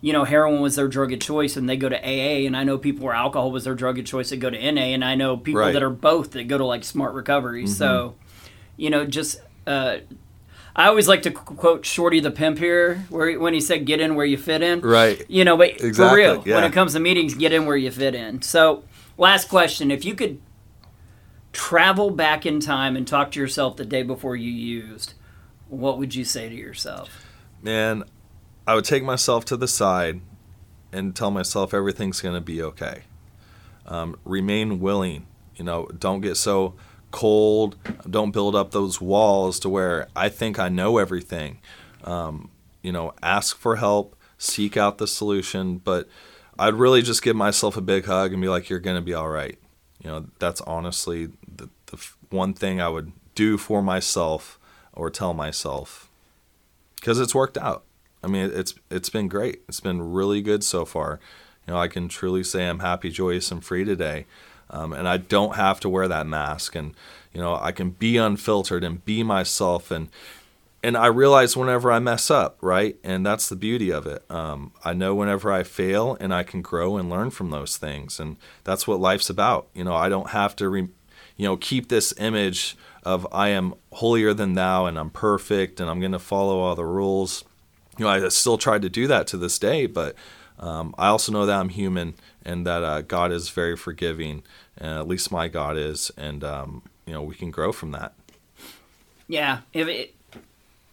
you 0.01 0.13
know 0.13 0.23
heroin 0.23 0.61
was 0.61 0.77
their 0.77 0.87
drug 0.87 1.13
of 1.13 1.19
choice 1.19 1.57
and 1.57 1.69
they 1.69 1.77
go 1.77 1.89
to 1.89 1.99
AA, 1.99 2.47
and 2.47 2.57
I 2.57 2.63
know 2.63 2.79
people 2.79 3.07
where 3.07 3.15
alcohol 3.15 3.51
was 3.51 3.65
their 3.65 3.75
drug 3.75 3.99
of 3.99 4.05
choice 4.05 4.31
that 4.31 4.37
go 4.37 4.51
to 4.51 4.73
NA, 4.73 4.83
and 4.83 5.05
I 5.05 5.17
know 5.17 5.37
people 5.37 5.63
right. 5.63 5.73
that 5.73 5.83
are 5.83 5.91
both 5.91 6.31
that 6.33 6.45
go 6.45 6.59
to 6.59 6.65
like 6.65 6.85
Smart 6.85 7.13
Recovery. 7.13 7.65
Mm-hmm. 7.65 7.73
So 7.73 8.15
you 8.77 8.89
know, 8.89 9.05
just 9.05 9.41
uh, 9.67 9.97
I 10.77 10.89
always 10.89 11.07
like 11.07 11.23
to 11.23 11.31
quote 11.31 11.87
Shorty 11.87 12.19
the 12.19 12.33
Pimp 12.33 12.59
here, 12.59 13.05
where 13.09 13.39
when 13.39 13.55
he 13.55 13.61
said, 13.61 13.87
"Get 13.87 14.01
in 14.01 14.17
where 14.17 14.27
you 14.27 14.37
fit 14.37 14.63
in." 14.63 14.81
Right. 14.81 15.25
You 15.29 15.45
know, 15.45 15.57
but 15.57 15.71
exactly, 15.71 15.95
for 15.95 16.15
real, 16.15 16.43
yeah. 16.45 16.57
when 16.57 16.65
it 16.65 16.73
comes 16.73 16.95
to 16.95 17.01
meetings, 17.01 17.35
get 17.35 17.53
in 17.53 17.67
where 17.67 17.77
you 17.77 17.91
fit 17.93 18.15
in. 18.15 18.43
So, 18.43 18.83
last 19.17 19.49
question: 19.49 19.91
If 19.91 20.05
you 20.05 20.15
could 20.15 20.41
travel 21.53 22.11
back 22.11 22.45
in 22.45 22.59
time 22.59 22.97
and 22.97 23.07
talk 23.07 23.31
to 23.33 23.41
yourself 23.41 23.77
the 23.77 23.85
day 23.85 24.03
before 24.03 24.35
you 24.35 24.51
used, 24.51 25.15
what 25.69 25.99
would 25.99 26.15
you 26.15 26.25
say 26.25 26.49
to 26.49 26.55
yourself? 26.55 27.25
Man, 27.63 28.03
I 28.67 28.75
would 28.75 28.85
take 28.85 29.05
myself 29.05 29.45
to 29.47 29.57
the 29.57 29.69
side 29.69 30.21
and 30.93 31.15
tell 31.15 31.31
myself 31.31 31.73
everything's 31.73 32.21
going 32.21 32.35
to 32.35 32.41
be 32.41 32.61
okay. 32.63 33.03
um, 33.87 34.19
remain 34.25 34.81
willing. 34.81 35.27
You 35.57 35.65
know, 35.65 35.87
don't 35.87 36.21
get 36.21 36.37
so 36.37 36.75
cold. 37.15 37.77
Don't 38.11 38.33
build 38.33 38.57
up 38.57 38.73
those 38.73 39.01
walls 39.01 39.61
to 39.61 39.69
where 39.69 40.09
I 40.17 40.29
think 40.29 40.59
I 40.59 40.69
know 40.69 40.99
everything. 40.99 41.61
Um, 42.03 42.51
you 42.83 42.91
know, 42.91 43.15
ask 43.23 43.57
for 43.57 43.77
help, 43.77 44.17
seek 44.37 44.77
out 44.77 44.99
the 44.99 45.07
solution, 45.07 45.79
but 45.79 46.09
I'd 46.59 46.75
really 46.75 47.03
just 47.03 47.23
give 47.23 47.37
myself 47.37 47.77
a 47.77 47.81
big 47.81 48.05
hug 48.07 48.33
and 48.33 48.43
be 48.43 48.49
like, 48.49 48.69
"You're 48.69 48.81
gonna 48.81 49.01
be 49.01 49.15
all 49.15 49.29
right." 49.29 49.57
You 50.03 50.11
know, 50.11 50.27
that's 50.41 50.61
honestly 50.63 51.29
the, 51.47 51.71
the 51.87 52.05
one 52.31 52.53
thing 52.53 52.81
I 52.81 52.89
would 52.89 53.13
do 53.37 53.57
for 53.59 53.81
myself 53.81 54.59
or 54.93 55.09
tell 55.09 55.35
myself 55.35 56.11
because 56.97 57.21
it's 57.21 57.35
worked 57.35 57.57
out. 57.57 57.85
I 58.25 58.27
mean, 58.27 58.51
it's 58.53 58.75
it's 58.91 59.09
been 59.09 59.29
great. 59.29 59.63
It's 59.69 59.81
been 59.81 60.13
really 60.13 60.43
good 60.43 60.65
so 60.65 60.85
far. 60.85 61.21
You 61.67 61.75
know, 61.75 61.79
I 61.79 61.87
can 61.87 62.09
truly 62.09 62.43
say 62.43 62.69
I'm 62.69 62.81
happy, 62.81 63.11
joyous, 63.11 63.53
and 63.53 63.65
free 63.65 63.85
today, 63.85 64.27
um, 64.71 64.93
and 64.93 65.09
I 65.09 65.17
don't 65.17 65.57
have 65.57 65.81
to 65.81 65.89
wear 65.89 66.09
that 66.09 66.27
mask. 66.27 66.75
And 66.75 66.95
you 67.33 67.41
know, 67.41 67.57
I 67.61 67.73
can 67.73 67.91
be 67.91 68.17
unfiltered 68.17 68.85
and 68.85 69.05
be 69.05 69.23
myself. 69.23 69.91
And 69.91 70.09
and 70.83 70.97
I 70.97 71.07
realize 71.07 71.57
whenever 71.57 71.91
I 71.91 71.99
mess 71.99 72.31
up, 72.31 72.59
right? 72.61 72.97
And 73.03 73.25
that's 73.25 73.49
the 73.49 73.57
beauty 73.57 73.91
of 73.91 74.07
it. 74.07 74.23
Um, 74.31 74.73
I 74.85 74.93
know 74.93 75.15
whenever 75.15 75.51
I 75.51 75.63
fail, 75.63 76.17
and 76.21 76.35
I 76.35 76.43
can 76.43 76.61
grow 76.61 76.99
and 76.99 77.09
learn 77.09 77.31
from 77.31 77.51
those 77.51 77.79
things. 77.79 78.21
And 78.21 78.37
that's 78.65 78.87
what 78.87 79.01
life's 79.01 79.31
about. 79.31 79.67
You 79.75 79.85
know, 79.85 79.95
I 79.95 80.11
don't 80.11 80.31
have 80.31 80.55
to, 80.57 80.69
re- 80.69 80.89
you 81.37 81.47
know, 81.47 81.57
keep 81.57 81.89
this 81.89 82.13
image 82.19 82.77
of 83.03 83.27
I 83.33 83.49
am 83.49 83.75
holier 83.93 84.35
than 84.35 84.55
thou 84.55 84.87
and 84.87 84.99
I'm 84.99 85.11
perfect 85.11 85.79
and 85.79 85.91
I'm 85.91 86.01
going 86.01 86.13
to 86.13 86.19
follow 86.19 86.59
all 86.59 86.75
the 86.75 86.87
rules 86.87 87.45
you 87.99 88.05
know, 88.05 88.11
I 88.11 88.29
still 88.29 88.59
tried 88.59 88.83
to 88.83 88.89
do 88.89 89.07
that 89.07 89.27
to 89.29 89.37
this 89.37 89.59
day, 89.59 89.87
but 89.87 90.15
um, 90.59 90.95
I 90.97 91.09
also 91.09 91.33
know 91.33 91.47
that 91.47 91.59
I'm 91.59 91.69
human 91.69 92.15
and 92.45 92.67
that 92.67 92.83
uh, 92.83 93.01
God 93.03 93.33
is 93.33 93.49
very 93.49 93.77
forgiving, 93.77 94.43
and 94.79 94.99
at 94.99 95.09
least 95.09 95.33
my 95.33 95.49
God 95.49 95.77
is, 95.77 96.11
and 96.17 96.45
um, 96.45 96.83
you 97.07 97.13
know 97.13 97.23
we 97.23 97.35
can 97.35 97.51
grow 97.51 97.73
from 97.73 97.93
that. 97.93 98.13
Yeah, 99.27 99.61
if 99.73 99.89
it, 99.89 100.15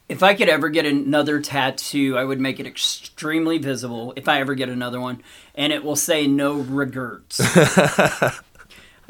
if 0.08 0.24
I 0.24 0.34
could 0.34 0.50
ever 0.50 0.70
get 0.70 0.86
another 0.86 1.40
tattoo, 1.42 2.18
I 2.18 2.24
would 2.24 2.40
make 2.40 2.60
it 2.60 2.66
extremely 2.66 3.58
visible. 3.58 4.14
If 4.16 4.28
I 4.28 4.40
ever 4.40 4.56
get 4.56 4.70
another 4.70 5.00
one, 5.00 5.22
and 5.56 5.72
it 5.72 5.84
will 5.84 5.96
say 5.96 6.28
"No 6.28 6.54
regrets." 6.56 7.40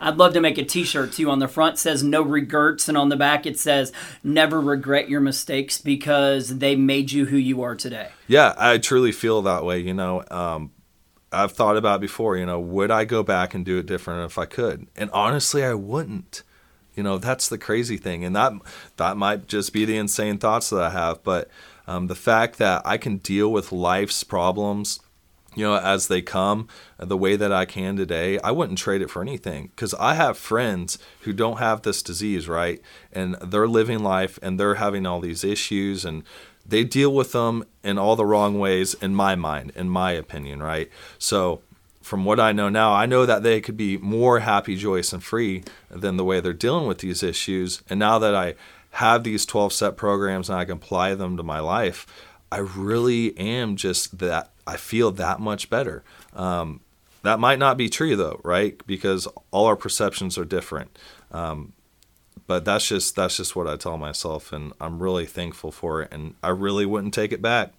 I'd 0.01 0.17
love 0.17 0.33
to 0.33 0.41
make 0.41 0.57
a 0.57 0.65
T-shirt 0.65 1.13
too. 1.13 1.29
On 1.29 1.39
the 1.39 1.47
front 1.47 1.77
says 1.77 2.03
"No 2.03 2.23
regrets," 2.23 2.89
and 2.89 2.97
on 2.97 3.09
the 3.09 3.15
back 3.15 3.45
it 3.45 3.59
says 3.59 3.93
"Never 4.23 4.59
regret 4.59 5.09
your 5.09 5.21
mistakes 5.21 5.77
because 5.77 6.57
they 6.57 6.75
made 6.75 7.11
you 7.11 7.27
who 7.27 7.37
you 7.37 7.61
are 7.61 7.75
today." 7.75 8.09
Yeah, 8.27 8.55
I 8.57 8.79
truly 8.79 9.11
feel 9.11 9.41
that 9.43 9.63
way. 9.63 9.79
You 9.79 9.93
know, 9.93 10.23
um, 10.31 10.71
I've 11.31 11.51
thought 11.51 11.77
about 11.77 12.01
before. 12.01 12.35
You 12.35 12.47
know, 12.47 12.59
would 12.59 12.89
I 12.89 13.05
go 13.05 13.21
back 13.21 13.53
and 13.53 13.63
do 13.63 13.77
it 13.77 13.85
different 13.85 14.25
if 14.25 14.37
I 14.37 14.45
could? 14.45 14.87
And 14.95 15.11
honestly, 15.11 15.63
I 15.63 15.75
wouldn't. 15.75 16.43
You 16.95 17.03
know, 17.03 17.17
that's 17.17 17.47
the 17.47 17.57
crazy 17.57 17.97
thing, 17.97 18.25
and 18.25 18.35
that 18.35 18.53
that 18.97 19.17
might 19.17 19.47
just 19.47 19.71
be 19.71 19.85
the 19.85 19.97
insane 19.97 20.39
thoughts 20.39 20.71
that 20.71 20.81
I 20.81 20.89
have. 20.89 21.23
But 21.23 21.47
um, 21.87 22.07
the 22.07 22.15
fact 22.15 22.57
that 22.57 22.81
I 22.85 22.97
can 22.97 23.17
deal 23.17 23.51
with 23.51 23.71
life's 23.71 24.23
problems 24.23 24.99
you 25.55 25.65
know, 25.65 25.75
as 25.75 26.07
they 26.07 26.21
come 26.21 26.67
uh, 26.99 27.05
the 27.05 27.17
way 27.17 27.35
that 27.35 27.51
I 27.51 27.65
can 27.65 27.95
today, 27.95 28.39
I 28.39 28.51
wouldn't 28.51 28.77
trade 28.77 29.01
it 29.01 29.09
for 29.09 29.21
anything 29.21 29.71
because 29.75 29.93
I 29.95 30.13
have 30.13 30.37
friends 30.37 30.97
who 31.21 31.33
don't 31.33 31.57
have 31.57 31.81
this 31.81 32.01
disease, 32.01 32.47
right? 32.47 32.81
And 33.11 33.35
they're 33.35 33.67
living 33.67 33.99
life 33.99 34.39
and 34.41 34.59
they're 34.59 34.75
having 34.75 35.05
all 35.05 35.19
these 35.19 35.43
issues 35.43 36.05
and 36.05 36.23
they 36.65 36.83
deal 36.83 37.13
with 37.13 37.31
them 37.31 37.65
in 37.83 37.97
all 37.97 38.15
the 38.15 38.25
wrong 38.25 38.59
ways, 38.59 38.93
in 38.95 39.15
my 39.15 39.35
mind, 39.35 39.71
in 39.75 39.89
my 39.89 40.11
opinion, 40.11 40.61
right? 40.61 40.89
So, 41.17 41.61
from 42.01 42.25
what 42.25 42.39
I 42.39 42.51
know 42.51 42.67
now, 42.67 42.93
I 42.93 43.05
know 43.05 43.25
that 43.27 43.43
they 43.43 43.61
could 43.61 43.77
be 43.77 43.97
more 43.97 44.39
happy, 44.39 44.75
joyous, 44.75 45.13
and 45.13 45.23
free 45.23 45.63
than 45.89 46.17
the 46.17 46.25
way 46.25 46.39
they're 46.39 46.51
dealing 46.51 46.87
with 46.87 46.97
these 46.97 47.21
issues. 47.21 47.83
And 47.89 47.99
now 47.99 48.17
that 48.17 48.33
I 48.33 48.55
have 48.91 49.23
these 49.23 49.45
12 49.45 49.71
step 49.71 49.97
programs 49.97 50.49
and 50.49 50.57
I 50.57 50.65
can 50.65 50.77
apply 50.77 51.13
them 51.13 51.37
to 51.37 51.43
my 51.43 51.59
life, 51.59 52.07
I 52.51 52.57
really 52.57 53.37
am 53.37 53.75
just 53.75 54.19
that 54.19 54.51
I 54.67 54.77
feel 54.77 55.11
that 55.11 55.39
much 55.39 55.69
better. 55.69 56.03
Um, 56.33 56.81
that 57.23 57.39
might 57.39 57.59
not 57.59 57.77
be 57.77 57.89
true 57.89 58.15
though, 58.15 58.41
right? 58.43 58.85
Because 58.85 59.27
all 59.51 59.65
our 59.65 59.75
perceptions 59.75 60.37
are 60.37 60.45
different. 60.45 60.97
Um, 61.31 61.73
but 62.47 62.65
that's 62.65 62.87
just 62.87 63.15
that's 63.15 63.37
just 63.37 63.55
what 63.55 63.67
I 63.67 63.77
tell 63.77 63.97
myself, 63.97 64.51
and 64.51 64.73
I'm 64.81 65.01
really 65.01 65.25
thankful 65.25 65.71
for 65.71 66.01
it. 66.01 66.11
And 66.11 66.35
I 66.43 66.49
really 66.49 66.85
wouldn't 66.85 67.13
take 67.13 67.31
it 67.31 67.41
back, 67.41 67.73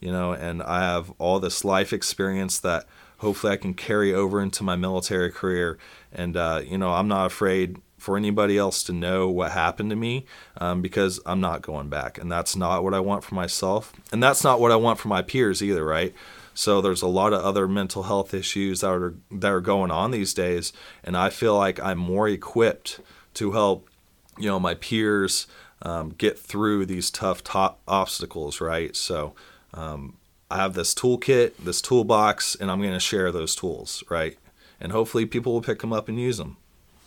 you 0.00 0.10
know. 0.12 0.32
And 0.32 0.62
I 0.62 0.80
have 0.80 1.12
all 1.18 1.40
this 1.40 1.64
life 1.64 1.92
experience 1.92 2.58
that 2.58 2.84
hopefully 3.18 3.52
I 3.52 3.56
can 3.56 3.74
carry 3.74 4.12
over 4.12 4.42
into 4.42 4.62
my 4.62 4.76
military 4.76 5.30
career. 5.30 5.78
And 6.12 6.36
uh, 6.36 6.60
you 6.64 6.76
know, 6.76 6.92
I'm 6.92 7.08
not 7.08 7.26
afraid 7.26 7.78
for 7.98 8.16
anybody 8.16 8.56
else 8.56 8.82
to 8.84 8.92
know 8.92 9.28
what 9.28 9.52
happened 9.52 9.90
to 9.90 9.96
me 9.96 10.24
um, 10.56 10.80
because 10.80 11.20
I'm 11.26 11.40
not 11.40 11.62
going 11.62 11.88
back. 11.88 12.16
And 12.16 12.30
that's 12.30 12.56
not 12.56 12.82
what 12.82 12.94
I 12.94 13.00
want 13.00 13.24
for 13.24 13.34
myself. 13.34 13.92
And 14.12 14.22
that's 14.22 14.42
not 14.44 14.60
what 14.60 14.72
I 14.72 14.76
want 14.76 14.98
for 14.98 15.08
my 15.08 15.22
peers 15.22 15.62
either, 15.62 15.84
right? 15.84 16.14
So 16.58 16.80
there's 16.80 17.02
a 17.02 17.06
lot 17.06 17.32
of 17.32 17.40
other 17.44 17.68
mental 17.68 18.02
health 18.02 18.34
issues 18.34 18.80
that 18.80 18.90
are 18.90 19.14
that 19.30 19.52
are 19.52 19.60
going 19.60 19.92
on 19.92 20.10
these 20.10 20.34
days, 20.34 20.72
and 21.04 21.16
I 21.16 21.30
feel 21.30 21.56
like 21.56 21.78
I'm 21.78 21.98
more 21.98 22.28
equipped 22.28 22.98
to 23.34 23.52
help, 23.52 23.88
you 24.36 24.48
know, 24.48 24.58
my 24.58 24.74
peers 24.74 25.46
um, 25.82 26.08
get 26.18 26.36
through 26.36 26.86
these 26.86 27.12
tough 27.12 27.44
top 27.44 27.78
obstacles. 27.86 28.60
Right. 28.60 28.96
So 28.96 29.34
um, 29.72 30.16
I 30.50 30.56
have 30.56 30.74
this 30.74 30.94
toolkit, 30.94 31.52
this 31.62 31.80
toolbox, 31.80 32.56
and 32.56 32.72
I'm 32.72 32.82
going 32.82 32.92
to 32.92 32.98
share 32.98 33.30
those 33.30 33.54
tools. 33.54 34.02
Right. 34.08 34.36
And 34.80 34.90
hopefully 34.90 35.26
people 35.26 35.52
will 35.52 35.62
pick 35.62 35.78
them 35.78 35.92
up 35.92 36.08
and 36.08 36.18
use 36.18 36.38
them. 36.38 36.56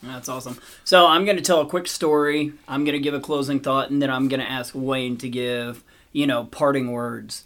That's 0.04 0.30
awesome. 0.30 0.58
So 0.84 1.08
I'm 1.08 1.26
going 1.26 1.38
to 1.38 1.43
tell 1.43 1.62
a 1.62 1.66
quick 1.66 1.88
story. 1.88 2.54
I'm 2.68 2.84
going 2.84 2.97
to 2.97 3.04
give 3.04 3.14
a 3.14 3.20
closing 3.20 3.60
thought, 3.60 3.91
and 3.91 4.02
then 4.02 4.10
I'm 4.10 4.28
going 4.28 4.39
to 4.39 4.49
ask 4.49 4.74
Wayne 4.76 5.18
to 5.18 5.30
give, 5.30 5.84
you 6.12 6.26
know, 6.26 6.45
parting 6.45 6.91
words. 6.91 7.43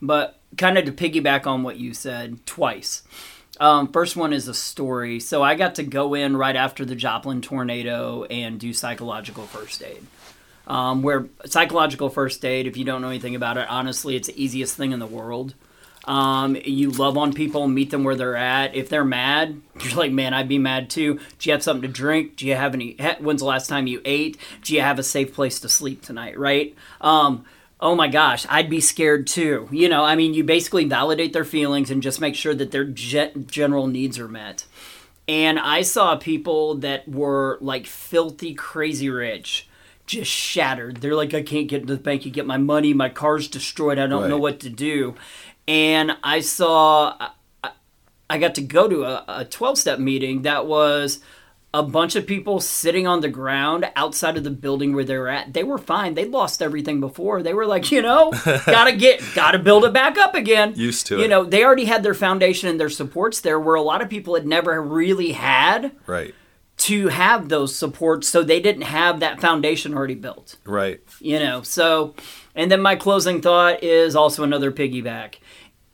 But 0.00 0.38
kind 0.56 0.78
of 0.78 0.84
to 0.86 0.92
piggyback 0.92 1.46
on 1.46 1.62
what 1.62 1.76
you 1.76 1.92
said 1.92 2.46
twice. 2.46 3.02
Um, 3.60 3.90
first 3.92 4.16
one 4.16 4.32
is 4.32 4.48
a 4.48 4.54
story. 4.54 5.20
So 5.20 5.42
I 5.42 5.54
got 5.54 5.74
to 5.76 5.82
go 5.82 6.14
in 6.14 6.36
right 6.36 6.56
after 6.56 6.84
the 6.84 6.94
Joplin 6.94 7.42
tornado 7.42 8.24
and 8.24 8.58
do 8.58 8.72
psychological 8.72 9.44
first 9.44 9.82
aid. 9.82 10.06
Um, 10.66 11.02
where 11.02 11.26
psychological 11.46 12.10
first 12.10 12.44
aid, 12.44 12.66
if 12.66 12.76
you 12.76 12.84
don't 12.84 13.00
know 13.00 13.08
anything 13.08 13.34
about 13.34 13.56
it, 13.56 13.66
honestly, 13.68 14.16
it's 14.16 14.28
the 14.28 14.42
easiest 14.42 14.76
thing 14.76 14.92
in 14.92 14.98
the 14.98 15.06
world. 15.06 15.54
Um, 16.08 16.56
you 16.64 16.90
love 16.90 17.18
on 17.18 17.34
people, 17.34 17.68
meet 17.68 17.90
them 17.90 18.02
where 18.02 18.16
they're 18.16 18.34
at. 18.34 18.74
If 18.74 18.88
they're 18.88 19.04
mad, 19.04 19.60
you're 19.84 19.94
like, 19.94 20.10
man, 20.10 20.32
I'd 20.32 20.48
be 20.48 20.58
mad 20.58 20.88
too. 20.88 21.20
Do 21.38 21.48
you 21.48 21.52
have 21.52 21.62
something 21.62 21.82
to 21.82 21.88
drink? 21.88 22.36
Do 22.36 22.46
you 22.46 22.54
have 22.54 22.74
any? 22.74 22.96
When's 23.20 23.42
the 23.42 23.46
last 23.46 23.68
time 23.68 23.86
you 23.86 24.00
ate? 24.06 24.38
Do 24.62 24.74
you 24.74 24.80
have 24.80 24.98
a 24.98 25.02
safe 25.02 25.34
place 25.34 25.60
to 25.60 25.68
sleep 25.68 26.00
tonight? 26.00 26.38
Right? 26.38 26.74
Um, 27.02 27.44
oh 27.78 27.94
my 27.94 28.08
gosh, 28.08 28.46
I'd 28.48 28.70
be 28.70 28.80
scared 28.80 29.26
too. 29.26 29.68
You 29.70 29.90
know, 29.90 30.02
I 30.02 30.16
mean, 30.16 30.32
you 30.32 30.44
basically 30.44 30.86
validate 30.86 31.34
their 31.34 31.44
feelings 31.44 31.90
and 31.90 32.02
just 32.02 32.22
make 32.22 32.34
sure 32.34 32.54
that 32.54 32.70
their 32.70 32.84
general 32.84 33.86
needs 33.86 34.18
are 34.18 34.28
met. 34.28 34.64
And 35.28 35.58
I 35.58 35.82
saw 35.82 36.16
people 36.16 36.76
that 36.76 37.06
were 37.06 37.58
like 37.60 37.86
filthy, 37.86 38.54
crazy 38.54 39.10
rich, 39.10 39.68
just 40.06 40.30
shattered. 40.30 40.96
They're 40.96 41.14
like, 41.14 41.34
I 41.34 41.42
can't 41.42 41.68
get 41.68 41.82
into 41.82 41.94
the 41.94 42.00
bank, 42.00 42.24
you 42.24 42.32
get 42.32 42.46
my 42.46 42.56
money, 42.56 42.94
my 42.94 43.10
car's 43.10 43.46
destroyed, 43.46 43.98
I 43.98 44.06
don't 44.06 44.22
right. 44.22 44.30
know 44.30 44.38
what 44.38 44.58
to 44.60 44.70
do. 44.70 45.14
And 45.68 46.16
I 46.24 46.40
saw, 46.40 47.28
I 48.30 48.38
got 48.38 48.54
to 48.56 48.62
go 48.62 48.88
to 48.88 49.04
a 49.40 49.44
12 49.44 49.78
step 49.78 49.98
meeting 49.98 50.42
that 50.42 50.66
was 50.66 51.20
a 51.74 51.82
bunch 51.82 52.16
of 52.16 52.26
people 52.26 52.60
sitting 52.60 53.06
on 53.06 53.20
the 53.20 53.28
ground 53.28 53.90
outside 53.94 54.38
of 54.38 54.44
the 54.44 54.50
building 54.50 54.94
where 54.94 55.04
they 55.04 55.18
were 55.18 55.28
at. 55.28 55.52
They 55.52 55.62
were 55.62 55.76
fine. 55.76 56.14
They 56.14 56.24
lost 56.24 56.62
everything 56.62 57.00
before. 57.00 57.42
They 57.42 57.52
were 57.52 57.66
like, 57.66 57.92
you 57.92 58.00
know, 58.00 58.32
gotta 58.66 58.96
get, 58.96 59.22
gotta 59.34 59.58
build 59.58 59.84
it 59.84 59.92
back 59.92 60.16
up 60.16 60.34
again. 60.34 60.72
Used 60.74 61.06
to 61.08 61.18
you 61.18 61.24
it. 61.24 61.28
know, 61.28 61.44
they 61.44 61.62
already 61.62 61.84
had 61.84 62.02
their 62.02 62.14
foundation 62.14 62.70
and 62.70 62.80
their 62.80 62.88
supports 62.88 63.42
there, 63.42 63.60
where 63.60 63.74
a 63.74 63.82
lot 63.82 64.00
of 64.00 64.08
people 64.08 64.34
had 64.34 64.46
never 64.46 64.80
really 64.80 65.32
had. 65.32 65.92
Right. 66.06 66.34
To 66.82 67.08
have 67.08 67.48
those 67.48 67.74
supports, 67.74 68.28
so 68.28 68.44
they 68.44 68.60
didn't 68.60 68.82
have 68.82 69.18
that 69.18 69.40
foundation 69.40 69.94
already 69.94 70.14
built. 70.14 70.56
Right. 70.64 71.00
You 71.20 71.40
know, 71.40 71.62
so, 71.62 72.14
and 72.54 72.70
then 72.70 72.80
my 72.80 72.94
closing 72.94 73.42
thought 73.42 73.82
is 73.82 74.14
also 74.14 74.44
another 74.44 74.70
piggyback. 74.70 75.34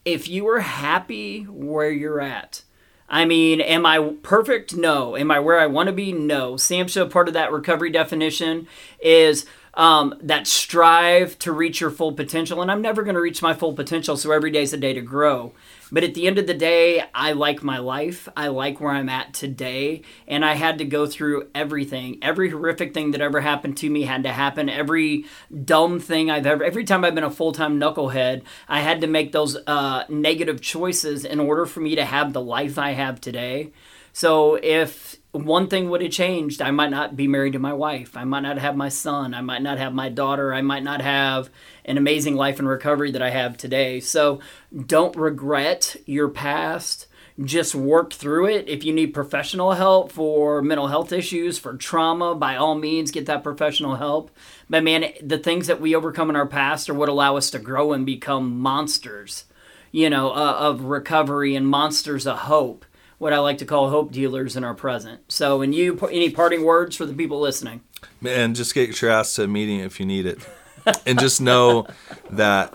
If 0.05 0.29
you 0.29 0.47
are 0.49 0.61
happy 0.61 1.45
where 1.45 1.91
you're 1.91 2.21
at, 2.21 2.63
I 3.09 3.25
mean, 3.25 3.61
am 3.61 3.87
I 3.87 4.15
perfect? 4.23 4.77
No. 4.77 5.17
Am 5.17 5.31
I 5.31 5.39
where 5.39 5.59
I 5.59 5.67
want 5.67 5.87
to 5.89 5.93
be? 5.93 6.13
No. 6.13 6.55
SAMHSA, 6.55 7.11
part 7.11 7.29
of 7.29 7.35
that 7.35 7.53
recovery 7.53 7.91
definition 7.91 8.67
is 9.01 9.47
um, 9.75 10.15
that 10.21 10.47
strive 10.47 11.39
to 11.41 11.53
reach 11.53 11.81
your 11.81 11.91
full 11.91 12.13
potential. 12.13 12.63
And 12.63 12.71
I'm 12.71 12.83
never 12.83 13.03
going 13.03 13.15
to 13.15 13.21
reach 13.21 13.43
my 13.43 13.55
full 13.55 13.73
potential, 13.73 14.17
so 14.17 14.33
every 14.33 14.51
day 14.51 14.63
is 14.63 14.73
a 14.73 14.79
day 14.79 14.93
to 14.95 15.01
grow. 15.01 15.53
But 15.95 16.03
at 16.03 16.15
the 16.15 16.27
end 16.27 16.41
of 16.41 16.49
the 16.49 16.55
day, 16.55 17.05
I 17.15 17.35
like 17.35 17.63
my 17.63 17.79
life. 17.79 18.29
I 18.37 18.49
like 18.49 18.81
where 18.81 18.91
I'm 18.91 19.09
at 19.09 19.33
today. 19.33 20.03
And 20.27 20.45
I 20.45 20.55
had 20.55 20.79
to 20.79 20.85
go 20.85 21.07
through 21.07 21.51
everything. 21.55 22.19
Every 22.21 22.51
horrific 22.51 22.93
thing 22.93 23.13
that 23.13 23.21
ever 23.21 23.41
happened 23.41 23.77
to 23.77 23.89
me 23.89 24.03
had 24.03 24.25
to 24.25 24.33
happen. 24.33 24.69
Every 24.69 25.27
dumb 25.65 26.01
thing 26.01 26.33
I've 26.33 26.47
ever, 26.47 26.65
every 26.65 26.83
time 26.83 27.05
I've 27.05 27.15
been 27.15 27.23
a 27.23 27.31
full 27.31 27.53
time 27.53 27.79
knucklehead, 27.79 28.43
I 28.67 28.81
had 28.81 29.03
to 29.03 29.07
make 29.07 29.31
those 29.31 29.57
uh, 29.69 30.03
negative 30.09 30.61
choices 30.61 31.25
in 31.25 31.39
order 31.39 31.65
for 31.65 31.79
me 31.79 31.95
to 31.95 32.05
have 32.05 32.33
the 32.33 32.43
life 32.43 32.77
I 32.77 32.91
have 32.91 33.21
today. 33.21 33.71
So 34.13 34.57
if 34.57 35.19
one 35.35 35.67
thing 35.67 35.91
would 35.91 36.01
have 36.01 36.13
changed, 36.13 36.63
I 36.63 36.71
might 36.71 36.91
not 36.91 37.17
be 37.17 37.27
married 37.27 37.55
to 37.55 37.59
my 37.59 37.73
wife. 37.73 38.17
I 38.17 38.23
might 38.23 38.43
not 38.43 38.59
have 38.59 38.77
my 38.77 38.89
son. 38.89 39.35
I 39.35 39.41
might 39.41 39.63
not 39.63 39.79
have 39.79 39.93
my 39.93 40.09
daughter. 40.09 40.55
I 40.55 40.63
might 40.63 40.85
not 40.85 41.01
have 41.01 41.51
an 41.85 41.99
amazing 41.99 42.37
life 42.37 42.61
and 42.61 42.69
recovery 42.69 43.11
that 43.11 43.23
I 43.23 43.31
have 43.31 43.57
today. 43.57 43.99
So 43.99 44.39
don't 44.87 45.17
regret 45.17 45.97
your 46.07 46.29
past. 46.29 47.09
Just 47.43 47.75
work 47.75 48.13
through 48.13 48.47
it. 48.47 48.69
If 48.69 48.85
you 48.85 48.93
need 48.93 49.09
professional 49.09 49.73
help 49.73 50.13
for 50.13 50.63
mental 50.63 50.87
health 50.87 51.11
issues, 51.13 51.59
for 51.59 51.77
trauma, 51.77 52.37
by 52.37 52.55
all 52.55 52.77
means, 52.77 53.11
get 53.11 53.27
that 53.27 53.43
professional 53.43 53.97
help. 53.97 54.31
But 54.71 54.85
man, 54.85 55.07
the 55.21 55.39
things 55.39 55.67
that 55.67 55.81
we 55.81 55.97
overcome 55.97 56.31
in 56.31 56.37
our 56.37 56.47
past 56.47 56.89
are 56.89 56.95
what 56.95 57.09
allow 57.09 57.37
us 57.37 57.51
to 57.51 57.59
grow 57.59 57.93
and 57.93 58.07
become 58.07 58.61
monsters, 58.61 59.47
you 59.91 60.09
know, 60.09 60.31
uh, 60.31 60.57
of 60.61 60.85
recovery 60.85 61.57
and 61.57 61.67
monsters 61.67 62.25
of 62.25 62.39
hope 62.39 62.85
what 63.25 63.33
I 63.33 63.39
like 63.39 63.57
to 63.59 63.65
call 63.65 63.89
hope 63.89 64.13
dealers 64.13 64.55
in 64.55 64.65
our 64.65 64.75
present. 64.75 65.33
So, 65.33 65.63
and 65.63 65.75
you, 65.75 65.99
any 66.13 66.29
parting 66.29 66.63
words 66.63 66.95
for 66.95 67.07
the 67.07 67.15
people 67.15 67.41
listening? 67.41 67.81
Man, 68.21 68.53
just 68.53 68.75
get 68.75 69.01
your 69.01 69.11
ass 69.11 69.35
to 69.37 69.45
a 69.45 69.49
meeting 69.49 69.81
if 69.81 69.99
you 69.99 70.05
need 70.05 70.27
it, 70.27 70.47
and 71.07 71.19
just 71.19 71.41
know 71.41 71.87
that 72.29 72.75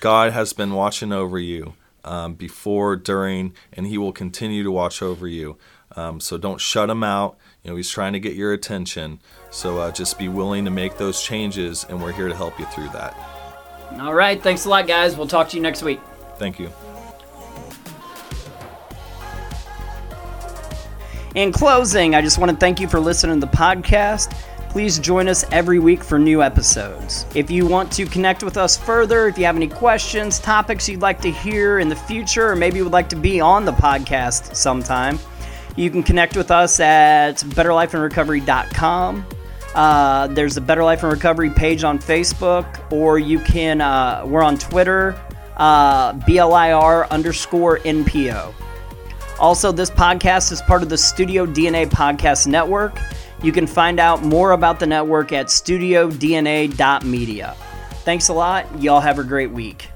God 0.00 0.32
has 0.32 0.54
been 0.54 0.72
watching 0.72 1.12
over 1.12 1.38
you 1.38 1.74
um, 2.02 2.32
before, 2.32 2.96
during, 2.96 3.52
and 3.74 3.86
He 3.86 3.98
will 3.98 4.14
continue 4.14 4.62
to 4.62 4.70
watch 4.70 5.02
over 5.02 5.28
you. 5.28 5.58
Um, 5.94 6.18
so 6.18 6.38
don't 6.38 6.62
shut 6.62 6.88
Him 6.88 7.04
out. 7.04 7.36
You 7.62 7.72
know 7.72 7.76
He's 7.76 7.90
trying 7.90 8.14
to 8.14 8.20
get 8.20 8.32
your 8.32 8.54
attention. 8.54 9.20
So 9.50 9.80
uh, 9.80 9.92
just 9.92 10.18
be 10.18 10.28
willing 10.28 10.64
to 10.64 10.70
make 10.70 10.96
those 10.96 11.20
changes, 11.20 11.84
and 11.90 12.02
we're 12.02 12.12
here 12.12 12.28
to 12.28 12.34
help 12.34 12.58
you 12.58 12.64
through 12.64 12.88
that. 12.94 13.14
All 14.00 14.14
right. 14.14 14.42
Thanks 14.42 14.64
a 14.64 14.70
lot, 14.70 14.86
guys. 14.86 15.14
We'll 15.14 15.28
talk 15.28 15.50
to 15.50 15.56
you 15.58 15.62
next 15.62 15.82
week. 15.82 16.00
Thank 16.38 16.58
you. 16.58 16.72
In 21.36 21.52
closing, 21.52 22.16
I 22.16 22.22
just 22.22 22.38
want 22.38 22.50
to 22.50 22.56
thank 22.56 22.80
you 22.80 22.88
for 22.88 22.98
listening 22.98 23.40
to 23.40 23.46
the 23.46 23.52
podcast. 23.56 24.36
Please 24.70 24.98
join 24.98 25.28
us 25.28 25.44
every 25.52 25.78
week 25.78 26.02
for 26.02 26.18
new 26.18 26.42
episodes. 26.42 27.24
If 27.36 27.52
you 27.52 27.66
want 27.66 27.92
to 27.92 28.06
connect 28.06 28.42
with 28.42 28.56
us 28.56 28.76
further, 28.76 29.28
if 29.28 29.38
you 29.38 29.44
have 29.44 29.54
any 29.54 29.68
questions, 29.68 30.40
topics 30.40 30.88
you'd 30.88 31.02
like 31.02 31.20
to 31.20 31.30
hear 31.30 31.78
in 31.78 31.88
the 31.88 31.94
future, 31.94 32.50
or 32.50 32.56
maybe 32.56 32.78
you 32.78 32.84
would 32.84 32.92
like 32.92 33.08
to 33.10 33.16
be 33.16 33.40
on 33.40 33.64
the 33.64 33.72
podcast 33.72 34.56
sometime, 34.56 35.20
you 35.76 35.88
can 35.88 36.02
connect 36.02 36.36
with 36.36 36.50
us 36.50 36.80
at 36.80 37.36
betterlifeinrecovery.com. 37.36 39.26
Uh, 39.76 40.26
there's 40.28 40.56
a 40.56 40.60
Better 40.60 40.82
Life 40.82 41.04
in 41.04 41.10
Recovery 41.10 41.50
page 41.50 41.84
on 41.84 42.00
Facebook, 42.00 42.92
or 42.92 43.20
you 43.20 43.38
can, 43.38 43.80
uh, 43.80 44.24
we're 44.26 44.42
on 44.42 44.58
Twitter, 44.58 45.20
uh, 45.58 46.12
BLIR 46.12 47.08
underscore 47.10 47.78
NPO. 47.78 48.52
Also, 49.40 49.72
this 49.72 49.90
podcast 49.90 50.52
is 50.52 50.60
part 50.62 50.82
of 50.82 50.88
the 50.90 50.98
Studio 50.98 51.46
DNA 51.46 51.86
Podcast 51.86 52.46
Network. 52.46 53.00
You 53.42 53.52
can 53.52 53.66
find 53.66 53.98
out 53.98 54.22
more 54.22 54.52
about 54.52 54.78
the 54.78 54.86
network 54.86 55.32
at 55.32 55.46
studiodna.media. 55.46 57.54
Thanks 58.04 58.28
a 58.28 58.34
lot. 58.34 58.82
Y'all 58.82 59.00
have 59.00 59.18
a 59.18 59.24
great 59.24 59.50
week. 59.50 59.88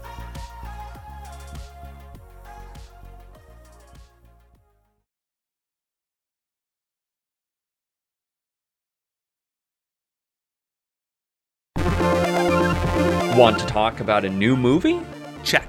Want 13.37 13.59
to 13.59 13.67
talk 13.67 14.01
about 14.01 14.25
a 14.25 14.31
new 14.31 14.57
movie? 14.57 15.01
Check. 15.43 15.69